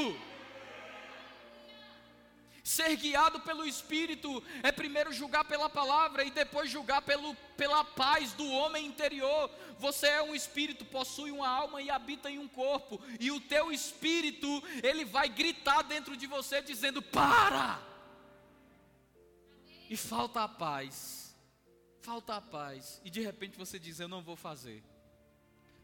Ser 2.63 2.95
guiado 2.95 3.41
pelo 3.41 3.67
Espírito 3.67 4.43
é 4.63 4.71
primeiro 4.71 5.13
julgar 5.13 5.45
pela 5.45 5.69
palavra 5.69 6.23
e 6.25 6.31
depois 6.31 6.71
julgar 6.71 7.03
pelo, 7.03 7.35
pela 7.57 7.85
paz 7.85 8.33
do 8.35 8.49
homem 8.49 8.87
interior. 8.87 9.51
Você 9.81 10.07
é 10.07 10.23
um 10.23 10.33
espírito, 10.33 10.85
possui 10.85 11.33
uma 11.33 11.49
alma 11.49 11.83
e 11.83 11.91
habita 11.91 12.31
em 12.31 12.39
um 12.39 12.47
corpo, 12.47 13.01
e 13.19 13.33
o 13.33 13.41
teu 13.41 13.73
espírito, 13.73 14.47
ele 14.81 15.05
vai 15.05 15.29
gritar 15.29 15.83
dentro 15.83 16.17
de 16.17 16.29
você 16.29 16.63
dizendo: 16.63 17.03
"Para!" 17.03 17.83
E 19.91 19.97
falta 19.97 20.45
a 20.45 20.49
paz. 20.49 21.35
Falta 22.01 22.37
a 22.37 22.41
paz. 22.41 23.01
E 23.05 23.11
de 23.11 23.21
repente 23.21 23.59
você 23.59 23.77
diz: 23.77 23.99
"Eu 23.99 24.09
não 24.09 24.23
vou 24.23 24.37
fazer." 24.37 24.85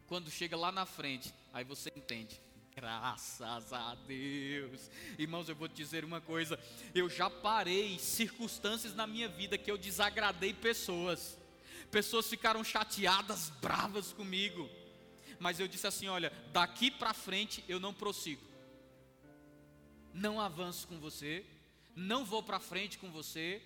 Quando 0.06 0.30
chega 0.30 0.56
lá 0.56 0.70
na 0.70 0.86
frente, 0.86 1.34
aí 1.52 1.64
você 1.64 1.92
entende. 1.94 2.40
Graças 2.80 3.72
a 3.72 3.96
Deus. 4.06 4.88
Irmãos, 5.18 5.48
eu 5.48 5.56
vou 5.56 5.68
te 5.68 5.74
dizer 5.74 6.04
uma 6.04 6.20
coisa. 6.20 6.56
Eu 6.94 7.10
já 7.10 7.28
parei 7.28 7.98
circunstâncias 7.98 8.94
na 8.94 9.04
minha 9.04 9.28
vida 9.28 9.58
que 9.58 9.68
eu 9.68 9.76
desagradei 9.76 10.54
pessoas. 10.54 11.36
Pessoas 11.90 12.28
ficaram 12.28 12.62
chateadas, 12.62 13.50
bravas 13.60 14.12
comigo. 14.12 14.70
Mas 15.40 15.58
eu 15.58 15.66
disse 15.66 15.88
assim: 15.88 16.06
olha, 16.06 16.32
daqui 16.52 16.88
para 16.88 17.12
frente 17.12 17.64
eu 17.66 17.80
não 17.80 17.92
prossigo. 17.92 18.46
Não 20.14 20.40
avanço 20.40 20.86
com 20.86 21.00
você. 21.00 21.44
Não 21.96 22.24
vou 22.24 22.44
para 22.44 22.60
frente 22.60 22.96
com 22.96 23.10
você 23.10 23.60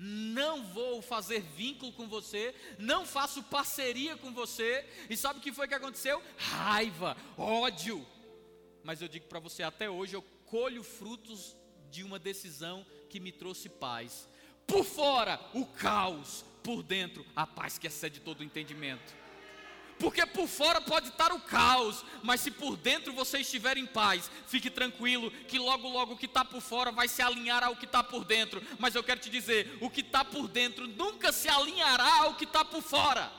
não 0.00 0.62
vou 0.62 1.02
fazer 1.02 1.40
vínculo 1.40 1.92
com 1.92 2.06
você, 2.06 2.54
não 2.78 3.04
faço 3.04 3.42
parceria 3.42 4.16
com 4.16 4.32
você. 4.32 4.86
E 5.10 5.16
sabe 5.16 5.40
o 5.40 5.42
que 5.42 5.50
foi 5.50 5.66
que 5.66 5.74
aconteceu? 5.74 6.22
Raiva, 6.36 7.16
ódio. 7.36 8.06
Mas 8.88 9.02
eu 9.02 9.06
digo 9.06 9.26
para 9.26 9.38
você, 9.38 9.62
até 9.62 9.90
hoje 9.90 10.16
eu 10.16 10.22
colho 10.46 10.82
frutos 10.82 11.54
de 11.90 12.02
uma 12.02 12.18
decisão 12.18 12.86
que 13.10 13.20
me 13.20 13.30
trouxe 13.30 13.68
paz. 13.68 14.26
Por 14.66 14.82
fora, 14.82 15.38
o 15.52 15.66
caos, 15.66 16.42
por 16.62 16.82
dentro, 16.82 17.22
a 17.36 17.46
paz 17.46 17.76
que 17.76 17.86
excede 17.86 18.18
todo 18.18 18.40
o 18.40 18.42
entendimento. 18.42 19.14
Porque 19.98 20.24
por 20.24 20.48
fora 20.48 20.80
pode 20.80 21.08
estar 21.08 21.34
o 21.34 21.40
caos, 21.40 22.02
mas 22.22 22.40
se 22.40 22.50
por 22.50 22.78
dentro 22.78 23.12
você 23.12 23.40
estiver 23.40 23.76
em 23.76 23.84
paz, 23.84 24.30
fique 24.46 24.70
tranquilo 24.70 25.30
que 25.30 25.58
logo, 25.58 25.86
logo 25.86 26.14
o 26.14 26.16
que 26.16 26.24
está 26.24 26.42
por 26.42 26.62
fora 26.62 26.90
vai 26.90 27.08
se 27.08 27.20
alinhar 27.20 27.62
ao 27.62 27.76
que 27.76 27.84
está 27.84 28.02
por 28.02 28.24
dentro. 28.24 28.62
Mas 28.78 28.94
eu 28.94 29.04
quero 29.04 29.20
te 29.20 29.28
dizer: 29.28 29.76
o 29.82 29.90
que 29.90 30.00
está 30.00 30.24
por 30.24 30.48
dentro 30.48 30.88
nunca 30.88 31.30
se 31.30 31.46
alinhará 31.46 32.22
ao 32.22 32.36
que 32.36 32.44
está 32.44 32.64
por 32.64 32.80
fora. 32.80 33.30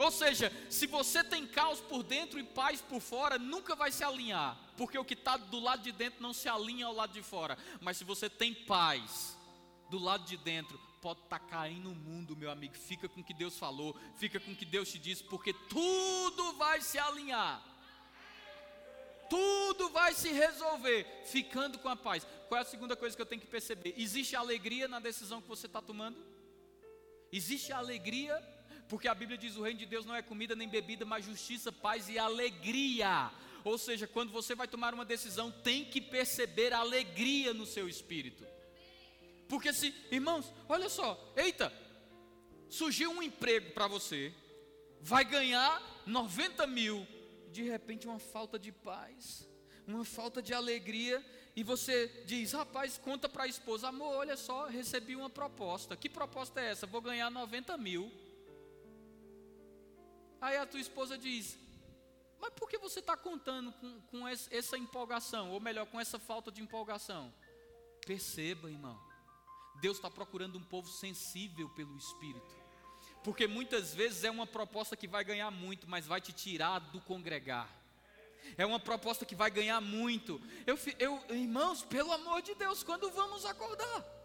Ou 0.00 0.10
seja, 0.10 0.50
se 0.70 0.86
você 0.86 1.22
tem 1.22 1.46
caos 1.46 1.78
por 1.78 2.02
dentro 2.02 2.40
e 2.40 2.42
paz 2.42 2.80
por 2.80 3.02
fora, 3.02 3.38
nunca 3.38 3.76
vai 3.76 3.92
se 3.92 4.02
alinhar, 4.02 4.58
porque 4.74 4.96
o 4.96 5.04
que 5.04 5.12
está 5.12 5.36
do 5.36 5.60
lado 5.60 5.82
de 5.82 5.92
dentro 5.92 6.22
não 6.22 6.32
se 6.32 6.48
alinha 6.48 6.86
ao 6.86 6.94
lado 6.94 7.12
de 7.12 7.22
fora. 7.22 7.58
Mas 7.82 7.98
se 7.98 8.04
você 8.04 8.30
tem 8.30 8.54
paz 8.54 9.36
do 9.90 9.98
lado 9.98 10.24
de 10.24 10.38
dentro, 10.38 10.80
pode 11.02 11.20
estar 11.20 11.38
tá 11.38 11.44
caindo 11.44 11.90
o 11.90 11.94
mundo, 11.94 12.34
meu 12.34 12.50
amigo. 12.50 12.72
Fica 12.74 13.10
com 13.10 13.20
o 13.20 13.24
que 13.24 13.34
Deus 13.34 13.58
falou, 13.58 13.94
fica 14.16 14.40
com 14.40 14.52
o 14.52 14.56
que 14.56 14.64
Deus 14.64 14.90
te 14.90 14.98
disse, 14.98 15.22
porque 15.22 15.52
tudo 15.52 16.54
vai 16.54 16.80
se 16.80 16.98
alinhar. 16.98 17.62
Tudo 19.28 19.90
vai 19.90 20.14
se 20.14 20.32
resolver 20.32 21.06
ficando 21.26 21.78
com 21.78 21.90
a 21.90 21.94
paz. 21.94 22.26
Qual 22.48 22.58
é 22.58 22.62
a 22.62 22.64
segunda 22.64 22.96
coisa 22.96 23.14
que 23.14 23.20
eu 23.20 23.26
tenho 23.26 23.42
que 23.42 23.46
perceber? 23.46 23.92
Existe 23.98 24.34
alegria 24.34 24.88
na 24.88 24.98
decisão 24.98 25.42
que 25.42 25.48
você 25.48 25.66
está 25.66 25.82
tomando? 25.82 26.16
Existe 27.30 27.70
alegria, 27.70 28.42
porque 28.90 29.06
a 29.06 29.14
Bíblia 29.14 29.38
diz: 29.38 29.56
o 29.56 29.62
reino 29.62 29.78
de 29.78 29.86
Deus 29.86 30.04
não 30.04 30.16
é 30.16 30.20
comida 30.20 30.56
nem 30.56 30.68
bebida, 30.68 31.04
mas 31.04 31.24
justiça, 31.24 31.70
paz 31.70 32.08
e 32.08 32.18
alegria. 32.18 33.30
Ou 33.62 33.78
seja, 33.78 34.06
quando 34.06 34.32
você 34.32 34.54
vai 34.54 34.66
tomar 34.66 34.92
uma 34.92 35.04
decisão, 35.04 35.50
tem 35.50 35.84
que 35.84 36.00
perceber 36.00 36.72
alegria 36.72 37.54
no 37.54 37.64
seu 37.64 37.88
espírito. 37.88 38.44
Porque 39.48 39.72
se, 39.72 39.94
irmãos, 40.10 40.52
olha 40.68 40.88
só, 40.88 41.32
eita, 41.36 41.72
surgiu 42.68 43.12
um 43.12 43.22
emprego 43.22 43.70
para 43.72 43.86
você, 43.86 44.32
vai 45.00 45.24
ganhar 45.24 45.80
90 46.04 46.66
mil, 46.66 47.06
de 47.52 47.62
repente 47.62 48.08
uma 48.08 48.18
falta 48.18 48.58
de 48.58 48.72
paz, 48.72 49.48
uma 49.86 50.04
falta 50.04 50.40
de 50.40 50.54
alegria, 50.54 51.24
e 51.54 51.62
você 51.62 52.24
diz, 52.26 52.52
rapaz, 52.52 52.96
conta 52.96 53.28
para 53.28 53.44
a 53.44 53.48
esposa, 53.48 53.88
amor, 53.88 54.14
olha 54.14 54.36
só, 54.36 54.66
recebi 54.66 55.14
uma 55.14 55.28
proposta. 55.28 55.96
Que 55.96 56.08
proposta 56.08 56.60
é 56.60 56.70
essa? 56.70 56.86
Vou 56.86 57.00
ganhar 57.00 57.30
90 57.30 57.76
mil. 57.76 58.10
Aí 60.40 60.56
a 60.56 60.66
tua 60.66 60.80
esposa 60.80 61.18
diz, 61.18 61.58
mas 62.40 62.50
por 62.54 62.68
que 62.68 62.78
você 62.78 63.00
está 63.00 63.16
contando 63.16 63.72
com, 63.72 64.00
com 64.02 64.26
essa 64.28 64.78
empolgação? 64.78 65.50
Ou 65.50 65.60
melhor, 65.60 65.86
com 65.86 66.00
essa 66.00 66.18
falta 66.18 66.50
de 66.50 66.62
empolgação? 66.62 67.32
Perceba, 68.06 68.70
irmão. 68.70 68.98
Deus 69.80 69.98
está 69.98 70.10
procurando 70.10 70.58
um 70.58 70.64
povo 70.64 70.88
sensível 70.88 71.68
pelo 71.70 71.96
Espírito. 71.96 72.58
Porque 73.22 73.46
muitas 73.46 73.94
vezes 73.94 74.24
é 74.24 74.30
uma 74.30 74.46
proposta 74.46 74.96
que 74.96 75.06
vai 75.06 75.22
ganhar 75.22 75.50
muito, 75.50 75.88
mas 75.88 76.06
vai 76.06 76.20
te 76.20 76.32
tirar 76.32 76.78
do 76.78 77.00
congregar. 77.02 77.68
É 78.56 78.64
uma 78.64 78.80
proposta 78.80 79.26
que 79.26 79.34
vai 79.34 79.50
ganhar 79.50 79.80
muito. 79.80 80.40
Eu, 80.66 80.78
eu, 80.98 81.22
irmãos, 81.36 81.82
pelo 81.82 82.12
amor 82.12 82.40
de 82.40 82.54
Deus, 82.54 82.82
quando 82.82 83.10
vamos 83.10 83.44
acordar? 83.44 84.19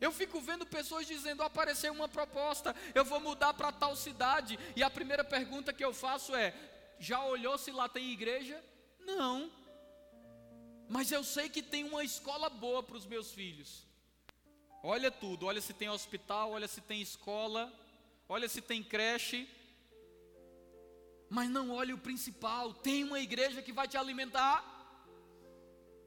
Eu 0.00 0.12
fico 0.12 0.40
vendo 0.40 0.66
pessoas 0.66 1.06
dizendo: 1.06 1.42
apareceu 1.42 1.92
uma 1.92 2.08
proposta, 2.08 2.74
eu 2.94 3.04
vou 3.04 3.20
mudar 3.20 3.54
para 3.54 3.72
tal 3.72 3.96
cidade. 3.96 4.58
E 4.76 4.82
a 4.82 4.90
primeira 4.90 5.24
pergunta 5.24 5.72
que 5.72 5.84
eu 5.84 5.94
faço 5.94 6.34
é: 6.34 6.54
já 6.98 7.24
olhou 7.24 7.56
se 7.58 7.70
lá 7.70 7.88
tem 7.88 8.10
igreja? 8.10 8.62
Não. 9.00 9.50
Mas 10.88 11.10
eu 11.10 11.24
sei 11.24 11.48
que 11.48 11.62
tem 11.62 11.84
uma 11.84 12.04
escola 12.04 12.48
boa 12.50 12.82
para 12.82 12.96
os 12.96 13.06
meus 13.06 13.32
filhos. 13.32 13.84
Olha 14.82 15.10
tudo, 15.10 15.46
olha 15.46 15.60
se 15.60 15.72
tem 15.72 15.88
hospital, 15.88 16.50
olha 16.52 16.68
se 16.68 16.80
tem 16.80 17.00
escola, 17.00 17.72
olha 18.28 18.48
se 18.48 18.60
tem 18.60 18.82
creche. 18.82 19.48
Mas 21.30 21.48
não 21.48 21.70
olhe 21.70 21.92
o 21.92 21.98
principal, 21.98 22.74
tem 22.74 23.02
uma 23.02 23.18
igreja 23.18 23.62
que 23.62 23.72
vai 23.72 23.88
te 23.88 23.96
alimentar. 23.96 24.73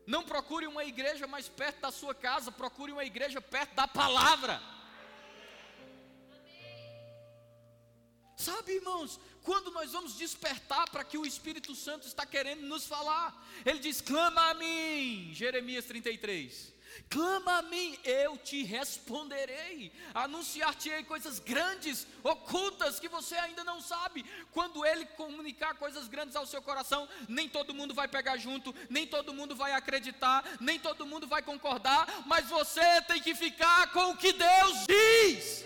Não 0.08 0.24
procure 0.24 0.66
uma 0.66 0.86
igreja 0.86 1.28
mais 1.28 1.50
perto 1.50 1.82
da 1.82 1.92
sua 1.92 2.16
casa, 2.16 2.50
procure 2.50 2.94
uma 2.94 3.04
igreja 3.04 3.42
perto 3.42 3.76
da 3.76 3.86
palavra. 3.86 4.62
Sabe, 8.38 8.76
irmãos, 8.76 9.20
quando 9.44 9.70
nós 9.72 9.92
vamos 9.92 10.16
despertar 10.16 10.90
para 10.90 11.04
que 11.04 11.18
o 11.18 11.26
Espírito 11.26 11.76
Santo 11.76 12.08
está 12.08 12.26
querendo 12.26 12.62
nos 12.62 12.86
falar, 12.86 13.36
ele 13.66 13.80
diz: 13.80 14.00
clama 14.00 14.52
a 14.52 14.54
mim, 14.54 15.32
Jeremias 15.34 15.84
33. 15.84 16.77
Clama 17.10 17.60
a 17.60 17.62
mim, 17.62 17.98
eu 18.04 18.38
te 18.38 18.64
responderei. 18.64 19.92
Anunciar-te-ei 20.14 21.04
coisas 21.04 21.40
grandes, 21.40 22.08
ocultas, 22.24 23.00
que 23.00 23.08
você 23.08 23.36
ainda 23.36 23.64
não 23.64 23.82
sabe. 23.82 24.26
Quando 24.52 24.86
ele 24.86 25.06
comunicar 25.06 25.76
coisas 25.76 26.08
grandes 26.08 26.36
ao 26.36 26.46
seu 26.46 26.62
coração, 26.62 27.08
nem 27.28 27.48
todo 27.48 27.74
mundo 27.74 27.94
vai 27.94 28.08
pegar 28.08 28.38
junto, 28.38 28.74
nem 28.90 29.06
todo 29.08 29.34
mundo 29.34 29.56
vai 29.56 29.74
acreditar, 29.74 30.44
nem 30.60 30.80
todo 30.80 31.06
mundo 31.06 31.28
vai 31.28 31.42
concordar, 31.42 32.24
mas 32.26 32.50
você 32.50 33.02
tem 33.04 33.22
que 33.22 33.36
ficar 33.36 33.92
com 33.92 34.12
o 34.12 34.18
que 34.18 34.34
Deus 34.34 34.86
diz. 34.88 35.66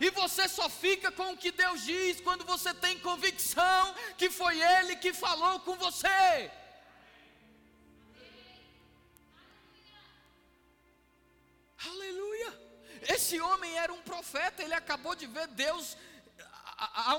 E 0.00 0.10
você 0.10 0.48
só 0.48 0.68
fica 0.68 1.12
com 1.12 1.32
o 1.32 1.36
que 1.36 1.52
Deus 1.52 1.84
diz 1.84 2.20
quando 2.20 2.44
você 2.44 2.74
tem 2.74 2.98
convicção 2.98 3.94
que 4.16 4.30
foi 4.30 4.60
Ele 4.60 4.96
que 4.96 5.12
falou 5.12 5.60
com 5.60 5.76
você. 5.76 6.50
Aleluia! 11.86 12.60
Esse 13.08 13.40
homem 13.40 13.76
era 13.78 13.92
um 13.92 14.02
profeta, 14.02 14.62
ele 14.62 14.74
acabou 14.74 15.14
de 15.14 15.26
ver 15.26 15.48
Deus, 15.48 15.96
a, 16.78 17.12
a, 17.12 17.16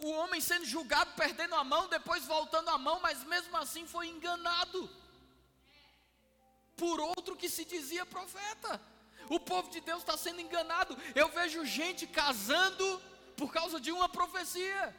o 0.00 0.10
homem 0.10 0.40
sendo 0.40 0.66
julgado, 0.66 1.12
perdendo 1.16 1.54
a 1.54 1.64
mão, 1.64 1.88
depois 1.88 2.24
voltando 2.26 2.68
a 2.68 2.78
mão, 2.78 3.00
mas 3.00 3.24
mesmo 3.24 3.56
assim 3.56 3.86
foi 3.86 4.08
enganado 4.08 4.90
por 6.76 7.00
outro 7.00 7.36
que 7.36 7.48
se 7.48 7.64
dizia 7.64 8.04
profeta. 8.04 8.80
O 9.28 9.40
povo 9.40 9.70
de 9.70 9.80
Deus 9.80 10.00
está 10.00 10.16
sendo 10.16 10.40
enganado. 10.40 10.96
Eu 11.14 11.28
vejo 11.28 11.64
gente 11.64 12.06
casando 12.06 13.00
por 13.36 13.52
causa 13.52 13.80
de 13.80 13.90
uma 13.90 14.08
profecia. 14.08 14.94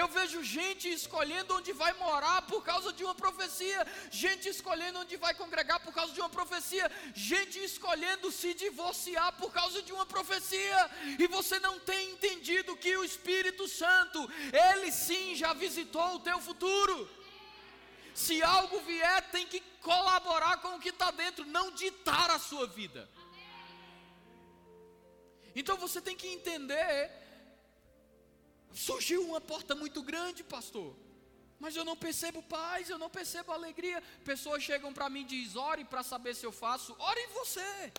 Eu 0.00 0.06
vejo 0.16 0.40
gente 0.44 0.86
escolhendo 0.98 1.54
onde 1.58 1.72
vai 1.82 1.92
morar 2.04 2.40
por 2.50 2.60
causa 2.68 2.90
de 2.92 3.02
uma 3.06 3.14
profecia, 3.22 3.80
gente 4.22 4.48
escolhendo 4.48 5.00
onde 5.00 5.16
vai 5.24 5.34
congregar 5.40 5.78
por 5.84 5.92
causa 5.98 6.12
de 6.16 6.20
uma 6.20 6.32
profecia, 6.38 6.86
gente 7.14 7.56
escolhendo 7.70 8.30
se 8.30 8.50
divorciar 8.62 9.30
por 9.40 9.50
causa 9.58 9.82
de 9.82 9.92
uma 9.96 10.06
profecia, 10.06 10.80
e 11.22 11.26
você 11.26 11.58
não 11.66 11.76
tem 11.80 12.12
entendido 12.12 12.76
que 12.76 12.96
o 12.96 13.04
Espírito 13.10 13.66
Santo, 13.66 14.20
ele 14.70 14.92
sim 14.92 15.34
já 15.34 15.52
visitou 15.52 16.08
o 16.14 16.20
teu 16.20 16.38
futuro. 16.48 16.96
Se 18.14 18.36
algo 18.42 18.78
vier, 18.90 19.20
tem 19.30 19.46
que 19.46 19.60
colaborar 19.90 20.56
com 20.62 20.76
o 20.76 20.80
que 20.80 20.90
está 20.90 21.10
dentro, 21.10 21.44
não 21.44 21.72
ditar 21.72 22.30
a 22.30 22.38
sua 22.38 22.66
vida. 22.68 23.08
Então 25.56 25.76
você 25.76 26.00
tem 26.00 26.16
que 26.16 26.28
entender 26.28 27.27
Surgiu 28.86 29.24
uma 29.24 29.40
porta 29.40 29.74
muito 29.74 30.00
grande, 30.02 30.44
pastor. 30.44 30.94
Mas 31.58 31.74
eu 31.74 31.84
não 31.84 31.96
percebo 31.96 32.40
paz, 32.42 32.88
eu 32.88 32.96
não 32.96 33.10
percebo 33.10 33.50
alegria. 33.50 34.00
Pessoas 34.24 34.62
chegam 34.62 34.92
para 34.92 35.10
mim 35.10 35.22
e 35.22 35.24
dizem: 35.24 35.60
ore 35.60 35.84
para 35.84 36.04
saber 36.04 36.34
se 36.36 36.46
eu 36.46 36.52
faço. 36.52 36.94
Ore 36.96 37.26
você. 37.38 37.92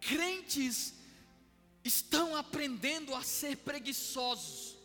Crentes 0.00 0.94
estão 1.84 2.34
aprendendo 2.34 3.14
a 3.14 3.22
ser 3.22 3.58
preguiçosos. 3.58 4.76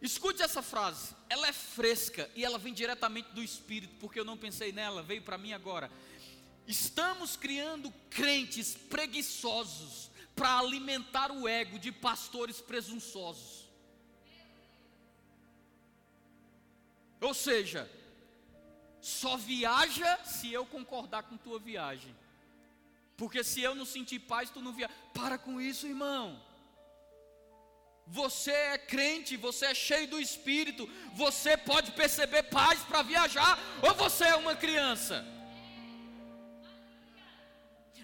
Escute 0.00 0.40
essa 0.40 0.62
frase, 0.62 1.14
ela 1.28 1.48
é 1.48 1.52
fresca 1.52 2.30
e 2.34 2.44
ela 2.44 2.58
vem 2.58 2.72
diretamente 2.72 3.32
do 3.32 3.42
Espírito, 3.42 3.96
porque 3.98 4.18
eu 4.18 4.24
não 4.24 4.36
pensei 4.36 4.72
nela, 4.72 5.02
veio 5.02 5.22
para 5.22 5.36
mim 5.36 5.52
agora. 5.52 5.90
Estamos 6.66 7.36
criando 7.36 7.92
crentes 8.08 8.74
preguiçosos, 8.74 10.09
para 10.40 10.58
alimentar 10.58 11.30
o 11.30 11.46
ego 11.46 11.78
de 11.78 11.92
pastores 11.92 12.62
presunçosos. 12.62 13.68
Ou 17.20 17.34
seja, 17.34 17.82
só 19.02 19.36
viaja 19.36 20.18
se 20.24 20.50
eu 20.50 20.64
concordar 20.64 21.24
com 21.24 21.36
tua 21.36 21.58
viagem. 21.58 22.16
Porque 23.18 23.44
se 23.44 23.60
eu 23.60 23.74
não 23.74 23.84
sentir 23.84 24.20
paz, 24.20 24.48
tu 24.48 24.62
não 24.62 24.72
viaja. 24.72 24.94
Para 25.12 25.36
com 25.36 25.60
isso, 25.60 25.86
irmão. 25.86 26.42
Você 28.06 28.50
é 28.50 28.78
crente, 28.78 29.36
você 29.36 29.66
é 29.66 29.74
cheio 29.74 30.08
do 30.08 30.18
Espírito, 30.18 30.88
você 31.12 31.54
pode 31.54 31.92
perceber 31.92 32.44
paz 32.44 32.80
para 32.84 33.02
viajar, 33.02 33.58
ou 33.82 33.94
você 33.94 34.24
é 34.24 34.36
uma 34.36 34.56
criança? 34.56 35.22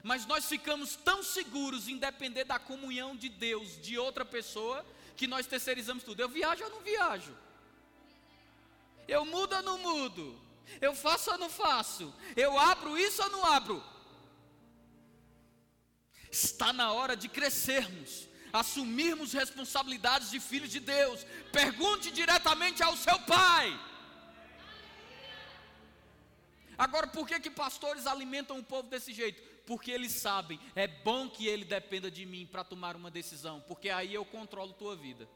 Mas 0.07 0.25
nós 0.25 0.47
ficamos 0.47 0.95
tão 0.95 1.21
seguros 1.21 1.89
em 1.89 1.97
depender 1.97 2.45
da 2.45 2.61
comunhão 2.61 3.17
de 3.17 3.29
Deus, 3.29 3.77
de 3.83 3.99
outra 3.99 4.25
pessoa, 4.25 4.87
que 5.17 5.27
nós 5.27 5.49
terceirizamos 5.49 6.05
tudo. 6.05 6.21
Eu 6.21 6.29
viajo 6.29 6.63
ou 6.63 6.71
não 6.71 6.81
viajo? 6.81 7.37
Eu 9.09 9.25
mudo 9.25 9.57
ou 9.57 9.63
não 9.63 9.79
mudo? 9.79 10.41
Eu 10.81 10.95
faço 10.95 11.33
ou 11.33 11.39
não 11.39 11.51
faço? 11.51 12.15
Eu 12.37 12.57
abro 12.57 12.97
isso 12.97 13.21
ou 13.21 13.31
não 13.31 13.45
abro? 13.47 13.83
Está 16.31 16.73
na 16.73 16.93
hora 16.93 17.17
de 17.17 17.29
crescermos, 17.29 18.29
assumirmos 18.53 19.33
responsabilidades 19.33 20.31
de 20.31 20.39
filhos 20.39 20.71
de 20.71 20.79
Deus. 20.79 21.27
Pergunte 21.51 22.13
diretamente 22.13 22.81
ao 22.81 22.97
seu 22.97 23.19
pai. 23.23 23.77
Agora, 26.79 27.09
por 27.09 27.27
que 27.27 27.41
que 27.41 27.51
pastores 27.51 28.07
alimentam 28.07 28.57
o 28.57 28.63
povo 28.63 28.89
desse 28.89 29.13
jeito? 29.13 29.56
Porque 29.67 29.91
eles 29.91 30.13
sabem, 30.13 30.61
é 30.75 30.87
bom 30.87 31.29
que 31.29 31.47
ele 31.47 31.65
dependa 31.65 32.09
de 32.09 32.25
mim 32.25 32.47
para 32.47 32.63
tomar 32.63 32.95
uma 32.95 33.11
decisão, 33.11 33.61
porque 33.67 33.91
aí 33.91 34.15
eu 34.15 34.25
controlo 34.25 34.73
tua 34.73 34.95
vida. 34.95 35.29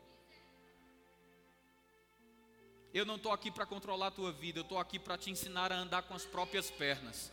Eu 2.94 3.04
não 3.04 3.16
estou 3.16 3.32
aqui 3.32 3.50
para 3.50 3.66
controlar 3.66 4.08
a 4.08 4.12
tua 4.12 4.32
vida, 4.32 4.60
eu 4.60 4.62
estou 4.62 4.78
aqui 4.78 4.98
para 4.98 5.18
te 5.18 5.30
ensinar 5.30 5.72
a 5.72 5.76
andar 5.76 6.02
com 6.02 6.14
as 6.14 6.24
próprias 6.24 6.70
pernas. 6.70 7.32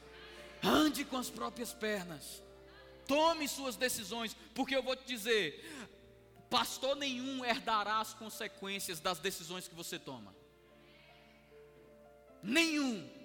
Ande 0.64 1.06
com 1.06 1.18
as 1.18 1.30
próprias 1.30 1.74
pernas. 1.74 2.42
Tome 3.08 3.48
suas 3.48 3.76
decisões, 3.76 4.36
porque 4.54 4.76
eu 4.76 4.84
vou 4.84 4.96
te 4.96 5.06
dizer: 5.06 5.64
pastor 6.50 6.96
nenhum 6.96 7.46
herdará 7.46 8.00
as 8.00 8.14
consequências 8.14 9.00
das 9.00 9.20
decisões 9.20 9.68
que 9.68 9.76
você 9.76 9.98
toma. 9.98 10.36
Nenhum. 12.42 13.17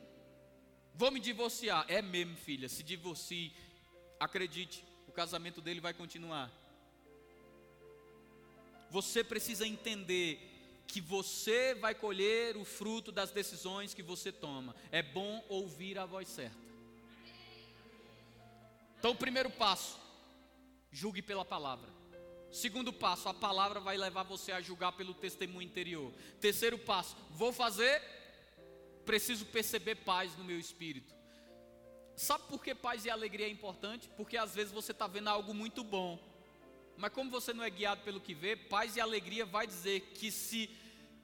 Vou 0.95 1.11
me 1.11 1.20
divorciar. 1.20 1.84
É 1.88 2.03
mesmo, 2.03 2.36
filha. 2.36 2.68
Se 2.68 2.82
divorcie, 2.82 3.53
acredite, 4.18 4.84
o 5.09 5.12
casamento 5.12 5.61
dele 5.61 5.80
vai 5.80 5.95
continuar. 5.95 6.51
Você 8.90 9.24
precisa 9.24 9.66
entender 9.66 10.51
que 10.86 11.01
você 11.01 11.74
vai 11.74 11.95
colher 11.95 12.57
o 12.57 12.64
fruto 12.64 13.11
das 13.11 13.30
decisões 13.30 13.95
que 13.95 14.03
você 14.03 14.30
toma. 14.30 14.76
É 14.90 15.03
bom 15.03 15.43
ouvir 15.49 15.99
a 15.99 16.05
voz 16.05 16.28
certa. 16.28 16.57
Então, 18.99 19.16
primeiro 19.16 19.51
passo, 19.51 19.99
julgue 20.90 21.22
pela 21.22 21.45
palavra. 21.45 21.90
Segundo 22.53 22.93
passo, 22.93 23.28
a 23.30 23.34
palavra 23.34 23.80
vai 23.80 23.97
levar 23.97 24.22
você 24.24 24.53
a 24.53 24.61
julgar 24.61 24.93
pelo 24.93 25.14
testemunho 25.14 25.66
interior. 25.66 26.12
Terceiro 26.40 26.78
passo, 26.78 27.16
vou 27.30 27.53
fazer 27.53 28.03
preciso 29.05 29.47
perceber 29.47 29.97
paz 29.97 30.37
no 30.37 30.45
meu 30.45 30.59
espírito. 30.59 31.15
Sabe 32.17 32.45
por 32.49 32.63
que 32.63 32.75
paz 32.75 33.05
e 33.05 33.11
alegria 33.11 33.47
é 33.47 33.51
importante? 33.51 34.09
Porque 34.17 34.37
às 34.37 34.55
vezes 34.55 34.73
você 34.73 34.93
está 34.93 35.07
vendo 35.07 35.29
algo 35.29 35.55
muito 35.55 35.83
bom, 35.83 36.19
mas 36.97 37.13
como 37.13 37.31
você 37.31 37.53
não 37.53 37.65
é 37.65 37.71
guiado 37.71 38.03
pelo 38.03 38.21
que 38.21 38.35
vê, 38.35 38.55
paz 38.55 38.97
e 38.97 39.01
alegria 39.01 39.45
vai 39.45 39.67
dizer 39.67 40.01
que 40.15 40.31
se 40.31 40.71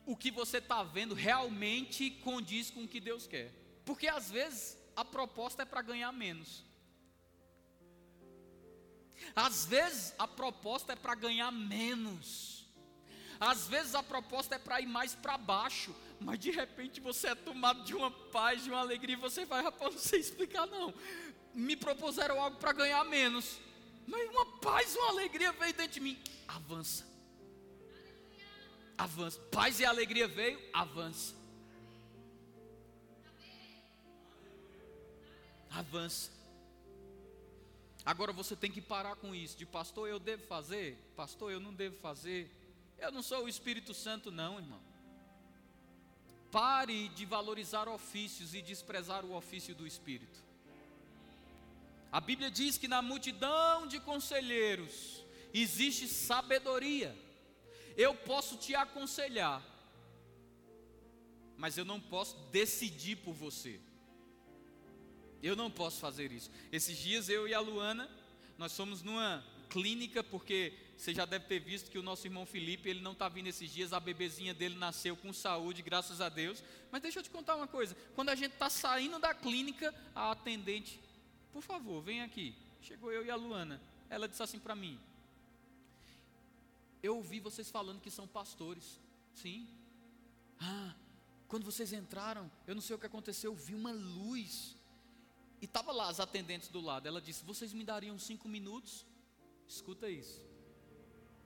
o 0.07 0.17
que 0.17 0.31
você 0.31 0.57
está 0.57 0.83
vendo 0.83 1.15
realmente 1.15 2.11
condiz 2.11 2.71
com 2.71 2.85
o 2.85 2.89
que 2.89 2.99
Deus 2.99 3.27
quer. 3.27 3.53
Porque 3.85 4.09
às 4.09 4.31
vezes 4.31 4.79
a 4.97 5.05
proposta 5.05 5.63
é 5.63 5.67
para 5.67 5.83
ganhar 5.83 6.11
menos. 6.13 6.65
Às 9.37 9.67
vezes 9.67 10.15
a 10.19 10.27
proposta 10.27 10.95
é 10.95 10.97
para 10.97 11.15
ganhar 11.15 11.51
menos. 11.53 12.58
Às 13.41 13.69
vezes 13.69 13.95
a 13.95 14.03
proposta 14.03 14.57
é 14.57 14.59
para 14.59 14.81
ir 14.81 14.87
mais 14.87 15.15
para 15.15 15.39
baixo 15.39 15.95
mas 16.21 16.39
de 16.39 16.51
repente 16.51 17.01
você 17.01 17.29
é 17.29 17.35
tomado 17.35 17.85
de 17.85 17.95
uma 17.95 18.11
paz, 18.11 18.65
de 18.65 18.71
uma 18.71 18.81
alegria, 18.81 19.15
e 19.15 19.21
você 19.21 19.45
vai, 19.45 19.63
rapaz, 19.63 19.95
não 19.95 20.01
sei 20.01 20.21
explicar 20.21 20.67
não. 20.67 20.93
Me 21.55 21.77
propuseram 21.77 22.41
algo 22.41 22.57
para 22.59 22.73
ganhar 22.73 23.05
menos, 23.05 23.59
mas 24.07 24.29
uma 24.31 24.47
paz, 24.59 24.95
uma 24.97 25.11
alegria 25.11 25.53
veio 25.53 25.75
dentro 25.75 25.93
de 25.93 26.01
mim. 26.01 26.19
Avança. 26.47 27.07
Avança. 28.97 29.39
Paz 29.53 29.79
e 29.79 29.85
alegria 29.85 30.27
veio, 30.27 30.61
avança. 30.73 31.37
Avança. 35.71 36.33
Agora 38.05 38.33
você 38.33 38.57
tem 38.57 38.71
que 38.71 38.81
parar 38.81 39.17
com 39.17 39.35
isso, 39.35 39.57
de 39.57 39.67
pastor, 39.67 40.09
eu 40.09 40.19
devo 40.19 40.47
fazer, 40.47 40.97
pastor, 41.15 41.53
eu 41.53 41.61
não 41.61 41.73
devo 41.73 41.97
fazer. 41.99 42.51
Eu 42.99 43.13
não 43.13 43.23
sou 43.23 43.45
o 43.45 43.49
Espírito 43.49 43.95
Santo, 43.95 44.31
não, 44.31 44.59
irmão. 44.59 44.81
Pare 46.51 47.09
de 47.11 47.25
valorizar 47.25 47.89
ofícios 47.89 48.55
e 48.55 48.63
desprezar 48.63 49.25
o 49.25 49.35
ofício 49.35 49.75
do 49.75 49.87
Espírito. 49.87 50.49
A 52.11 52.21
Bíblia 52.21 52.51
diz 52.51 52.79
que 52.79 52.89
na 52.89 53.03
multidão 53.03 53.87
de 53.87 54.01
conselheiros 54.01 55.25
existe 55.53 56.09
sabedoria. 56.09 57.17
Eu 57.97 58.15
posso 58.15 58.57
te 58.57 58.75
aconselhar, 58.75 59.63
mas 61.57 61.77
eu 61.77 61.85
não 61.85 62.01
posso 62.01 62.37
decidir 62.51 63.17
por 63.17 63.35
você. 63.35 63.81
Eu 65.43 65.55
não 65.55 65.71
posso 65.71 66.01
fazer 66.01 66.33
isso. 66.33 66.51
Esses 66.73 66.97
dias 66.97 67.29
eu 67.29 67.47
e 67.47 67.55
a 67.55 67.61
Luana, 67.61 68.11
nós 68.57 68.77
fomos 68.77 69.03
numa 69.03 69.45
clínica 69.69 70.25
porque 70.25 70.73
você 70.99 71.15
já 71.15 71.25
deve 71.25 71.47
ter 71.47 71.61
visto 71.61 71.93
que 71.93 71.97
o 71.97 72.03
nosso 72.03 72.27
irmão 72.27 72.45
Felipe, 72.45 72.89
ele 72.89 73.01
não 73.01 73.13
está 73.13 73.29
vindo 73.29 73.47
esses 73.47 73.71
dias, 73.71 73.93
a 73.93 74.01
bebezinha 74.01 74.53
dele 74.53 74.75
nasceu 74.75 75.17
com 75.17 75.33
saúde, 75.33 75.81
graças 75.81 76.21
a 76.21 76.29
Deus. 76.29 76.61
Mas 76.91 77.01
deixa 77.01 77.21
eu 77.21 77.23
te 77.23 77.31
contar 77.31 77.55
uma 77.55 77.69
coisa: 77.69 77.97
quando 78.17 78.31
a 78.31 78.35
gente 78.35 78.55
está 78.55 78.69
saindo 78.69 79.17
da 79.21 79.33
clínica, 79.33 79.95
a 80.13 80.33
atendente, 80.33 81.01
por 81.53 81.63
favor, 81.63 82.03
vem 82.03 82.21
aqui. 82.23 82.53
Chegou 82.83 83.13
eu 83.13 83.25
e 83.25 83.31
a 83.31 83.37
Luana. 83.37 83.81
Ela 84.11 84.29
disse 84.29 84.43
assim 84.43 84.59
para 84.59 84.75
mim: 84.75 84.99
Eu 87.01 87.15
ouvi 87.15 87.39
vocês 87.39 87.71
falando 87.71 88.01
que 88.01 88.11
são 88.11 88.27
pastores. 88.27 88.99
Sim. 89.35 89.69
Ah, 90.59 90.97
quando 91.47 91.65
vocês 91.65 91.93
entraram, 91.93 92.51
eu 92.67 92.75
não 92.75 92.83
sei 92.83 92.97
o 92.97 92.99
que 92.99 93.07
aconteceu, 93.07 93.53
eu 93.53 93.57
vi 93.57 93.73
uma 93.73 93.93
luz. 93.93 94.75
E 95.63 95.65
estava 95.65 95.93
lá 95.93 96.09
as 96.09 96.19
atendentes 96.19 96.71
do 96.71 96.81
lado. 96.81 97.07
Ela 97.07 97.21
disse: 97.21 97.45
Vocês 97.45 97.73
me 97.73 97.85
dariam 97.85 98.19
cinco 98.19 98.49
minutos? 98.49 99.07
Escuta 99.69 100.11
isso 100.11 100.48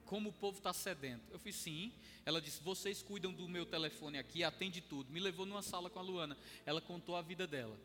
como 0.06 0.30
o 0.30 0.32
povo 0.32 0.58
está 0.58 0.72
sedento. 0.72 1.24
Eu 1.30 1.38
fiz 1.38 1.56
sim. 1.56 1.92
Ela 2.24 2.40
disse: 2.40 2.62
Vocês 2.62 3.02
cuidam 3.02 3.32
do 3.32 3.48
meu 3.48 3.66
telefone 3.66 4.18
aqui, 4.18 4.44
atende 4.44 4.80
tudo. 4.80 5.12
Me 5.12 5.20
levou 5.20 5.46
numa 5.46 5.62
sala 5.62 5.90
com 5.90 5.98
a 5.98 6.02
Luana. 6.02 6.36
Ela 6.64 6.80
contou 6.80 7.16
a 7.16 7.22
vida 7.22 7.46
dela. 7.46 7.78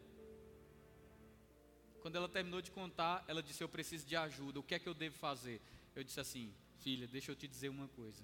Quando 2.02 2.16
ela 2.16 2.30
terminou 2.30 2.62
de 2.62 2.72
contar, 2.72 3.24
ela 3.28 3.42
disse: 3.42 3.64
Eu 3.64 3.70
preciso 3.70 4.06
de 4.06 4.16
ajuda, 4.16 4.60
o 4.60 4.64
que 4.64 4.76
é 4.76 4.80
que 4.80 4.88
eu 4.88 4.94
devo 4.94 5.18
fazer? 5.18 5.62
Eu 5.96 6.04
disse 6.04 6.20
assim: 6.20 6.54
Filha, 6.80 7.08
deixa 7.08 7.32
eu 7.32 7.36
te 7.36 7.48
dizer 7.48 7.70
uma 7.70 7.88
coisa. 7.90 8.24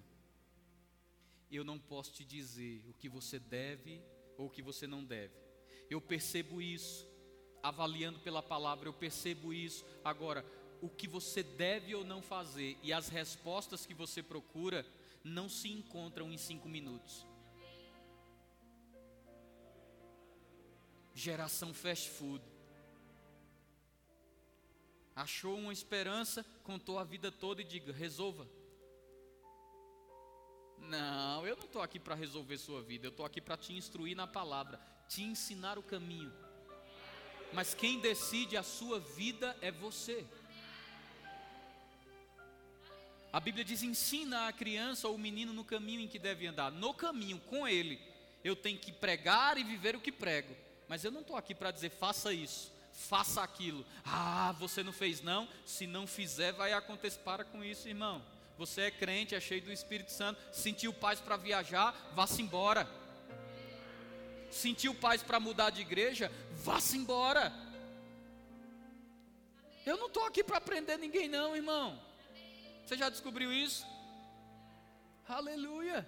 Eu 1.52 1.64
não 1.64 1.78
posso 1.78 2.12
te 2.12 2.24
dizer 2.24 2.84
o 2.88 2.94
que 2.94 3.08
você 3.08 3.39
deve 3.39 4.02
ou 4.38 4.48
o 4.48 4.50
que 4.50 4.62
você 4.62 4.88
não 4.88 5.04
deve. 5.04 5.34
Eu 5.89 6.02
percebo 6.02 6.62
isso, 6.62 7.08
avaliando 7.62 8.20
pela 8.20 8.41
palavra, 8.41 8.88
eu 8.88 8.94
percebo 8.94 9.54
isso. 9.54 9.86
Agora, 10.04 10.46
o 10.84 10.90
que 10.90 11.08
você 11.08 11.42
deve 11.42 11.96
ou 11.96 12.04
não 12.04 12.22
fazer 12.22 12.78
e 12.84 12.92
as 12.92 13.08
respostas 13.08 13.86
que 13.86 13.94
você 13.94 14.22
procura 14.22 14.86
não 15.24 15.48
se 15.48 15.72
encontram 15.72 16.30
em 16.30 16.38
cinco 16.38 16.68
minutos. 16.68 17.26
Geração 21.16 21.74
fast 21.74 22.10
food. 22.10 22.44
Achou 25.16 25.58
uma 25.58 25.72
esperança, 25.72 26.46
contou 26.64 27.00
a 27.00 27.06
vida 27.06 27.32
toda 27.32 27.62
e 27.62 27.64
diga: 27.64 27.94
resolva. 27.94 28.46
Não, 30.80 31.48
eu 31.48 31.56
não 31.56 31.64
estou 31.64 31.82
aqui 31.82 31.98
para 31.98 32.14
resolver 32.14 32.58
sua 32.58 32.82
vida, 32.82 33.08
eu 33.08 33.12
estou 33.12 33.26
aqui 33.26 33.40
para 33.40 33.56
te 33.56 33.72
instruir 33.72 34.18
na 34.18 34.28
palavra, 34.28 34.82
te 35.08 35.24
ensinar 35.24 35.80
o 35.80 35.84
caminho. 35.84 36.34
Mas 37.54 37.74
quem 37.74 38.02
decide 38.02 38.58
a 38.58 38.64
sua 38.64 39.00
vida 39.00 39.56
é 39.62 39.72
você. 39.72 40.28
A 43.34 43.40
Bíblia 43.40 43.66
diz: 43.66 43.82
ensina 43.82 44.48
a 44.48 44.54
criança 44.54 45.08
ou 45.08 45.16
o 45.16 45.18
menino 45.18 45.52
no 45.52 45.66
caminho 45.66 46.02
em 46.02 46.08
que 46.08 46.20
deve 46.20 46.46
andar. 46.46 46.72
No 46.72 46.94
caminho, 46.94 47.40
com 47.40 47.68
ele, 47.68 48.00
eu 48.44 48.56
tenho 48.56 48.78
que 48.78 48.92
pregar 48.92 49.58
e 49.58 49.64
viver 49.64 49.96
o 49.96 50.00
que 50.00 50.12
prego. 50.12 50.56
Mas 50.88 51.04
eu 51.04 51.10
não 51.10 51.22
estou 51.22 51.36
aqui 51.36 51.56
para 51.56 51.72
dizer 51.72 51.90
faça 51.90 52.32
isso, 52.32 52.72
faça 52.92 53.42
aquilo. 53.42 53.84
Ah, 54.06 54.54
você 54.60 54.84
não 54.84 54.94
fez 54.94 55.22
não? 55.22 55.50
Se 55.66 55.88
não 55.88 56.06
fizer, 56.06 56.52
vai 56.52 56.74
acontecer. 56.74 57.20
Para 57.22 57.44
com 57.44 57.64
isso, 57.64 57.90
irmão. 57.90 58.24
Você 58.56 58.82
é 58.82 58.92
crente, 58.92 59.34
é 59.34 59.40
cheio 59.40 59.64
do 59.64 59.72
Espírito 59.72 60.12
Santo, 60.12 60.40
sentiu 60.52 60.94
paz 60.94 61.20
para 61.20 61.36
viajar, 61.36 62.12
vá-se 62.14 62.40
embora. 62.40 62.88
Sentiu 64.52 64.94
paz 64.94 65.24
para 65.24 65.40
mudar 65.40 65.72
de 65.72 65.82
igreja, 65.82 66.32
vá-se 66.52 66.96
embora. 66.96 67.52
Eu 69.84 69.98
não 69.98 70.06
estou 70.06 70.24
aqui 70.24 70.44
para 70.44 70.62
prender 70.62 71.00
ninguém, 71.00 71.28
não, 71.28 71.56
irmão. 71.56 72.00
Você 72.86 72.98
já 72.98 73.10
descobriu 73.10 73.52
isso? 73.52 73.86
Aleluia. 75.28 76.08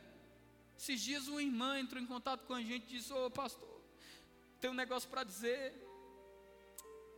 Esses 0.77 0.99
dias 0.99 1.27
uma 1.27 1.41
irmã 1.41 1.79
entrou 1.79 2.01
em 2.01 2.05
contato 2.05 2.45
com 2.45 2.53
a 2.53 2.61
gente 2.61 2.83
e 2.83 2.97
disse: 2.97 3.13
Ô 3.13 3.29
pastor, 3.31 3.81
tem 4.59 4.69
um 4.69 4.73
negócio 4.73 5.09
para 5.09 5.23
dizer. 5.23 5.73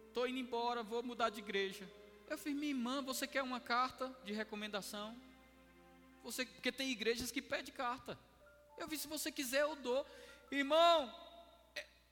Estou 0.07 0.27
indo 0.27 0.39
embora, 0.39 0.83
vou 0.83 1.01
mudar 1.01 1.29
de 1.29 1.39
igreja. 1.39 1.89
Eu 2.29 2.37
fiz, 2.37 2.53
minha 2.53 2.69
irmã, 2.69 3.01
você 3.01 3.25
quer 3.25 3.41
uma 3.41 3.59
carta 3.59 4.15
de 4.23 4.33
recomendação? 4.33 5.15
Você, 6.23 6.45
porque 6.45 6.71
tem 6.71 6.91
igrejas 6.91 7.31
que 7.31 7.41
pedem 7.41 7.73
carta. 7.73 8.17
Eu 8.77 8.87
vi, 8.87 8.97
se 8.97 9.07
você 9.07 9.31
quiser, 9.31 9.61
eu 9.61 9.75
dou. 9.75 10.05
Irmão, 10.51 11.13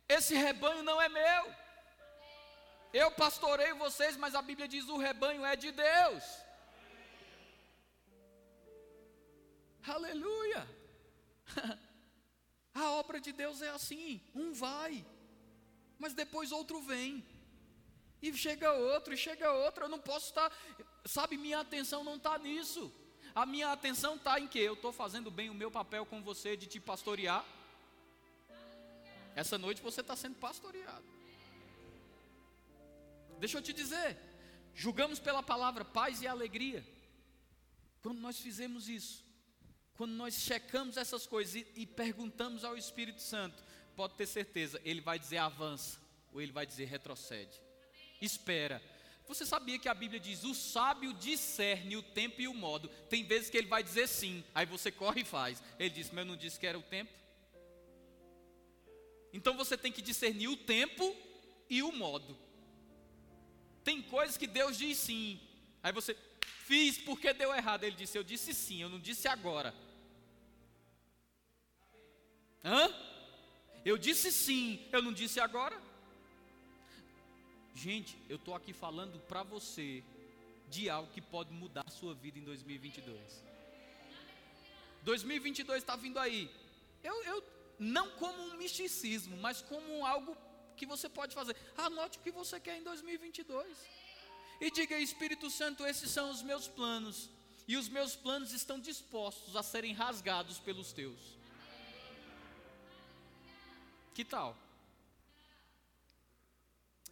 esse 0.09 0.35
rebanho 0.35 0.83
não 0.83 1.01
é 1.01 1.09
meu. 1.09 1.53
Eu 2.93 3.11
pastoreio 3.11 3.75
vocês, 3.77 4.17
mas 4.17 4.33
a 4.33 4.41
Bíblia 4.41 4.67
diz: 4.67 4.87
o 4.87 4.97
rebanho 4.97 5.45
é 5.45 5.55
de 5.55 5.71
Deus. 5.71 6.44
Aleluia. 9.87 10.67
A 12.73 12.91
obra 12.91 13.21
de 13.21 13.31
Deus 13.31 13.61
é 13.61 13.69
assim: 13.69 14.21
um 14.33 14.53
vai, 14.53 15.05
mas 15.97 16.13
depois 16.13 16.51
outro 16.51 16.81
vem. 16.81 17.25
E 18.21 18.33
chega 18.33 18.71
outro, 18.73 19.13
e 19.13 19.17
chega 19.17 19.51
outro. 19.51 19.85
Eu 19.85 19.89
não 19.89 19.99
posso 19.99 20.27
estar, 20.27 20.51
sabe, 21.05 21.37
minha 21.37 21.59
atenção 21.59 22.03
não 22.03 22.15
está 22.15 22.37
nisso. 22.37 22.91
A 23.33 23.45
minha 23.45 23.71
atenção 23.71 24.15
está 24.15 24.39
em 24.39 24.47
que? 24.47 24.59
Eu 24.59 24.75
estou 24.75 24.93
fazendo 24.93 25.29
bem 25.29 25.49
o 25.49 25.53
meu 25.53 25.69
papel 25.69 26.05
com 26.05 26.21
você 26.21 26.55
de 26.55 26.67
te 26.67 26.79
pastorear. 26.79 27.45
Essa 29.35 29.57
noite 29.57 29.81
você 29.81 29.99
está 30.01 30.15
sendo 30.15 30.35
pastoreado. 30.35 31.03
Deixa 33.37 33.57
eu 33.57 33.61
te 33.61 33.73
dizer, 33.73 34.17
julgamos 34.73 35.19
pela 35.19 35.43
palavra 35.43 35.83
paz 35.83 36.21
e 36.21 36.27
alegria. 36.27 36.85
Quando 38.01 38.19
nós 38.19 38.39
fizemos 38.39 38.87
isso, 38.87 39.24
quando 39.97 40.11
nós 40.11 40.35
checamos 40.35 40.97
essas 40.97 41.25
coisas 41.25 41.55
e, 41.55 41.67
e 41.75 41.85
perguntamos 41.85 42.63
ao 42.63 42.77
Espírito 42.77 43.21
Santo, 43.21 43.63
pode 43.95 44.15
ter 44.15 44.25
certeza, 44.25 44.81
ele 44.83 45.01
vai 45.01 45.17
dizer 45.17 45.37
avança, 45.37 45.99
ou 46.33 46.41
ele 46.41 46.51
vai 46.51 46.65
dizer 46.65 46.85
retrocede. 46.85 47.61
Espera. 48.21 48.81
Você 49.27 49.45
sabia 49.45 49.79
que 49.79 49.89
a 49.89 49.93
Bíblia 49.93 50.19
diz: 50.19 50.43
o 50.43 50.53
sábio 50.53 51.13
discerne 51.13 51.97
o 51.97 52.03
tempo 52.03 52.41
e 52.41 52.47
o 52.47 52.53
modo. 52.53 52.89
Tem 53.09 53.23
vezes 53.23 53.49
que 53.49 53.57
ele 53.57 53.67
vai 53.67 53.83
dizer 53.83 54.07
sim, 54.07 54.43
aí 54.53 54.65
você 54.65 54.91
corre 54.91 55.21
e 55.21 55.25
faz. 55.25 55.63
Ele 55.79 55.89
disse: 55.89 56.13
Mas 56.13 56.25
eu 56.25 56.25
não 56.25 56.37
disse 56.37 56.59
que 56.59 56.67
era 56.67 56.77
o 56.77 56.83
tempo. 56.83 57.11
Então 59.33 59.57
você 59.57 59.77
tem 59.77 59.91
que 59.91 60.01
discernir 60.01 60.47
o 60.47 60.57
tempo 60.57 61.15
e 61.69 61.81
o 61.81 61.91
modo. 61.91 62.37
Tem 63.83 64.01
coisas 64.01 64.37
que 64.37 64.47
Deus 64.47 64.77
diz 64.77 64.97
sim, 64.97 65.39
aí 65.83 65.91
você 65.91 66.15
fiz 66.67 66.97
porque 66.97 67.33
deu 67.33 67.53
errado. 67.53 67.83
Ele 67.83 67.95
disse: 67.95 68.17
Eu 68.17 68.23
disse 68.23 68.53
sim, 68.53 68.81
eu 68.81 68.89
não 68.89 68.99
disse 68.99 69.27
agora. 69.27 69.73
Hã? 72.63 72.83
Eu 73.83 73.97
disse 73.97 74.31
sim, 74.31 74.67
eu 74.91 75.01
não 75.01 75.13
disse 75.13 75.39
agora. 75.39 75.79
Gente, 77.75 78.17
eu 78.27 78.37
estou 78.37 78.55
aqui 78.55 78.73
falando 78.73 79.19
para 79.19 79.43
você 79.43 80.03
de 80.69 80.89
algo 80.89 81.11
que 81.11 81.21
pode 81.21 81.51
mudar 81.53 81.83
a 81.85 81.91
sua 81.91 82.13
vida 82.15 82.39
em 82.39 82.43
2022. 82.43 83.43
2022 85.03 85.83
está 85.83 85.95
vindo 85.95 86.17
aí. 86.17 86.49
Eu, 87.03 87.23
eu, 87.25 87.43
não 87.77 88.09
como 88.11 88.41
um 88.41 88.57
misticismo, 88.57 89.37
mas 89.37 89.61
como 89.61 90.03
algo 90.05 90.35
que 90.75 90.85
você 90.85 91.07
pode 91.07 91.35
fazer. 91.35 91.55
Anote 91.77 92.17
o 92.17 92.21
que 92.21 92.31
você 92.31 92.59
quer 92.59 92.77
em 92.79 92.83
2022. 92.83 93.77
E 94.59 94.71
diga, 94.71 94.97
Espírito 94.97 95.49
Santo, 95.49 95.85
esses 95.85 96.09
são 96.09 96.29
os 96.29 96.41
meus 96.41 96.67
planos. 96.67 97.29
E 97.67 97.77
os 97.77 97.89
meus 97.89 98.15
planos 98.15 98.53
estão 98.53 98.79
dispostos 98.79 99.55
a 99.55 99.63
serem 99.63 99.93
rasgados 99.93 100.59
pelos 100.59 100.93
teus. 100.93 101.19
Que 104.13 104.23
tal? 104.23 104.57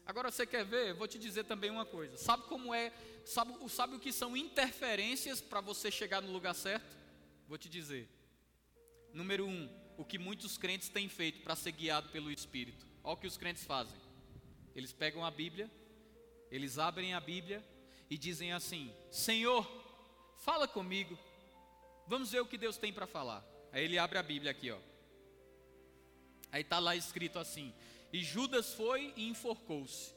Agora 0.05 0.31
você 0.31 0.45
quer 0.45 0.65
ver? 0.65 0.93
Vou 0.93 1.07
te 1.07 1.17
dizer 1.17 1.45
também 1.45 1.69
uma 1.69 1.85
coisa. 1.85 2.17
Sabe 2.17 2.43
como 2.43 2.73
é? 2.73 2.91
Sabe, 3.25 3.53
sabe 3.69 3.95
o 3.95 3.99
que 3.99 4.11
são 4.11 4.35
interferências 4.35 5.41
para 5.41 5.61
você 5.61 5.89
chegar 5.89 6.21
no 6.21 6.31
lugar 6.31 6.53
certo? 6.53 6.97
Vou 7.47 7.57
te 7.57 7.69
dizer. 7.69 8.09
Número 9.13 9.45
um, 9.45 9.69
o 9.97 10.03
que 10.03 10.17
muitos 10.17 10.57
crentes 10.57 10.89
têm 10.89 11.07
feito 11.07 11.41
para 11.41 11.55
ser 11.55 11.71
guiado 11.71 12.09
pelo 12.09 12.31
Espírito. 12.31 12.85
Olha 13.03 13.13
o 13.13 13.17
que 13.17 13.27
os 13.27 13.37
crentes 13.37 13.63
fazem. 13.63 13.97
Eles 14.75 14.91
pegam 14.91 15.25
a 15.25 15.31
Bíblia, 15.31 15.69
eles 16.53 16.77
abrem 16.77 17.15
a 17.15 17.19
Bíblia 17.19 17.65
e 18.07 18.15
dizem 18.15 18.53
assim: 18.53 18.93
Senhor, 19.09 19.67
fala 20.37 20.67
comigo. 20.67 21.17
Vamos 22.05 22.31
ver 22.31 22.41
o 22.41 22.45
que 22.45 22.59
Deus 22.59 22.77
tem 22.77 22.93
para 22.93 23.07
falar. 23.07 23.43
Aí 23.71 23.83
ele 23.83 23.97
abre 23.97 24.19
a 24.19 24.23
Bíblia 24.23 24.51
aqui, 24.51 24.69
ó. 24.69 24.77
Aí 26.51 26.61
está 26.61 26.77
lá 26.77 26.95
escrito 26.95 27.39
assim: 27.39 27.73
E 28.11 28.23
Judas 28.23 28.75
foi 28.75 29.11
e 29.17 29.27
enforcou-se. 29.27 30.13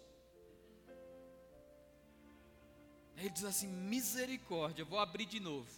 Ele 3.16 3.30
diz 3.30 3.44
assim: 3.44 3.66
Misericórdia, 3.66 4.84
vou 4.84 4.98
abrir 4.98 5.24
de 5.24 5.40
novo. 5.40 5.70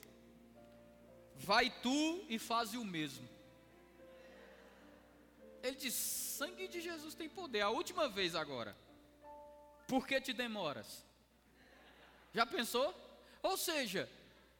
Vai 1.36 1.70
tu 1.70 2.26
e 2.28 2.36
faz 2.36 2.74
o 2.74 2.84
mesmo. 2.84 3.28
Ele 5.62 5.76
diz: 5.76 5.94
Sangue 5.94 6.66
de 6.66 6.80
Jesus 6.80 7.14
tem 7.14 7.28
poder. 7.28 7.60
A 7.60 7.70
última 7.70 8.08
vez 8.08 8.34
agora. 8.34 8.76
Por 9.88 10.06
que 10.06 10.20
te 10.20 10.34
demoras? 10.34 11.02
Já 12.34 12.44
pensou? 12.44 12.94
Ou 13.42 13.56
seja, 13.56 14.08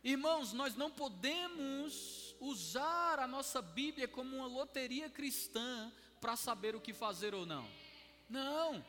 irmãos, 0.03 0.55
nós 0.55 0.75
não 0.75 0.91
podemos 0.91 2.35
usar 2.41 3.19
a 3.19 3.27
nossa 3.27 3.61
Bíblia 3.61 4.09
como 4.09 4.37
uma 4.37 4.47
loteria 4.47 5.11
cristã 5.11 5.93
para 6.19 6.35
saber 6.35 6.75
o 6.75 6.81
que 6.81 6.95
fazer 6.95 7.35
ou 7.35 7.45
não. 7.45 7.69
Não. 8.29 8.83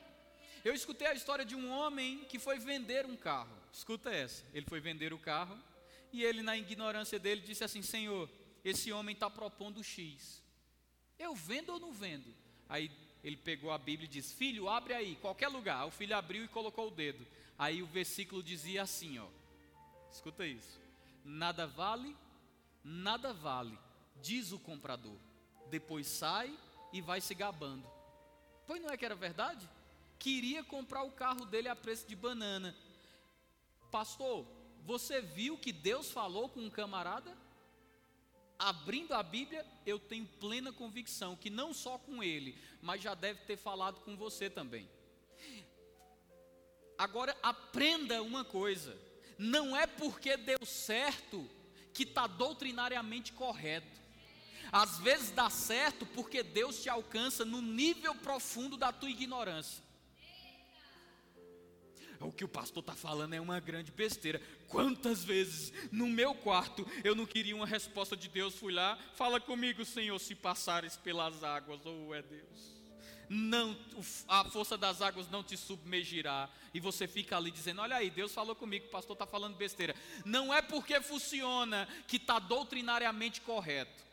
Eu 0.63 0.73
escutei 0.73 1.07
a 1.07 1.13
história 1.13 1.43
de 1.43 1.55
um 1.55 1.69
homem 1.69 2.23
que 2.29 2.39
foi 2.39 2.57
vender 2.57 3.05
um 3.05 3.17
carro. 3.17 3.55
Escuta 3.73 4.09
essa. 4.09 4.45
Ele 4.53 4.65
foi 4.65 4.79
vender 4.79 5.11
o 5.11 5.19
carro 5.19 5.61
e 6.13 6.23
ele, 6.23 6.41
na 6.41 6.55
ignorância 6.55 7.19
dele, 7.19 7.41
disse 7.41 7.65
assim: 7.65 7.81
Senhor, 7.81 8.29
esse 8.63 8.93
homem 8.93 9.13
está 9.13 9.29
propondo 9.29 9.83
X. 9.83 10.41
Eu 11.17 11.35
vendo 11.35 11.73
ou 11.73 11.79
não 11.81 11.91
vendo? 11.91 12.33
Aí 12.69 12.89
ele 13.23 13.37
pegou 13.37 13.71
a 13.71 13.77
Bíblia 13.77 14.05
e 14.05 14.11
disse: 14.11 14.33
Filho, 14.33 14.69
abre 14.69 14.93
aí, 14.93 15.15
qualquer 15.15 15.47
lugar. 15.47 15.85
O 15.85 15.91
filho 15.91 16.15
abriu 16.15 16.43
e 16.43 16.47
colocou 16.47 16.87
o 16.87 16.91
dedo. 16.91 17.25
Aí 17.57 17.81
o 17.83 17.87
versículo 17.87 18.41
dizia 18.41 18.81
assim: 18.83 19.19
ó, 19.19 19.27
escuta 20.11 20.45
isso. 20.45 20.79
Nada 21.23 21.67
vale 21.67 22.15
nada 22.83 23.33
vale, 23.33 23.77
diz 24.21 24.51
o 24.51 24.59
comprador. 24.59 25.17
Depois 25.69 26.07
sai 26.07 26.57
e 26.91 27.01
vai 27.01 27.21
se 27.21 27.35
gabando. 27.35 27.85
Pois 28.65 28.81
não 28.81 28.89
é 28.89 28.97
que 28.97 29.05
era 29.05 29.15
verdade? 29.15 29.69
queria 30.19 30.61
comprar 30.61 31.03
o 31.03 31.11
carro 31.11 31.45
dele 31.45 31.69
a 31.69 31.75
preço 31.75 32.05
de 32.05 32.15
banana. 32.15 32.75
Pastor, 33.89 34.45
você 34.85 35.21
viu 35.21 35.57
que 35.57 35.71
Deus 35.71 36.11
falou 36.11 36.49
com 36.49 36.59
um 36.59 36.69
camarada? 36.69 37.35
Abrindo 38.59 39.13
a 39.13 39.23
Bíblia, 39.23 39.65
eu 39.85 39.97
tenho 39.97 40.25
plena 40.25 40.73
convicção 40.73 41.33
que 41.33 41.49
não 41.49 41.73
só 41.73 41.97
com 41.97 42.21
ele, 42.21 42.61
mas 42.81 43.01
já 43.01 43.15
deve 43.15 43.39
ter 43.45 43.55
falado 43.55 44.01
com 44.01 44.17
você 44.17 44.49
também. 44.49 44.89
Agora 46.97 47.35
aprenda 47.41 48.21
uma 48.21 48.43
coisa: 48.43 48.99
não 49.37 49.77
é 49.77 49.87
porque 49.87 50.35
deu 50.35 50.65
certo 50.65 51.49
que 51.93 52.03
está 52.03 52.27
doutrinariamente 52.27 53.31
correto. 53.31 53.97
Às 54.71 54.99
vezes 54.99 55.31
dá 55.31 55.49
certo 55.49 56.05
porque 56.07 56.43
Deus 56.43 56.83
te 56.83 56.89
alcança 56.89 57.45
no 57.45 57.61
nível 57.61 58.13
profundo 58.15 58.75
da 58.75 58.91
tua 58.91 59.09
ignorância. 59.09 59.81
O 62.19 62.31
que 62.31 62.43
o 62.43 62.49
pastor 62.49 62.81
está 62.81 62.93
falando 62.93 63.33
é 63.33 63.39
uma 63.39 63.59
grande 63.59 63.91
besteira. 63.91 64.41
Quantas 64.67 65.23
vezes 65.23 65.71
no 65.91 66.07
meu 66.07 66.35
quarto 66.35 66.85
eu 67.03 67.15
não 67.15 67.25
queria 67.25 67.55
uma 67.55 67.65
resposta 67.65 68.15
de 68.15 68.27
Deus, 68.27 68.55
fui 68.55 68.73
lá, 68.73 68.97
fala 69.15 69.39
comigo, 69.39 69.85
Senhor, 69.85 70.19
se 70.19 70.35
passares 70.35 70.97
pelas 70.97 71.43
águas, 71.43 71.85
ou 71.85 72.09
oh, 72.09 72.15
é 72.15 72.21
Deus. 72.21 72.79
Não, 73.29 73.77
a 74.27 74.43
força 74.45 74.75
das 74.75 75.03
águas 75.03 75.29
não 75.29 75.43
te 75.43 75.55
submergirá. 75.55 76.49
E 76.73 76.79
você 76.79 77.07
fica 77.07 77.37
ali 77.37 77.51
dizendo: 77.51 77.79
Olha 77.79 77.97
aí, 77.97 78.09
Deus 78.09 78.33
falou 78.33 78.55
comigo, 78.55 78.87
o 78.87 78.89
pastor 78.89 79.13
está 79.13 79.27
falando 79.27 79.55
besteira. 79.55 79.95
Não 80.25 80.51
é 80.51 80.63
porque 80.63 80.99
funciona 80.99 81.87
que 82.07 82.17
está 82.17 82.39
doutrinariamente 82.39 83.39
correto. 83.41 84.08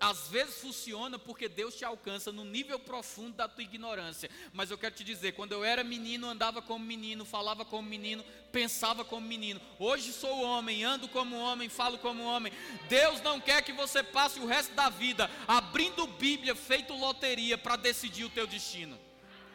Às 0.00 0.28
vezes 0.28 0.60
funciona 0.60 1.18
porque 1.18 1.48
Deus 1.48 1.74
te 1.74 1.84
alcança 1.84 2.30
no 2.30 2.44
nível 2.44 2.78
profundo 2.78 3.34
da 3.34 3.48
tua 3.48 3.64
ignorância. 3.64 4.30
Mas 4.52 4.70
eu 4.70 4.78
quero 4.78 4.94
te 4.94 5.02
dizer, 5.02 5.32
quando 5.32 5.52
eu 5.52 5.64
era 5.64 5.82
menino, 5.82 6.28
andava 6.28 6.62
como 6.62 6.84
menino, 6.84 7.24
falava 7.24 7.64
como 7.64 7.88
menino, 7.88 8.24
pensava 8.52 9.04
como 9.04 9.26
menino. 9.26 9.60
Hoje 9.78 10.12
sou 10.12 10.40
homem, 10.42 10.84
ando 10.84 11.08
como 11.08 11.36
homem, 11.36 11.68
falo 11.68 11.98
como 11.98 12.22
homem. 12.22 12.52
Deus 12.88 13.20
não 13.22 13.40
quer 13.40 13.62
que 13.62 13.72
você 13.72 14.02
passe 14.02 14.38
o 14.38 14.46
resto 14.46 14.72
da 14.74 14.88
vida 14.88 15.28
abrindo 15.48 16.06
Bíblia, 16.06 16.54
feito 16.54 16.94
loteria 16.94 17.58
para 17.58 17.74
decidir 17.74 18.24
o 18.24 18.30
teu 18.30 18.46
destino. 18.46 18.96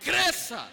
Cresça! 0.02 0.70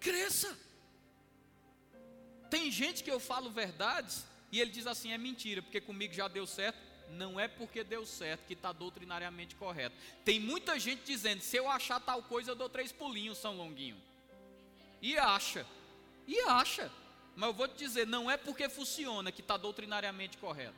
Cresça! 0.00 0.56
Tem 2.48 2.70
gente 2.70 3.04
que 3.04 3.10
eu 3.10 3.20
falo 3.20 3.50
verdades 3.50 4.27
e 4.50 4.60
ele 4.60 4.70
diz 4.70 4.86
assim: 4.86 5.12
é 5.12 5.18
mentira, 5.18 5.62
porque 5.62 5.80
comigo 5.80 6.14
já 6.14 6.28
deu 6.28 6.46
certo. 6.46 6.78
Não 7.10 7.40
é 7.40 7.48
porque 7.48 7.82
deu 7.82 8.04
certo 8.04 8.46
que 8.46 8.52
está 8.52 8.70
doutrinariamente 8.70 9.54
correto. 9.54 9.96
Tem 10.24 10.38
muita 10.38 10.78
gente 10.78 11.04
dizendo: 11.04 11.40
se 11.40 11.56
eu 11.56 11.68
achar 11.68 12.00
tal 12.00 12.22
coisa, 12.22 12.50
eu 12.50 12.54
dou 12.54 12.68
três 12.68 12.92
pulinhos, 12.92 13.38
São 13.38 13.56
Longuinho. 13.56 13.96
E 15.00 15.16
acha, 15.16 15.66
e 16.26 16.38
acha. 16.40 16.90
Mas 17.34 17.48
eu 17.48 17.54
vou 17.54 17.68
te 17.68 17.76
dizer: 17.78 18.06
não 18.06 18.30
é 18.30 18.36
porque 18.36 18.68
funciona 18.68 19.32
que 19.32 19.40
está 19.40 19.56
doutrinariamente 19.56 20.36
correto. 20.38 20.76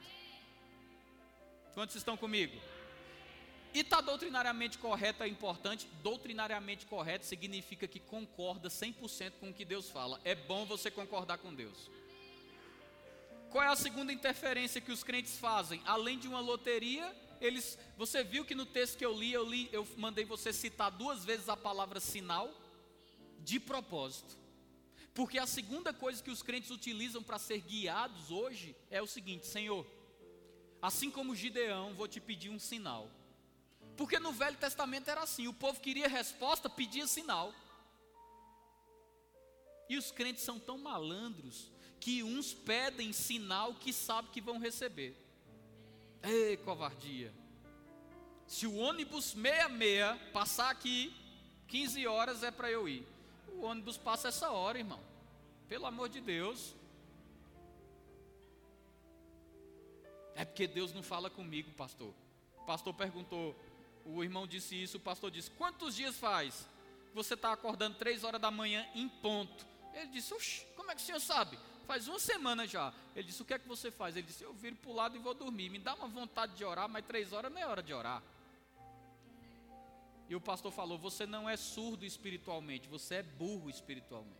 Quantos 1.75 1.97
estão 1.97 2.17
comigo? 2.17 2.61
E 3.73 3.81
está 3.81 4.01
doutrinariamente 4.01 4.79
correto 4.79 5.23
é 5.23 5.29
importante. 5.29 5.87
Doutrinariamente 6.03 6.87
correto 6.87 7.25
significa 7.25 7.87
que 7.87 8.01
concorda 8.01 8.69
100% 8.69 9.33
com 9.41 9.51
o 9.51 9.55
que 9.55 9.65
Deus 9.65 9.89
fala. 9.89 10.21
É 10.25 10.35
bom 10.35 10.65
você 10.67 10.91
concordar 10.91 11.39
com 11.39 11.55
Deus. 11.55 11.89
Qual 13.51 13.65
é 13.65 13.67
a 13.67 13.77
segunda 13.77 14.13
interferência 14.13 14.81
que 14.81 14.93
os 14.93 15.03
crentes 15.03 15.37
fazem? 15.37 15.83
Além 15.85 16.19
de 16.19 16.29
uma 16.29 16.39
loteria, 16.39 17.15
eles, 17.41 17.77
você 17.97 18.23
viu 18.23 18.45
que 18.45 18.55
no 18.55 18.65
texto 18.65 18.97
que 18.97 19.05
eu 19.05 19.13
li, 19.13 19.33
eu 19.33 19.45
li, 19.45 19.69
eu 19.73 19.87
mandei 19.97 20.25
você 20.25 20.53
citar 20.53 20.91
duas 20.91 21.25
vezes 21.25 21.49
a 21.49 21.57
palavra 21.57 21.99
sinal 21.99 22.49
de 23.41 23.59
propósito. 23.59 24.39
Porque 25.13 25.37
a 25.37 25.47
segunda 25.47 25.93
coisa 25.93 26.23
que 26.23 26.31
os 26.31 26.43
crentes 26.43 26.71
utilizam 26.71 27.23
para 27.25 27.41
ser 27.41 27.61
guiados 27.61 28.31
hoje 28.31 28.77
é 28.89 29.03
o 29.03 29.07
seguinte: 29.07 29.49
Senhor, 29.49 29.85
assim 30.81 31.11
como 31.11 31.35
Gideão, 31.35 31.93
vou 31.95 32.07
te 32.07 32.21
pedir 32.21 32.51
um 32.51 32.59
sinal. 32.59 33.11
Porque 33.97 34.21
no 34.21 34.31
Velho 34.31 34.57
Testamento 34.57 35.09
era 35.09 35.23
assim: 35.23 35.49
o 35.49 35.53
povo 35.53 35.81
queria 35.81 36.09
resposta, 36.09 36.71
pedia 36.71 37.07
sinal. 37.09 37.53
E 39.89 39.99
os 39.99 40.13
crentes 40.13 40.45
são 40.45 40.57
tão 40.57 40.79
malandros 40.79 41.73
que 42.01 42.23
uns 42.23 42.55
pedem 42.55 43.13
sinal 43.13 43.75
que 43.75 43.93
sabem 43.93 44.31
que 44.33 44.41
vão 44.41 44.59
receber. 44.59 45.15
Ei, 46.23 46.57
covardia. 46.57 47.33
Se 48.47 48.67
o 48.67 48.77
ônibus 48.77 49.27
66 49.27 50.33
passar 50.33 50.71
aqui, 50.71 51.15
15 51.69 52.07
horas 52.07 52.43
é 52.43 52.51
para 52.51 52.71
eu 52.71 52.89
ir. 52.89 53.07
O 53.53 53.63
ônibus 53.63 53.97
passa 53.97 54.29
essa 54.29 54.51
hora, 54.51 54.79
irmão. 54.79 55.01
Pelo 55.69 55.87
amor 55.87 56.09
de 56.09 56.21
Deus. 56.21 56.75
É 60.35 60.45
porque 60.45 60.67
Deus 60.67 60.93
não 60.93 61.03
fala 61.03 61.29
comigo, 61.29 61.71
pastor. 61.73 62.13
O 62.59 62.65
pastor 62.65 62.95
perguntou, 62.95 63.55
o 64.05 64.25
irmão 64.25 64.47
disse 64.47 64.83
isso, 64.83 64.97
o 64.97 65.01
pastor 65.01 65.31
disse: 65.31 65.51
Quantos 65.51 65.95
dias 65.95 66.17
faz? 66.17 66.67
Você 67.13 67.35
está 67.35 67.53
acordando 67.53 67.99
três 67.99 68.25
horas 68.25 68.41
da 68.41 68.51
manhã 68.51 68.89
em 68.95 69.09
ponto. 69.09 69.67
Ele 69.95 70.09
disse: 70.09 70.33
Oxi, 70.33 70.67
como 70.75 70.91
é 70.91 70.95
que 70.95 71.03
o 71.03 71.05
senhor 71.05 71.21
sabe? 71.21 71.59
Faz 71.91 72.07
uma 72.07 72.21
semana 72.21 72.69
já. 72.69 72.95
Ele 73.17 73.27
disse: 73.27 73.43
O 73.43 73.45
que 73.45 73.55
é 73.55 73.59
que 73.59 73.67
você 73.67 73.91
faz? 73.91 74.15
Ele 74.15 74.25
disse: 74.25 74.45
Eu 74.45 74.55
viro 74.55 74.77
para 74.77 74.91
o 74.91 74.95
lado 74.95 75.17
e 75.17 75.19
vou 75.19 75.35
dormir. 75.35 75.69
Me 75.69 75.79
dá 75.81 75.93
uma 75.95 76.07
vontade 76.07 76.55
de 76.55 76.65
orar, 76.65 76.89
mas 76.89 77.05
três 77.05 77.33
horas 77.33 77.51
não 77.53 77.61
é 77.61 77.67
hora 77.67 77.83
de 77.83 77.93
orar. 77.93 78.23
E 80.29 80.37
o 80.37 80.41
pastor 80.41 80.71
falou: 80.71 80.97
Você 80.99 81.27
não 81.27 81.51
é 81.51 81.57
surdo 81.57 82.05
espiritualmente, 82.05 82.87
você 82.87 83.17
é 83.17 83.23
burro 83.25 83.69
espiritualmente. 83.69 84.39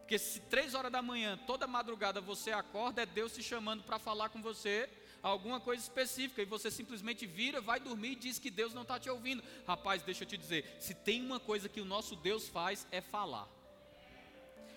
Porque 0.00 0.18
se 0.18 0.40
três 0.40 0.74
horas 0.74 0.90
da 0.90 1.00
manhã, 1.00 1.38
toda 1.46 1.68
madrugada 1.68 2.20
você 2.20 2.50
acorda, 2.50 3.02
é 3.02 3.06
Deus 3.06 3.32
te 3.32 3.42
chamando 3.42 3.84
para 3.84 4.00
falar 4.00 4.30
com 4.30 4.42
você 4.42 4.90
alguma 5.22 5.60
coisa 5.60 5.80
específica 5.80 6.42
e 6.42 6.44
você 6.44 6.72
simplesmente 6.72 7.24
vira, 7.24 7.60
vai 7.60 7.78
dormir 7.78 8.12
e 8.12 8.16
diz 8.16 8.36
que 8.40 8.50
Deus 8.50 8.74
não 8.74 8.82
está 8.82 8.98
te 8.98 9.08
ouvindo. 9.08 9.44
Rapaz, 9.64 10.02
deixa 10.02 10.24
eu 10.24 10.28
te 10.28 10.36
dizer: 10.36 10.76
se 10.80 10.92
tem 10.92 11.24
uma 11.24 11.38
coisa 11.38 11.68
que 11.68 11.80
o 11.80 11.84
nosso 11.84 12.16
Deus 12.16 12.48
faz 12.48 12.84
é 12.90 13.00
falar. 13.00 13.61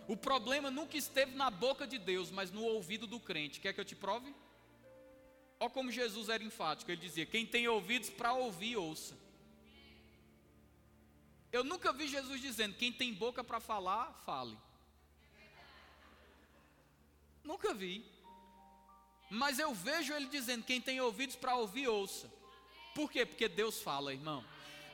O 0.08 0.16
problema 0.16 0.70
nunca 0.70 0.98
esteve 0.98 1.36
na 1.36 1.50
boca 1.50 1.88
de 1.88 1.98
Deus, 1.98 2.30
mas 2.30 2.52
no 2.52 2.64
ouvido 2.64 3.08
do 3.08 3.20
crente. 3.20 3.60
Quer 3.60 3.74
que 3.74 3.80
eu 3.80 3.86
te 3.86 3.96
prove? 3.96 4.34
Olha 5.60 5.70
como 5.70 5.92
Jesus 5.92 6.30
era 6.30 6.44
enfático. 6.44 6.92
Ele 6.92 7.02
dizia: 7.02 7.26
Quem 7.26 7.46
tem 7.46 7.68
ouvidos 7.68 8.10
para 8.10 8.34
ouvir, 8.34 8.78
ouça. 8.78 9.18
Eu 11.52 11.64
nunca 11.64 11.92
vi 11.92 12.08
Jesus 12.08 12.42
dizendo: 12.42 12.76
Quem 12.76 12.92
tem 12.92 13.14
boca 13.14 13.44
para 13.44 13.60
falar, 13.60 14.14
fale. 14.26 14.58
Nunca 17.44 17.74
vi. 17.74 18.06
Mas 19.30 19.58
eu 19.58 19.74
vejo 19.74 20.14
ele 20.14 20.28
dizendo: 20.28 20.64
Quem 20.64 20.80
tem 20.80 21.02
ouvidos 21.02 21.36
para 21.36 21.56
ouvir, 21.56 21.88
ouça. 21.88 22.32
Por 22.94 23.12
quê? 23.12 23.26
Porque 23.26 23.48
Deus 23.48 23.82
fala, 23.82 24.14
irmão. 24.14 24.44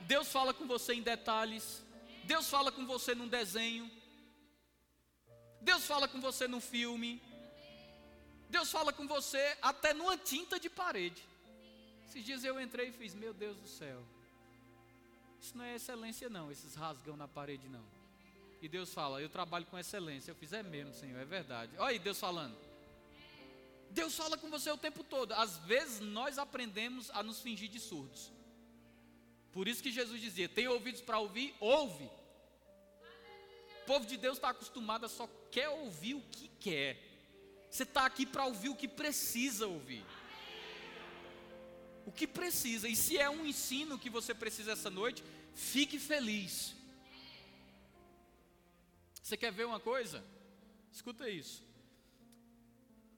Deus 0.01 0.31
fala 0.31 0.53
com 0.53 0.65
você 0.65 0.93
em 0.93 1.01
detalhes. 1.01 1.83
Deus 2.23 2.49
fala 2.49 2.71
com 2.71 2.85
você 2.85 3.13
num 3.13 3.27
desenho. 3.27 3.89
Deus 5.61 5.85
fala 5.85 6.07
com 6.07 6.19
você 6.19 6.47
no 6.47 6.59
filme. 6.59 7.21
Deus 8.49 8.71
fala 8.71 8.91
com 8.91 9.07
você 9.07 9.57
até 9.61 9.93
numa 9.93 10.17
tinta 10.17 10.59
de 10.59 10.69
parede. 10.69 11.23
Esses 12.07 12.25
dias 12.25 12.43
eu 12.43 12.59
entrei 12.59 12.89
e 12.89 12.91
fiz, 12.91 13.13
meu 13.13 13.33
Deus 13.33 13.57
do 13.57 13.67
céu. 13.67 14.03
Isso 15.41 15.57
não 15.57 15.63
é 15.63 15.75
excelência 15.75 16.29
não, 16.29 16.51
esses 16.51 16.75
rasgão 16.75 17.15
na 17.15 17.27
parede 17.27 17.67
não. 17.69 17.85
E 18.61 18.67
Deus 18.67 18.93
fala, 18.93 19.21
eu 19.21 19.29
trabalho 19.29 19.65
com 19.65 19.77
excelência. 19.79 20.31
Eu 20.31 20.35
fiz, 20.35 20.53
é 20.53 20.61
mesmo, 20.61 20.93
Senhor, 20.93 21.19
é 21.19 21.25
verdade. 21.25 21.71
Olha 21.77 21.89
aí 21.89 21.99
Deus 21.99 22.19
falando. 22.19 22.55
Deus 23.89 24.15
fala 24.15 24.37
com 24.37 24.49
você 24.49 24.69
o 24.69 24.77
tempo 24.77 25.03
todo. 25.03 25.33
Às 25.33 25.57
vezes 25.59 25.99
nós 25.99 26.37
aprendemos 26.37 27.09
a 27.11 27.23
nos 27.23 27.39
fingir 27.39 27.69
de 27.69 27.79
surdos. 27.79 28.31
Por 29.51 29.67
isso 29.67 29.83
que 29.83 29.91
Jesus 29.91 30.21
dizia: 30.21 30.47
tem 30.47 30.67
ouvidos 30.67 31.01
para 31.01 31.19
ouvir, 31.19 31.55
ouve. 31.59 32.09
O 33.81 33.85
povo 33.85 34.05
de 34.05 34.17
Deus 34.17 34.37
está 34.37 34.49
acostumado 34.49 35.05
a 35.05 35.09
só 35.09 35.27
quer 35.49 35.69
ouvir 35.69 36.13
o 36.13 36.21
que 36.31 36.49
quer. 36.59 36.97
Você 37.69 37.83
está 37.83 38.05
aqui 38.05 38.25
para 38.25 38.45
ouvir 38.45 38.69
o 38.69 38.75
que 38.75 38.87
precisa 38.87 39.67
ouvir. 39.67 40.05
O 42.05 42.11
que 42.11 42.27
precisa. 42.27 42.87
E 42.87 42.95
se 42.95 43.17
é 43.17 43.29
um 43.29 43.45
ensino 43.45 43.97
que 43.97 44.09
você 44.09 44.33
precisa 44.33 44.73
essa 44.73 44.89
noite, 44.89 45.23
fique 45.55 45.97
feliz. 45.97 46.75
Você 49.21 49.37
quer 49.37 49.51
ver 49.51 49.65
uma 49.65 49.79
coisa? 49.79 50.23
Escuta 50.91 51.29
isso. 51.29 51.63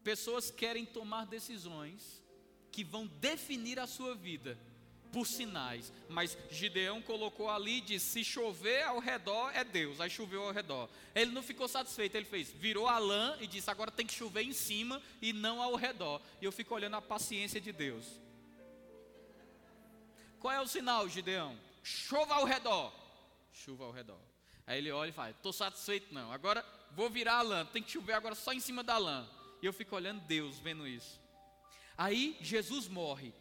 Pessoas 0.03 0.51
querem 0.51 0.85
tomar 0.85 1.25
decisões 1.25 2.21
que 2.71 2.83
vão 2.83 3.07
definir 3.07 3.79
a 3.79 3.87
sua 3.87 4.15
vida 4.15 4.57
por 5.13 5.27
sinais. 5.27 5.93
Mas 6.09 6.35
Gideão 6.49 7.01
colocou 7.01 7.49
ali 7.49 7.77
e 7.77 7.81
disse: 7.81 8.07
se 8.07 8.23
chover 8.25 8.83
ao 8.83 8.99
redor 8.99 9.51
é 9.51 9.63
Deus. 9.63 10.01
Aí 10.01 10.09
choveu 10.09 10.43
ao 10.43 10.51
redor. 10.51 10.89
Ele 11.13 11.31
não 11.31 11.43
ficou 11.43 11.67
satisfeito, 11.67 12.17
ele 12.17 12.25
fez, 12.25 12.51
virou 12.51 12.87
a 12.87 12.97
lã 12.97 13.37
e 13.39 13.47
disse: 13.47 13.69
agora 13.69 13.91
tem 13.91 14.05
que 14.05 14.13
chover 14.13 14.41
em 14.41 14.51
cima 14.51 15.01
e 15.21 15.31
não 15.31 15.61
ao 15.61 15.75
redor. 15.75 16.19
E 16.41 16.45
eu 16.45 16.51
fico 16.51 16.73
olhando 16.73 16.95
a 16.95 17.01
paciência 17.01 17.61
de 17.61 17.71
Deus. 17.71 18.05
Qual 20.39 20.51
é 20.51 20.59
o 20.59 20.67
sinal, 20.67 21.07
Gideão? 21.07 21.57
Chova 21.83 22.33
ao 22.33 22.43
redor. 22.43 22.91
Chuva 23.53 23.85
ao 23.85 23.91
redor. 23.91 24.19
Aí 24.65 24.79
ele 24.79 24.91
olha 24.91 25.09
e 25.09 25.13
fala: 25.13 25.29
Estou 25.29 25.53
satisfeito 25.53 26.13
não. 26.13 26.31
Agora 26.31 26.65
vou 26.91 27.09
virar 27.09 27.37
a 27.37 27.41
lã. 27.43 27.65
Tem 27.67 27.83
que 27.83 27.91
chover 27.91 28.13
agora 28.13 28.33
só 28.35 28.51
em 28.51 28.59
cima 28.59 28.83
da 28.83 28.97
lã. 28.97 29.29
E 29.61 29.65
eu 29.65 29.71
fico 29.71 29.95
olhando 29.95 30.21
Deus, 30.21 30.59
vendo 30.59 30.87
isso. 30.87 31.21
Aí 31.95 32.35
Jesus 32.41 32.87
morre. 32.87 33.33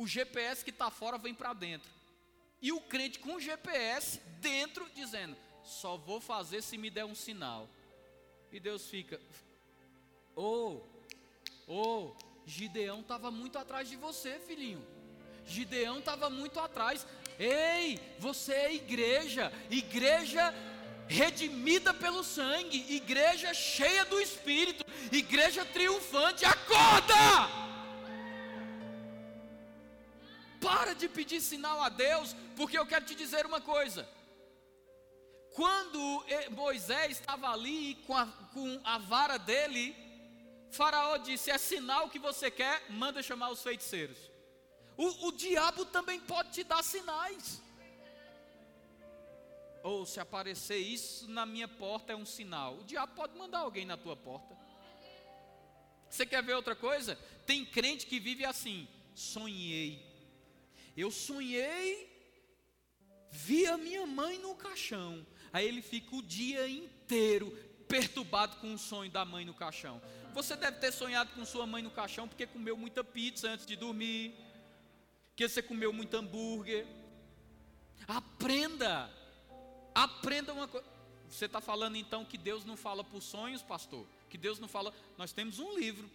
O 0.00 0.06
GPS 0.06 0.64
que 0.64 0.70
está 0.70 0.90
fora 0.90 1.18
vem 1.18 1.34
para 1.34 1.52
dentro. 1.52 1.90
E 2.62 2.72
o 2.72 2.80
crente 2.80 3.18
com 3.18 3.34
o 3.34 3.40
GPS 3.40 4.18
dentro, 4.40 4.88
dizendo: 4.94 5.36
Só 5.62 5.98
vou 5.98 6.22
fazer 6.22 6.62
se 6.62 6.78
me 6.78 6.88
der 6.88 7.04
um 7.04 7.14
sinal. 7.14 7.68
E 8.50 8.58
Deus 8.58 8.88
fica: 8.88 9.20
Ô, 10.34 10.80
oh, 11.68 12.12
oh, 12.14 12.16
Gideão 12.46 13.00
estava 13.00 13.30
muito 13.30 13.58
atrás 13.58 13.90
de 13.90 13.96
você, 13.96 14.38
filhinho. 14.38 14.82
Gideão 15.44 15.98
estava 15.98 16.30
muito 16.30 16.58
atrás. 16.58 17.06
Ei, 17.38 18.00
você 18.18 18.54
é 18.54 18.74
igreja, 18.74 19.52
igreja 19.70 20.54
redimida 21.08 21.92
pelo 21.92 22.24
sangue, 22.24 22.86
igreja 22.88 23.52
cheia 23.52 24.06
do 24.06 24.18
Espírito, 24.18 24.82
igreja 25.12 25.62
triunfante. 25.62 26.46
Acorda! 26.46 27.69
Para 30.70 30.94
de 30.94 31.08
pedir 31.08 31.40
sinal 31.40 31.82
a 31.82 31.88
Deus, 31.88 32.36
porque 32.56 32.78
eu 32.78 32.86
quero 32.86 33.04
te 33.04 33.14
dizer 33.16 33.44
uma 33.44 33.60
coisa. 33.60 34.08
Quando 35.52 36.24
Moisés 36.52 37.18
estava 37.18 37.50
ali 37.50 37.96
com 38.06 38.16
a, 38.16 38.26
com 38.54 38.80
a 38.84 38.96
vara 38.98 39.36
dele, 39.36 39.96
Faraó 40.70 41.16
disse: 41.16 41.50
É 41.50 41.58
sinal 41.58 42.08
que 42.08 42.20
você 42.20 42.52
quer, 42.52 42.88
manda 42.88 43.20
chamar 43.20 43.50
os 43.50 43.60
feiticeiros. 43.60 44.18
O, 44.96 45.26
o 45.26 45.32
diabo 45.32 45.84
também 45.86 46.20
pode 46.20 46.52
te 46.52 46.62
dar 46.62 46.84
sinais. 46.84 47.60
Ou 49.82 50.06
se 50.06 50.20
aparecer 50.20 50.78
isso 50.78 51.28
na 51.28 51.44
minha 51.44 51.66
porta 51.66 52.12
é 52.12 52.16
um 52.16 52.26
sinal. 52.26 52.76
O 52.76 52.84
diabo 52.84 53.14
pode 53.16 53.36
mandar 53.36 53.60
alguém 53.60 53.84
na 53.84 53.96
tua 53.96 54.14
porta. 54.14 54.56
Você 56.08 56.24
quer 56.24 56.44
ver 56.44 56.54
outra 56.54 56.76
coisa? 56.76 57.18
Tem 57.44 57.64
crente 57.64 58.06
que 58.06 58.20
vive 58.20 58.44
assim: 58.44 58.86
sonhei. 59.16 60.09
Eu 60.96 61.10
sonhei, 61.10 62.08
vi 63.30 63.66
a 63.66 63.76
minha 63.76 64.06
mãe 64.06 64.38
no 64.38 64.54
caixão. 64.54 65.26
Aí 65.52 65.66
ele 65.66 65.82
fica 65.82 66.14
o 66.14 66.22
dia 66.22 66.68
inteiro 66.68 67.50
perturbado 67.88 68.56
com 68.56 68.72
o 68.74 68.78
sonho 68.78 69.10
da 69.10 69.24
mãe 69.24 69.44
no 69.44 69.54
caixão. 69.54 70.00
Você 70.32 70.54
deve 70.54 70.78
ter 70.78 70.92
sonhado 70.92 71.30
com 71.34 71.44
sua 71.44 71.66
mãe 71.66 71.82
no 71.82 71.90
caixão 71.90 72.28
porque 72.28 72.46
comeu 72.46 72.76
muita 72.76 73.02
pizza 73.02 73.48
antes 73.50 73.66
de 73.66 73.74
dormir, 73.74 74.34
que 75.34 75.48
você 75.48 75.60
comeu 75.60 75.92
muito 75.92 76.16
hambúrguer. 76.16 76.86
Aprenda, 78.06 79.10
aprenda 79.94 80.52
uma 80.52 80.68
coisa. 80.68 80.86
Você 81.28 81.46
está 81.46 81.60
falando 81.60 81.96
então 81.96 82.24
que 82.24 82.38
Deus 82.38 82.64
não 82.64 82.76
fala 82.76 83.04
por 83.04 83.20
sonhos, 83.20 83.62
pastor? 83.62 84.06
Que 84.28 84.38
Deus 84.38 84.58
não 84.58 84.68
fala. 84.68 84.92
Nós 85.16 85.32
temos 85.32 85.58
um 85.58 85.76
livro 85.76 86.08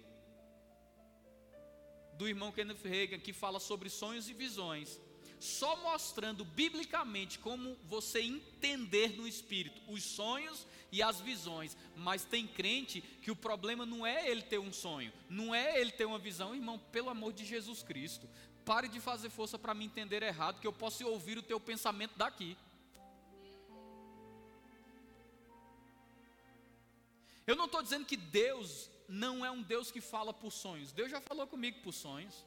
do 2.18 2.28
irmão 2.28 2.52
Kenneth 2.52 2.84
Reagan 2.84 3.20
que 3.20 3.34
fala 3.34 3.60
sobre 3.60 3.90
sonhos 3.90 4.30
e 4.30 4.34
visões 4.34 5.00
só 5.40 5.76
mostrando 5.78 6.44
biblicamente 6.44 7.40
como 7.40 7.78
você 7.84 8.22
entender 8.22 9.16
no 9.16 9.28
espírito 9.28 9.82
os 9.88 10.04
sonhos 10.04 10.66
e 10.92 11.02
as 11.04 11.20
visões. 11.20 11.78
Mas 11.96 12.26
tem 12.26 12.48
crente 12.48 13.02
que 13.22 13.32
o 13.32 13.36
problema 13.36 13.86
não 13.86 14.06
é 14.06 14.30
ele 14.30 14.42
ter 14.42 14.60
um 14.60 14.74
sonho, 14.74 15.14
não 15.30 15.54
é 15.54 15.80
ele 15.80 15.92
ter 15.92 16.06
uma 16.06 16.18
visão, 16.18 16.56
irmão, 16.56 16.80
pelo 16.92 17.10
amor 17.10 17.34
de 17.34 17.46
Jesus 17.46 17.84
Cristo. 17.84 18.28
Pare 18.64 18.88
de 18.88 19.00
fazer 19.00 19.30
força 19.30 19.60
para 19.60 19.76
me 19.76 19.86
entender 19.86 20.24
errado, 20.24 20.60
que 20.60 20.66
eu 20.66 20.74
posso 20.74 21.06
ouvir 21.06 21.38
o 21.38 21.44
teu 21.44 21.60
pensamento 21.60 22.18
daqui. 22.18 22.58
Eu 27.46 27.56
não 27.56 27.66
estou 27.66 27.84
dizendo 27.84 28.06
que 28.06 28.18
Deus 28.18 28.90
não 29.08 29.46
é 29.46 29.52
um 29.52 29.62
Deus 29.62 29.92
que 29.92 30.02
fala 30.02 30.34
por 30.34 30.52
sonhos. 30.52 30.92
Deus 30.92 31.12
já 31.12 31.22
falou 31.22 31.48
comigo 31.48 31.82
por 31.82 31.94
sonhos. 31.94 32.46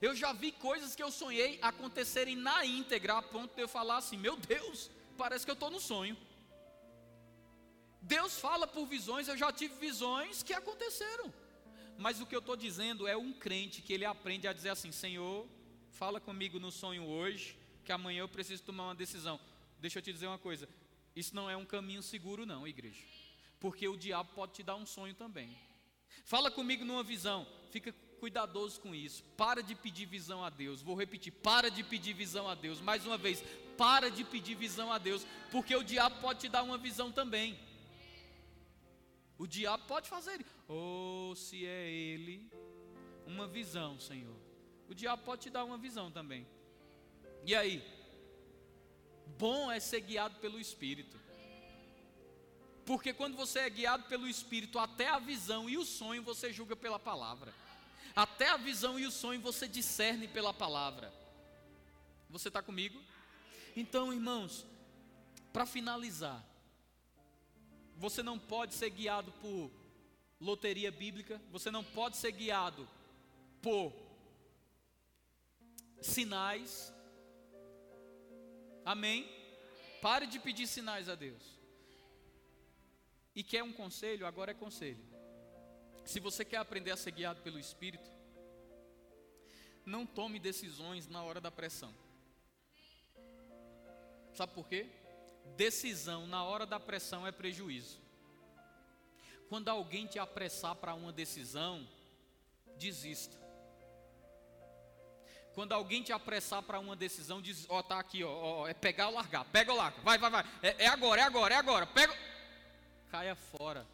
Eu 0.00 0.14
já 0.14 0.32
vi 0.32 0.52
coisas 0.52 0.94
que 0.94 1.02
eu 1.02 1.10
sonhei 1.10 1.58
acontecerem 1.62 2.36
na 2.36 2.64
íntegra, 2.64 3.18
a 3.18 3.22
ponto 3.22 3.54
de 3.54 3.62
eu 3.62 3.68
falar 3.68 3.96
assim: 3.96 4.16
meu 4.16 4.36
Deus, 4.36 4.90
parece 5.16 5.44
que 5.44 5.50
eu 5.50 5.54
estou 5.54 5.70
no 5.70 5.80
sonho. 5.80 6.16
Deus 8.02 8.38
fala 8.38 8.66
por 8.66 8.86
visões, 8.86 9.26
eu 9.26 9.36
já 9.36 9.52
tive 9.52 9.74
visões 9.74 10.42
que 10.42 10.52
aconteceram. 10.52 11.32
Mas 11.98 12.20
o 12.20 12.26
que 12.26 12.36
eu 12.36 12.40
estou 12.40 12.56
dizendo 12.56 13.08
é 13.08 13.16
um 13.16 13.32
crente 13.32 13.80
que 13.80 13.92
ele 13.92 14.04
aprende 14.04 14.46
a 14.46 14.52
dizer 14.52 14.68
assim: 14.68 14.92
Senhor, 14.92 15.48
fala 15.90 16.20
comigo 16.20 16.58
no 16.58 16.70
sonho 16.70 17.04
hoje, 17.04 17.58
que 17.84 17.90
amanhã 17.90 18.20
eu 18.20 18.28
preciso 18.28 18.62
tomar 18.62 18.84
uma 18.84 18.94
decisão. 18.94 19.40
Deixa 19.80 19.98
eu 19.98 20.02
te 20.02 20.12
dizer 20.12 20.26
uma 20.26 20.38
coisa: 20.38 20.68
isso 21.14 21.34
não 21.34 21.48
é 21.48 21.56
um 21.56 21.64
caminho 21.64 22.02
seguro, 22.02 22.44
não, 22.44 22.68
igreja. 22.68 23.02
Porque 23.58 23.88
o 23.88 23.96
diabo 23.96 24.30
pode 24.34 24.52
te 24.52 24.62
dar 24.62 24.76
um 24.76 24.86
sonho 24.86 25.14
também. 25.14 25.56
Fala 26.24 26.50
comigo 26.50 26.84
numa 26.84 27.02
visão, 27.02 27.46
fica 27.70 27.94
cuidadoso 28.18 28.80
com 28.80 28.94
isso. 28.94 29.22
Para 29.36 29.62
de 29.62 29.74
pedir 29.74 30.06
visão 30.06 30.44
a 30.44 30.50
Deus. 30.50 30.82
Vou 30.82 30.96
repetir: 30.96 31.32
para 31.32 31.70
de 31.70 31.82
pedir 31.82 32.14
visão 32.14 32.48
a 32.48 32.54
Deus. 32.54 32.80
Mais 32.80 33.06
uma 33.06 33.16
vez, 33.16 33.42
para 33.76 34.10
de 34.10 34.24
pedir 34.24 34.54
visão 34.54 34.92
a 34.92 34.98
Deus, 34.98 35.26
porque 35.50 35.74
o 35.74 35.84
diabo 35.84 36.20
pode 36.20 36.40
te 36.40 36.48
dar 36.48 36.62
uma 36.62 36.78
visão 36.78 37.12
também. 37.12 37.58
O 39.38 39.46
diabo 39.46 39.84
pode 39.86 40.08
fazer. 40.08 40.44
Ou 40.66 41.32
oh, 41.32 41.36
se 41.36 41.66
é 41.66 41.90
ele, 41.90 42.50
uma 43.26 43.46
visão, 43.46 44.00
Senhor. 44.00 44.36
O 44.88 44.94
diabo 44.94 45.22
pode 45.24 45.42
te 45.42 45.50
dar 45.50 45.64
uma 45.64 45.76
visão 45.76 46.10
também. 46.10 46.46
E 47.44 47.54
aí? 47.54 47.84
Bom 49.38 49.70
é 49.70 49.78
ser 49.78 50.00
guiado 50.00 50.38
pelo 50.38 50.58
Espírito. 50.58 51.18
Porque 52.86 53.12
quando 53.12 53.36
você 53.36 53.58
é 53.58 53.68
guiado 53.68 54.04
pelo 54.04 54.28
Espírito, 54.28 54.78
até 54.78 55.08
a 55.08 55.18
visão 55.18 55.68
e 55.68 55.76
o 55.76 55.84
sonho 55.84 56.22
você 56.22 56.52
julga 56.52 56.76
pela 56.76 57.00
palavra. 57.00 57.52
Até 58.14 58.48
a 58.48 58.56
visão 58.56 58.96
e 58.96 59.04
o 59.04 59.10
sonho 59.10 59.40
você 59.40 59.66
discerne 59.66 60.28
pela 60.28 60.54
palavra. 60.54 61.12
Você 62.30 62.46
está 62.46 62.62
comigo? 62.62 63.02
Então, 63.74 64.12
irmãos, 64.12 64.64
para 65.52 65.66
finalizar, 65.66 66.42
você 67.96 68.22
não 68.22 68.38
pode 68.38 68.72
ser 68.72 68.90
guiado 68.90 69.32
por 69.32 69.68
loteria 70.40 70.92
bíblica, 70.92 71.42
você 71.50 71.72
não 71.72 71.82
pode 71.82 72.16
ser 72.16 72.30
guiado 72.30 72.88
por 73.60 73.92
sinais. 76.00 76.94
Amém? 78.84 79.28
Pare 80.00 80.26
de 80.28 80.38
pedir 80.38 80.68
sinais 80.68 81.08
a 81.08 81.16
Deus. 81.16 81.55
E 83.36 83.42
quer 83.42 83.62
um 83.62 83.72
conselho? 83.72 84.26
Agora 84.26 84.52
é 84.52 84.54
conselho. 84.54 85.04
Se 86.06 86.18
você 86.18 86.42
quer 86.42 86.56
aprender 86.56 86.90
a 86.90 86.96
ser 86.96 87.10
guiado 87.10 87.42
pelo 87.42 87.58
Espírito, 87.58 88.10
não 89.84 90.06
tome 90.06 90.38
decisões 90.38 91.06
na 91.06 91.22
hora 91.22 91.38
da 91.38 91.50
pressão. 91.50 91.94
Sabe 94.32 94.54
por 94.54 94.66
quê? 94.66 94.86
Decisão 95.54 96.26
na 96.26 96.44
hora 96.44 96.64
da 96.64 96.80
pressão 96.80 97.26
é 97.26 97.30
prejuízo. 97.30 98.00
Quando 99.50 99.68
alguém 99.68 100.06
te 100.06 100.18
apressar 100.18 100.74
para 100.74 100.94
uma 100.94 101.12
decisão, 101.12 101.86
desista. 102.78 103.36
Quando 105.54 105.72
alguém 105.72 106.02
te 106.02 106.12
apressar 106.12 106.62
para 106.62 106.80
uma 106.80 106.96
decisão, 106.96 107.40
diz, 107.40 107.66
ó, 107.68 107.78
oh, 107.78 107.82
tá 107.82 107.98
aqui, 107.98 108.24
ó, 108.24 108.66
é 108.66 108.74
pegar 108.74 109.08
ou 109.08 109.14
largar, 109.14 109.44
pega 109.46 109.72
ou 109.72 109.78
larga, 109.78 110.00
vai, 110.02 110.18
vai, 110.18 110.30
vai, 110.30 110.44
é, 110.62 110.84
é 110.84 110.86
agora, 110.86 111.20
é 111.20 111.24
agora, 111.24 111.54
é 111.54 111.56
agora, 111.56 111.86
pega, 111.86 112.14
caia 113.10 113.34
fora. 113.34 113.86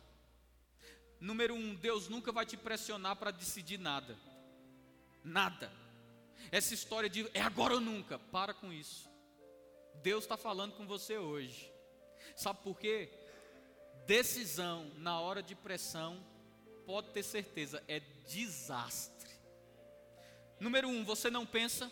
Número 1.21 1.55
um, 1.55 1.75
Deus 1.75 2.09
nunca 2.09 2.33
vai 2.33 2.45
te 2.45 2.57
pressionar 2.57 3.17
para 3.17 3.31
decidir 3.31 3.79
nada. 3.79 4.19
Nada. 5.23 5.73
Essa 6.51 6.75
história 6.75 7.09
de 7.09 7.29
é 7.33 7.41
agora 7.41 7.75
ou 7.75 7.81
nunca, 7.81 8.19
para 8.19 8.53
com 8.53 8.73
isso. 8.73 9.09
Deus 10.03 10.25
está 10.25 10.37
falando 10.37 10.75
com 10.75 10.87
você 10.87 11.17
hoje. 11.17 11.71
Sabe 12.35 12.61
por 12.63 12.79
quê? 12.79 13.09
Decisão 14.07 14.91
na 14.97 15.21
hora 15.21 15.43
de 15.43 15.55
pressão, 15.55 16.21
pode 16.85 17.11
ter 17.11 17.23
certeza, 17.23 17.83
é 17.87 18.01
desastre. 18.01 19.31
Número 20.59 20.89
um, 20.89 21.05
você 21.05 21.31
não 21.31 21.47
pensa, 21.47 21.91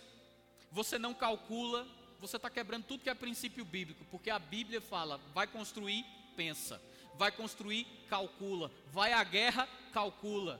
você 0.72 0.98
não 0.98 1.14
calcula, 1.14 1.86
você 2.18 2.36
está 2.36 2.50
quebrando 2.50 2.84
tudo 2.84 3.04
que 3.04 3.10
é 3.10 3.14
princípio 3.14 3.64
bíblico, 3.64 4.04
porque 4.06 4.30
a 4.30 4.38
Bíblia 4.40 4.80
fala: 4.80 5.18
vai 5.32 5.46
construir, 5.46 6.04
pensa 6.36 6.82
vai 7.20 7.30
construir, 7.30 7.86
calcula, 8.08 8.72
vai 8.90 9.12
à 9.12 9.22
guerra, 9.22 9.68
calcula. 9.92 10.58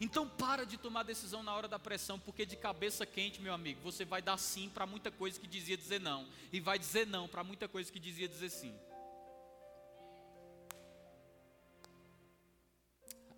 Então 0.00 0.28
para 0.28 0.66
de 0.66 0.76
tomar 0.76 1.04
decisão 1.04 1.40
na 1.40 1.54
hora 1.54 1.68
da 1.68 1.78
pressão, 1.78 2.18
porque 2.18 2.44
de 2.44 2.56
cabeça 2.56 3.06
quente, 3.06 3.40
meu 3.40 3.54
amigo, 3.54 3.80
você 3.80 4.04
vai 4.04 4.20
dar 4.20 4.36
sim 4.36 4.68
para 4.68 4.86
muita 4.86 5.12
coisa 5.12 5.38
que 5.38 5.46
dizia 5.46 5.76
dizer 5.76 6.00
não, 6.00 6.26
e 6.52 6.58
vai 6.58 6.80
dizer 6.80 7.06
não 7.06 7.28
para 7.28 7.44
muita 7.44 7.68
coisa 7.68 7.92
que 7.92 8.00
dizia 8.00 8.26
dizer 8.26 8.48
sim. 8.50 8.76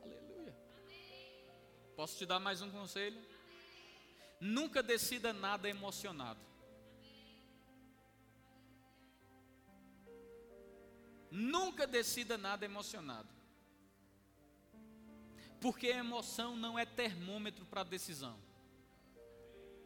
Aleluia. 0.03 0.57
Posso 1.95 2.17
te 2.17 2.25
dar 2.25 2.41
mais 2.41 2.63
um 2.63 2.71
conselho? 2.71 3.21
Nunca 4.41 4.83
decida 4.83 5.31
nada 5.31 5.69
emocionado. 5.69 6.41
Nunca 11.37 11.87
decida 11.87 12.39
nada 12.39 12.65
emocionado. 12.65 13.29
Porque 15.61 15.89
emoção 15.89 16.57
não 16.57 16.79
é 16.79 16.87
termômetro 16.87 17.67
para 17.67 17.83
decisão. 17.83 18.39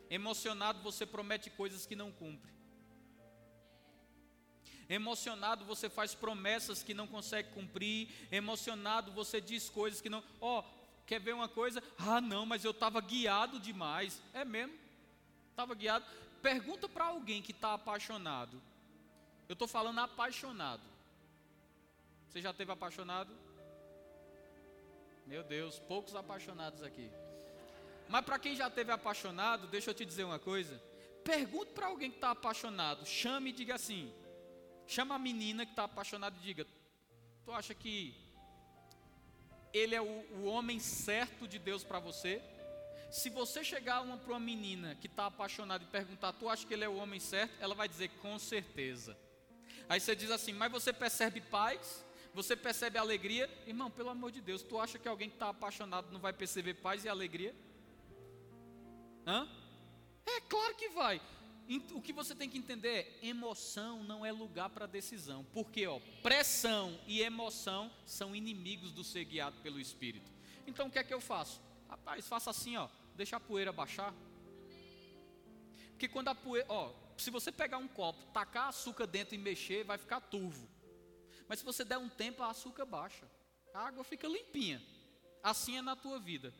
Emocionado 0.08 0.80
você 0.80 1.04
promete 1.04 1.50
coisas 1.50 1.84
que 1.84 1.96
não 1.96 2.12
cumpre. 2.12 2.52
Emocionado 4.88 5.64
você 5.64 5.90
faz 5.90 6.14
promessas 6.14 6.84
que 6.84 6.94
não 6.94 7.08
consegue 7.08 7.50
cumprir. 7.50 8.08
Emocionado 8.30 9.10
você 9.10 9.40
diz 9.40 9.68
coisas 9.68 10.00
que 10.00 10.08
não. 10.08 10.22
Ó, 10.40 10.60
oh, 10.60 10.64
quer 11.04 11.18
ver 11.18 11.34
uma 11.34 11.48
coisa? 11.48 11.82
Ah, 11.98 12.20
não, 12.20 12.46
mas 12.46 12.64
eu 12.64 12.70
estava 12.70 13.00
guiado 13.00 13.58
demais. 13.58 14.22
É 14.32 14.44
mesmo? 14.44 14.78
Estava 15.50 15.74
guiado. 15.74 16.06
Pergunta 16.40 16.88
para 16.88 17.06
alguém 17.06 17.42
que 17.42 17.50
está 17.50 17.74
apaixonado. 17.74 18.62
Eu 19.48 19.54
estou 19.54 19.66
falando 19.66 19.98
apaixonado. 19.98 20.99
Você 22.30 22.40
já 22.40 22.52
teve 22.52 22.70
apaixonado? 22.70 23.36
Meu 25.26 25.42
Deus, 25.42 25.80
poucos 25.80 26.14
apaixonados 26.14 26.80
aqui. 26.80 27.10
Mas 28.08 28.24
para 28.24 28.38
quem 28.38 28.54
já 28.54 28.70
teve 28.70 28.92
apaixonado, 28.92 29.66
deixa 29.66 29.90
eu 29.90 29.94
te 29.94 30.04
dizer 30.04 30.22
uma 30.22 30.38
coisa. 30.38 30.80
Pergunte 31.24 31.72
para 31.72 31.88
alguém 31.88 32.08
que 32.08 32.18
está 32.18 32.30
apaixonado, 32.30 33.04
chame 33.04 33.50
e 33.50 33.52
diga 33.52 33.74
assim: 33.74 34.14
chama 34.86 35.16
a 35.16 35.18
menina 35.18 35.66
que 35.66 35.72
está 35.72 35.84
apaixonada 35.84 36.36
e 36.38 36.40
diga: 36.40 36.64
Tu 37.44 37.50
acha 37.50 37.74
que 37.74 38.14
ele 39.72 39.96
é 39.96 40.00
o, 40.00 40.24
o 40.36 40.44
homem 40.44 40.78
certo 40.78 41.48
de 41.48 41.58
Deus 41.58 41.82
para 41.82 41.98
você? 41.98 42.40
Se 43.10 43.28
você 43.28 43.64
chegar 43.64 44.04
para 44.18 44.32
uma 44.32 44.38
menina 44.38 44.94
que 44.94 45.08
está 45.08 45.26
apaixonada 45.26 45.82
e 45.82 45.86
perguntar: 45.88 46.32
Tu 46.34 46.48
acha 46.48 46.64
que 46.64 46.74
ele 46.74 46.84
é 46.84 46.88
o 46.88 46.94
homem 46.94 47.18
certo? 47.18 47.54
Ela 47.58 47.74
vai 47.74 47.88
dizer: 47.88 48.08
Com 48.22 48.38
certeza. 48.38 49.18
Aí 49.88 49.98
você 49.98 50.14
diz 50.14 50.30
assim: 50.30 50.52
Mas 50.52 50.70
você 50.70 50.92
percebe 50.92 51.40
paz? 51.40 52.08
Você 52.32 52.56
percebe 52.56 52.98
alegria? 52.98 53.48
Irmão, 53.66 53.90
pelo 53.90 54.08
amor 54.08 54.30
de 54.30 54.40
Deus, 54.40 54.62
tu 54.62 54.78
acha 54.78 54.98
que 54.98 55.08
alguém 55.08 55.28
que 55.28 55.36
está 55.36 55.48
apaixonado 55.48 56.12
não 56.12 56.20
vai 56.20 56.32
perceber 56.32 56.74
paz 56.74 57.04
e 57.04 57.08
alegria? 57.08 57.54
Hã? 59.26 59.48
É 60.26 60.40
claro 60.42 60.74
que 60.76 60.88
vai. 60.90 61.20
O 61.92 62.00
que 62.00 62.12
você 62.12 62.34
tem 62.34 62.48
que 62.48 62.58
entender 62.58 62.88
é: 62.88 63.26
emoção 63.26 64.02
não 64.02 64.24
é 64.24 64.32
lugar 64.32 64.70
para 64.70 64.86
decisão. 64.86 65.44
Porque, 65.52 65.86
ó, 65.86 66.00
pressão 66.22 66.98
e 67.06 67.20
emoção 67.20 67.90
são 68.04 68.34
inimigos 68.34 68.92
do 68.92 69.04
ser 69.04 69.24
guiado 69.24 69.56
pelo 69.60 69.78
Espírito. 69.78 70.30
Então 70.66 70.86
o 70.86 70.90
que 70.90 70.98
é 70.98 71.04
que 71.04 71.14
eu 71.14 71.20
faço? 71.20 71.60
Rapaz, 71.88 72.26
faça 72.28 72.50
assim, 72.50 72.76
ó, 72.76 72.88
deixa 73.14 73.36
a 73.36 73.40
poeira 73.40 73.72
baixar. 73.72 74.14
Porque 75.90 76.08
quando 76.08 76.28
a 76.28 76.34
poeira, 76.34 76.66
ó, 76.68 76.92
se 77.16 77.30
você 77.30 77.52
pegar 77.52 77.78
um 77.78 77.88
copo, 77.88 78.24
tacar 78.32 78.68
açúcar 78.68 79.06
dentro 79.06 79.34
e 79.34 79.38
mexer, 79.38 79.84
vai 79.84 79.98
ficar 79.98 80.20
turvo. 80.20 80.68
Mas 81.50 81.58
se 81.58 81.64
você 81.64 81.84
der 81.84 81.98
um 81.98 82.08
tempo, 82.08 82.44
a 82.44 82.50
açúcar 82.50 82.84
baixa. 82.84 83.28
A 83.74 83.80
água 83.88 84.04
fica 84.04 84.28
limpinha. 84.28 84.80
Assim 85.42 85.76
é 85.76 85.82
na 85.82 85.96
tua 85.96 86.16
vida. 86.20 86.54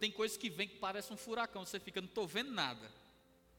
Tem 0.00 0.10
coisas 0.10 0.38
que 0.38 0.48
vem 0.48 0.66
que 0.66 0.78
parece 0.78 1.12
um 1.12 1.16
furacão, 1.18 1.66
você 1.66 1.78
fica, 1.78 2.00
não 2.00 2.08
estou 2.08 2.26
vendo 2.26 2.50
nada. 2.50 2.90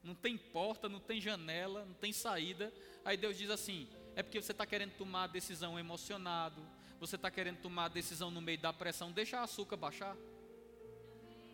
Não 0.02 0.12
tem 0.12 0.36
porta, 0.36 0.88
não 0.88 0.98
tem 0.98 1.20
janela, 1.20 1.84
não 1.84 1.94
tem 1.94 2.12
saída. 2.12 2.74
Aí 3.04 3.16
Deus 3.16 3.38
diz 3.38 3.48
assim: 3.48 3.88
é 4.16 4.24
porque 4.24 4.42
você 4.42 4.50
está 4.50 4.66
querendo 4.66 4.90
tomar 4.96 5.22
a 5.22 5.26
decisão 5.28 5.78
emocionado, 5.78 6.60
você 6.98 7.14
está 7.14 7.30
querendo 7.30 7.60
tomar 7.60 7.84
a 7.84 7.88
decisão 7.88 8.28
no 8.28 8.40
meio 8.40 8.58
da 8.58 8.72
pressão, 8.72 9.12
deixa 9.12 9.38
a 9.38 9.44
açúcar 9.44 9.76
baixar. 9.76 10.16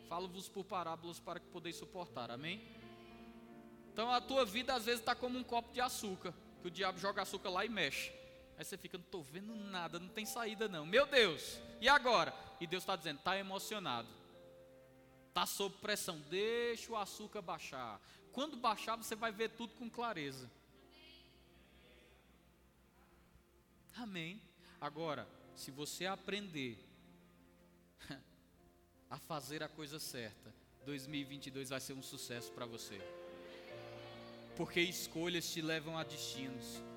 Falo-vos 0.09 0.49
por 0.49 0.65
parábolas 0.65 1.21
para 1.21 1.39
que 1.39 1.49
podeis 1.49 1.77
suportar, 1.77 2.31
amém? 2.31 2.67
Então 3.93 4.11
a 4.11 4.23
tua 4.23 4.47
vida 4.47 4.73
às 4.73 4.87
vezes 4.87 5.01
está 5.01 5.15
como 5.15 5.39
um 5.39 5.45
copo 5.45 5.71
de 5.71 5.83
açúcar, 5.83 6.33
que 6.63 6.69
o 6.69 6.71
diabo 6.71 6.99
joga 6.99 7.21
açúcar 7.21 7.51
lá 7.51 7.63
e 7.67 7.69
mexe. 7.69 8.18
Aí 8.59 8.65
você 8.65 8.77
fica, 8.77 8.99
não 8.99 9.05
estou 9.05 9.23
vendo 9.23 9.55
nada, 9.55 10.01
não 10.01 10.09
tem 10.09 10.27
saída 10.27 10.67
não. 10.67 10.85
Meu 10.85 11.07
Deus, 11.07 11.61
e 11.81 11.89
agora? 11.89 12.35
E 12.61 12.67
Deus 12.67 12.83
está 12.83 12.97
dizendo, 12.97 13.19
está 13.19 13.39
emocionado. 13.39 14.09
Está 15.29 15.47
sob 15.47 15.77
pressão, 15.77 16.19
deixa 16.29 16.91
o 16.91 16.97
açúcar 16.97 17.41
baixar. 17.41 18.01
Quando 18.33 18.57
baixar, 18.57 18.97
você 18.97 19.15
vai 19.15 19.31
ver 19.31 19.51
tudo 19.51 19.75
com 19.75 19.89
clareza. 19.89 20.51
Amém. 23.95 24.43
Agora, 24.81 25.29
se 25.55 25.71
você 25.71 26.07
aprender 26.07 26.85
a 29.09 29.19
fazer 29.19 29.63
a 29.63 29.69
coisa 29.69 30.01
certa, 30.01 30.53
2022 30.85 31.69
vai 31.69 31.81
ser 31.81 31.93
um 31.93 32.03
sucesso 32.03 32.51
para 32.51 32.67
você. 32.67 33.01
Porque 34.57 34.81
escolhas 34.81 35.49
te 35.49 35.63
levam 35.63 35.97
a 35.97 36.03
destinos 36.03 36.88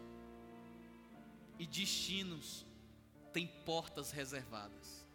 e 1.61 1.67
destinos 1.67 2.65
têm 3.31 3.45
portas 3.45 4.09
reservadas. 4.09 5.05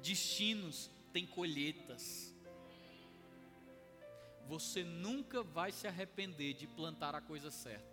Destinos 0.00 0.90
têm 1.12 1.26
colheitas. 1.26 2.34
Você 4.46 4.82
nunca 4.82 5.42
vai 5.42 5.70
se 5.70 5.86
arrepender 5.86 6.54
de 6.54 6.66
plantar 6.66 7.14
a 7.14 7.20
coisa 7.20 7.50
certa. 7.50 7.86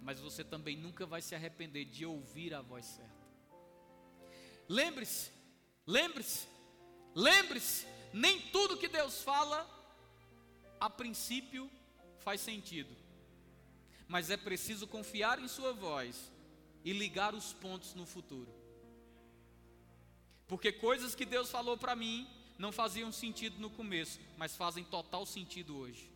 Mas 0.00 0.20
você 0.20 0.44
também 0.44 0.76
nunca 0.76 1.04
vai 1.04 1.20
se 1.20 1.34
arrepender 1.34 1.86
de 1.86 2.06
ouvir 2.06 2.54
a 2.54 2.62
voz 2.62 2.86
certa. 2.86 3.26
Lembre-se, 4.68 5.32
lembre-se, 5.84 6.46
lembre-se, 7.16 7.84
nem 8.12 8.42
tudo 8.52 8.78
que 8.78 8.86
Deus 8.86 9.24
fala 9.24 9.68
a 10.78 10.88
princípio 10.88 11.68
faz 12.20 12.40
sentido. 12.40 12.96
Mas 14.06 14.30
é 14.30 14.36
preciso 14.36 14.86
confiar 14.86 15.40
em 15.40 15.48
sua 15.48 15.72
voz 15.72 16.30
e 16.84 16.92
ligar 16.92 17.34
os 17.34 17.52
pontos 17.52 17.94
no 17.94 18.06
futuro. 18.06 18.52
Porque 20.46 20.72
coisas 20.72 21.14
que 21.14 21.24
Deus 21.24 21.50
falou 21.50 21.76
para 21.76 21.94
mim 21.94 22.26
não 22.58 22.72
faziam 22.72 23.10
sentido 23.12 23.58
no 23.58 23.70
começo, 23.70 24.18
mas 24.36 24.56
fazem 24.56 24.84
total 24.84 25.24
sentido 25.24 25.76
hoje. 25.76 26.10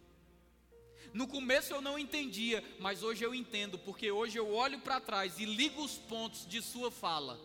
No 1.12 1.28
começo 1.28 1.72
eu 1.72 1.80
não 1.80 1.98
entendia, 1.98 2.62
mas 2.80 3.02
hoje 3.02 3.22
eu 3.24 3.34
entendo, 3.34 3.78
porque 3.78 4.10
hoje 4.10 4.38
eu 4.38 4.52
olho 4.52 4.80
para 4.80 5.00
trás 5.00 5.38
e 5.38 5.44
ligo 5.44 5.82
os 5.82 5.96
pontos 5.96 6.46
de 6.46 6.60
Sua 6.60 6.90
fala, 6.90 7.40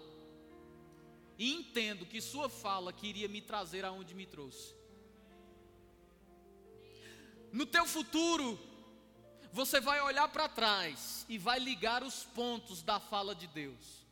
e 1.38 1.54
entendo 1.54 2.06
que 2.06 2.20
Sua 2.20 2.50
fala 2.50 2.92
queria 2.92 3.28
me 3.28 3.42
trazer 3.42 3.86
aonde 3.86 4.14
me 4.14 4.26
trouxe. 4.26 4.76
No 7.52 7.66
teu 7.66 7.86
futuro, 7.86 8.60
você 9.52 9.80
vai 9.80 10.00
olhar 10.02 10.28
para 10.28 10.48
trás 10.48 11.26
e 11.28 11.38
vai 11.38 11.60
ligar 11.60 12.04
os 12.04 12.24
pontos 12.24 12.82
da 12.82 13.00
fala 13.00 13.34
de 13.34 13.48
Deus. 13.48 14.06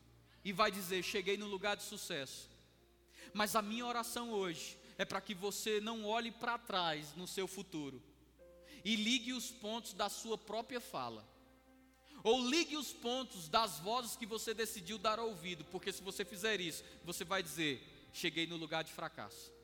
E 0.43 0.51
vai 0.51 0.71
dizer: 0.71 1.03
Cheguei 1.03 1.37
no 1.37 1.47
lugar 1.47 1.75
de 1.75 1.83
sucesso. 1.83 2.49
Mas 3.33 3.55
a 3.55 3.61
minha 3.61 3.85
oração 3.85 4.31
hoje 4.31 4.77
é 4.97 5.05
para 5.05 5.21
que 5.21 5.35
você 5.35 5.79
não 5.79 6.05
olhe 6.05 6.31
para 6.31 6.57
trás 6.57 7.13
no 7.15 7.27
seu 7.27 7.47
futuro 7.47 8.01
e 8.83 8.95
ligue 8.95 9.33
os 9.33 9.51
pontos 9.51 9.93
da 9.93 10.09
sua 10.09 10.37
própria 10.37 10.79
fala. 10.79 11.27
Ou 12.23 12.41
ligue 12.49 12.75
os 12.75 12.91
pontos 12.93 13.47
das 13.47 13.79
vozes 13.79 14.15
que 14.15 14.25
você 14.25 14.53
decidiu 14.53 14.97
dar 14.97 15.19
ouvido, 15.19 15.63
porque 15.65 15.91
se 15.91 16.01
você 16.01 16.25
fizer 16.25 16.59
isso, 16.59 16.83
você 17.03 17.23
vai 17.23 17.43
dizer: 17.43 18.09
Cheguei 18.13 18.47
no 18.47 18.55
lugar 18.55 18.83
de 18.83 18.91
fracasso. 18.91 19.56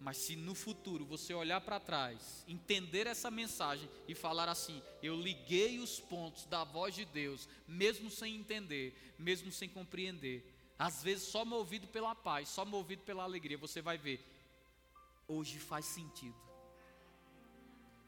Mas 0.00 0.16
se 0.16 0.34
no 0.34 0.54
futuro 0.54 1.04
você 1.04 1.34
olhar 1.34 1.60
para 1.60 1.78
trás, 1.78 2.42
entender 2.48 3.06
essa 3.06 3.30
mensagem 3.30 3.88
e 4.08 4.14
falar 4.14 4.48
assim: 4.48 4.82
eu 5.02 5.14
liguei 5.14 5.78
os 5.78 6.00
pontos 6.00 6.46
da 6.46 6.64
voz 6.64 6.94
de 6.94 7.04
Deus, 7.04 7.46
mesmo 7.68 8.10
sem 8.10 8.34
entender, 8.36 8.96
mesmo 9.18 9.52
sem 9.52 9.68
compreender, 9.68 10.42
às 10.78 11.02
vezes 11.02 11.24
só 11.24 11.44
movido 11.44 11.86
pela 11.86 12.14
paz, 12.14 12.48
só 12.48 12.64
movido 12.64 13.02
pela 13.02 13.24
alegria, 13.24 13.58
você 13.58 13.82
vai 13.82 13.98
ver, 13.98 14.26
hoje 15.28 15.58
faz 15.58 15.84
sentido. 15.84 16.34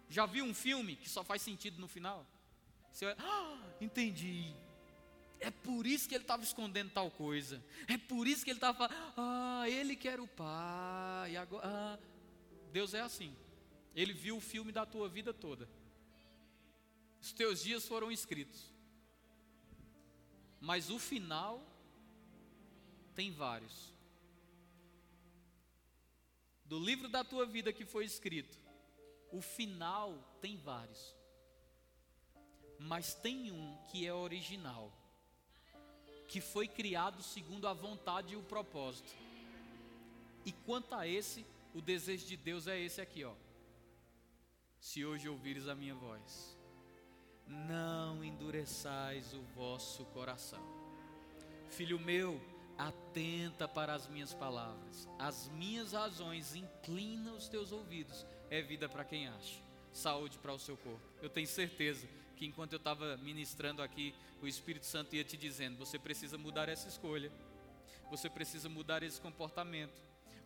Já 0.09 0.24
viu 0.24 0.47
um 0.47 0.55
filme 0.55 0.97
que 0.97 1.10
só 1.10 1.23
faz 1.23 1.43
sentido 1.43 1.78
no 1.78 1.89
final? 1.89 2.27
Você 2.90 3.05
vai, 3.05 3.16
ah, 3.19 3.59
entendi. 3.81 4.55
É 5.43 5.51
por 5.51 5.86
isso 5.89 6.09
que 6.09 6.14
ele 6.14 6.23
estava 6.23 6.44
escondendo 6.44 6.93
tal 6.93 7.10
coisa. 7.10 7.62
É 7.89 7.98
por 7.98 8.28
isso 8.28 8.44
que 8.44 8.51
ele 8.51 8.59
estava 8.59 8.78
falando, 8.78 9.12
ah, 9.16 9.69
ele 9.69 9.97
quer 9.97 10.20
o 10.20 10.28
pai. 10.28 11.36
Agora, 11.36 11.66
ah. 11.66 11.98
Deus 12.70 12.94
é 12.94 13.01
assim. 13.01 13.36
Ele 13.94 14.12
viu 14.12 14.36
o 14.36 14.40
filme 14.40 14.70
da 14.70 14.86
tua 14.86 15.09
vida 15.09 15.35
toda. 15.35 15.69
Os 17.20 17.32
teus 17.32 17.60
dias 17.60 17.86
foram 17.86 18.10
escritos. 18.12 18.73
Mas 20.60 20.90
o 20.90 20.98
final 20.98 21.60
tem 23.16 23.32
vários. 23.32 23.93
Do 26.64 26.78
livro 26.78 27.09
da 27.09 27.24
tua 27.24 27.44
vida 27.44 27.73
que 27.73 27.85
foi 27.85 28.05
escrito, 28.05 28.56
o 29.32 29.43
final 29.43 30.39
tem 30.40 30.56
vários. 30.56 31.16
Mas 32.78 33.12
tem 33.12 33.51
um 33.51 33.77
que 33.89 34.06
é 34.06 34.14
original 34.14 35.02
que 36.32 36.40
foi 36.40 36.66
criado 36.66 37.22
segundo 37.22 37.68
a 37.68 37.74
vontade 37.74 38.32
e 38.32 38.36
o 38.38 38.42
propósito. 38.42 39.12
E 40.46 40.50
quanto 40.50 40.94
a 40.94 41.06
esse, 41.06 41.44
o 41.74 41.80
desejo 41.82 42.24
de 42.24 42.38
Deus 42.38 42.66
é 42.66 42.80
esse 42.80 43.02
aqui, 43.02 43.22
ó. 43.22 43.34
se 44.80 45.04
hoje 45.04 45.28
ouvires 45.28 45.68
a 45.68 45.74
minha 45.74 45.94
voz. 45.94 46.56
Não 47.46 48.24
endureçais 48.24 49.34
o 49.34 49.42
vosso 49.54 50.06
coração. 50.06 50.64
Filho 51.68 52.00
meu, 52.00 52.40
atenta 52.78 53.68
para 53.68 53.92
as 53.92 54.09
minhas 54.09 54.32
palavras, 54.32 55.06
as 55.18 55.48
minhas 55.48 55.92
razões, 55.92 56.54
inclina 56.54 57.32
os 57.32 57.46
teus 57.46 57.72
ouvidos. 57.72 58.24
É 58.48 58.62
vida 58.62 58.88
para 58.88 59.04
quem 59.04 59.28
acha, 59.28 59.60
saúde 59.92 60.38
para 60.38 60.54
o 60.54 60.59
seu 60.59 60.78
corpo. 60.78 61.06
Eu 61.20 61.28
tenho 61.28 61.46
certeza 61.46 62.09
que 62.43 62.47
enquanto 62.47 62.73
eu 62.73 62.78
estava 62.78 63.16
ministrando 63.19 63.82
aqui, 63.82 64.12
o 64.43 64.48
Espírito 64.48 64.85
Santo 64.85 65.14
ia 65.14 65.23
te 65.23 65.36
dizendo: 65.36 65.78
você 65.78 65.97
precisa 65.97 66.36
mudar 66.36 66.69
essa 66.69 66.89
escolha, 66.89 67.31
você 68.10 68.28
precisa 68.28 68.69
mudar 68.69 69.05
esse 69.05 69.20
comportamento, 69.20 69.94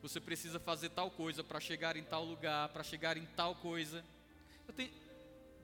você 0.02 0.20
precisa 0.20 0.60
fazer 0.60 0.90
tal 0.90 1.10
coisa 1.10 1.42
para 1.42 1.58
chegar 1.58 1.96
em 1.96 2.04
tal 2.04 2.22
lugar, 2.22 2.68
para 2.68 2.82
chegar 2.82 3.16
em 3.16 3.24
tal 3.34 3.54
coisa. 3.54 4.04
Eu 4.68 4.74
tenho, 4.74 4.92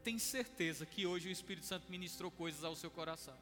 tenho 0.03 0.19
certeza 0.19 0.87
que 0.87 1.05
hoje 1.05 1.29
o 1.29 1.31
Espírito 1.31 1.67
Santo 1.67 1.85
ministrou 1.91 2.31
coisas 2.31 2.65
ao 2.65 2.75
seu 2.75 2.91
coração. 2.91 3.37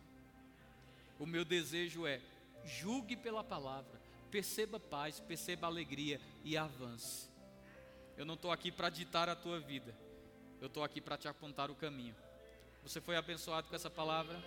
O 1.17 1.27
meu 1.27 1.45
desejo 1.45 2.09
é 2.09 2.21
julgue 2.65 3.15
pela 3.15 3.45
palavra, 3.45 4.01
perceba 4.33 4.81
paz, 4.81 5.21
perceba 5.21 5.69
alegria 5.69 6.21
e 6.43 6.57
avance. 6.57 7.29
Eu 8.17 8.25
não 8.25 8.35
estou 8.35 8.51
aqui 8.51 8.73
para 8.73 8.91
ditar 8.91 9.29
a 9.29 9.37
tua 9.37 9.61
vida, 9.61 9.97
eu 10.61 10.67
estou 10.67 10.83
aqui 10.83 11.01
para 11.01 11.17
te 11.17 11.29
apontar 11.29 11.71
o 11.71 11.77
caminho. 11.77 12.17
Você 12.83 13.01
foi 13.01 13.15
abençoado 13.17 13.69
com 13.69 13.77
essa 13.77 13.91
palavra? 13.91 14.43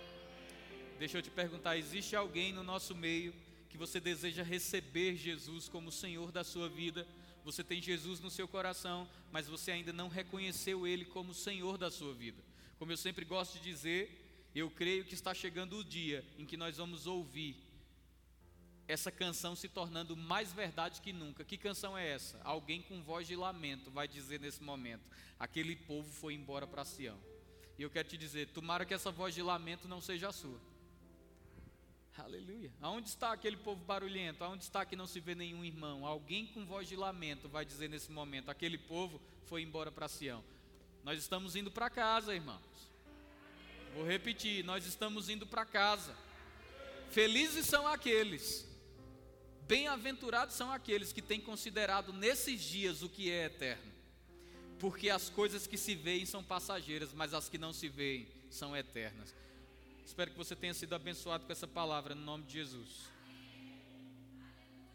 Deixa 0.98 1.18
eu 1.18 1.22
te 1.22 1.30
perguntar: 1.30 1.76
existe 1.76 2.16
alguém 2.16 2.52
no 2.52 2.62
nosso 2.62 2.94
meio 2.94 3.32
que 3.68 3.78
você 3.78 4.00
deseja 4.00 4.42
receber 4.42 5.16
Jesus 5.16 5.68
como 5.68 5.92
Senhor 5.92 6.32
da 6.32 6.42
sua 6.42 6.68
vida? 6.68 7.06
Você 7.44 7.62
tem 7.62 7.80
Jesus 7.80 8.20
no 8.20 8.30
seu 8.30 8.48
coração, 8.48 9.08
mas 9.30 9.46
você 9.46 9.70
ainda 9.70 9.92
não 9.92 10.08
reconheceu 10.08 10.86
Ele 10.86 11.04
como 11.04 11.32
Senhor 11.34 11.78
da 11.78 11.90
sua 11.90 12.12
vida. 12.14 12.42
Como 12.78 12.90
eu 12.90 12.96
sempre 12.96 13.24
gosto 13.24 13.54
de 13.54 13.64
dizer, 13.64 14.50
eu 14.54 14.70
creio 14.70 15.04
que 15.04 15.14
está 15.14 15.32
chegando 15.32 15.78
o 15.78 15.84
dia 15.84 16.24
em 16.38 16.44
que 16.44 16.56
nós 16.56 16.76
vamos 16.76 17.06
ouvir 17.06 17.56
essa 18.86 19.10
canção 19.10 19.56
se 19.56 19.68
tornando 19.68 20.16
mais 20.16 20.52
verdade 20.52 21.00
que 21.00 21.12
nunca. 21.12 21.44
Que 21.44 21.56
canção 21.56 21.96
é 21.96 22.08
essa? 22.08 22.40
Alguém 22.44 22.82
com 22.82 23.02
voz 23.02 23.26
de 23.26 23.36
lamento 23.36 23.90
vai 23.90 24.08
dizer 24.08 24.40
nesse 24.40 24.62
momento: 24.62 25.08
aquele 25.38 25.76
povo 25.76 26.10
foi 26.10 26.34
embora 26.34 26.66
para 26.66 26.84
Sião. 26.84 27.18
E 27.78 27.82
eu 27.82 27.90
quero 27.90 28.08
te 28.08 28.16
dizer: 28.16 28.48
tomara 28.48 28.84
que 28.84 28.94
essa 28.94 29.10
voz 29.10 29.34
de 29.34 29.42
lamento 29.42 29.88
não 29.88 30.00
seja 30.00 30.28
a 30.28 30.32
sua. 30.32 30.60
Aleluia. 32.16 32.72
Aonde 32.80 33.08
está 33.08 33.32
aquele 33.32 33.56
povo 33.56 33.84
barulhento? 33.84 34.44
Aonde 34.44 34.62
está 34.62 34.84
que 34.84 34.94
não 34.94 35.06
se 35.06 35.18
vê 35.18 35.34
nenhum 35.34 35.64
irmão? 35.64 36.06
Alguém 36.06 36.46
com 36.46 36.64
voz 36.64 36.88
de 36.88 36.94
lamento 36.94 37.48
vai 37.48 37.64
dizer 37.64 37.88
nesse 37.88 38.10
momento: 38.10 38.50
aquele 38.50 38.78
povo 38.78 39.20
foi 39.46 39.62
embora 39.62 39.90
para 39.90 40.08
Sião. 40.08 40.44
Nós 41.02 41.18
estamos 41.18 41.56
indo 41.56 41.70
para 41.70 41.90
casa, 41.90 42.34
irmãos. 42.34 42.60
Vou 43.94 44.06
repetir: 44.06 44.64
nós 44.64 44.86
estamos 44.86 45.28
indo 45.28 45.46
para 45.46 45.64
casa. 45.64 46.16
Felizes 47.10 47.66
são 47.66 47.86
aqueles 47.86 48.66
Bem-aventurados 49.66 50.54
são 50.54 50.70
aqueles 50.70 51.12
que 51.12 51.22
têm 51.22 51.40
considerado 51.40 52.12
nesses 52.12 52.62
dias 52.62 53.02
o 53.02 53.08
que 53.08 53.30
é 53.30 53.46
eterno, 53.46 53.92
porque 54.84 55.08
as 55.08 55.30
coisas 55.30 55.66
que 55.66 55.78
se 55.78 55.94
veem 55.94 56.26
são 56.26 56.44
passageiras, 56.44 57.14
mas 57.14 57.32
as 57.32 57.48
que 57.48 57.56
não 57.56 57.72
se 57.72 57.88
veem 57.88 58.28
são 58.50 58.76
eternas. 58.76 59.34
Espero 60.04 60.30
que 60.30 60.36
você 60.36 60.54
tenha 60.54 60.74
sido 60.74 60.94
abençoado 60.94 61.46
com 61.46 61.52
essa 61.52 61.66
palavra, 61.66 62.14
no 62.14 62.20
nome 62.20 62.44
de 62.44 62.52
Jesus. 62.52 63.08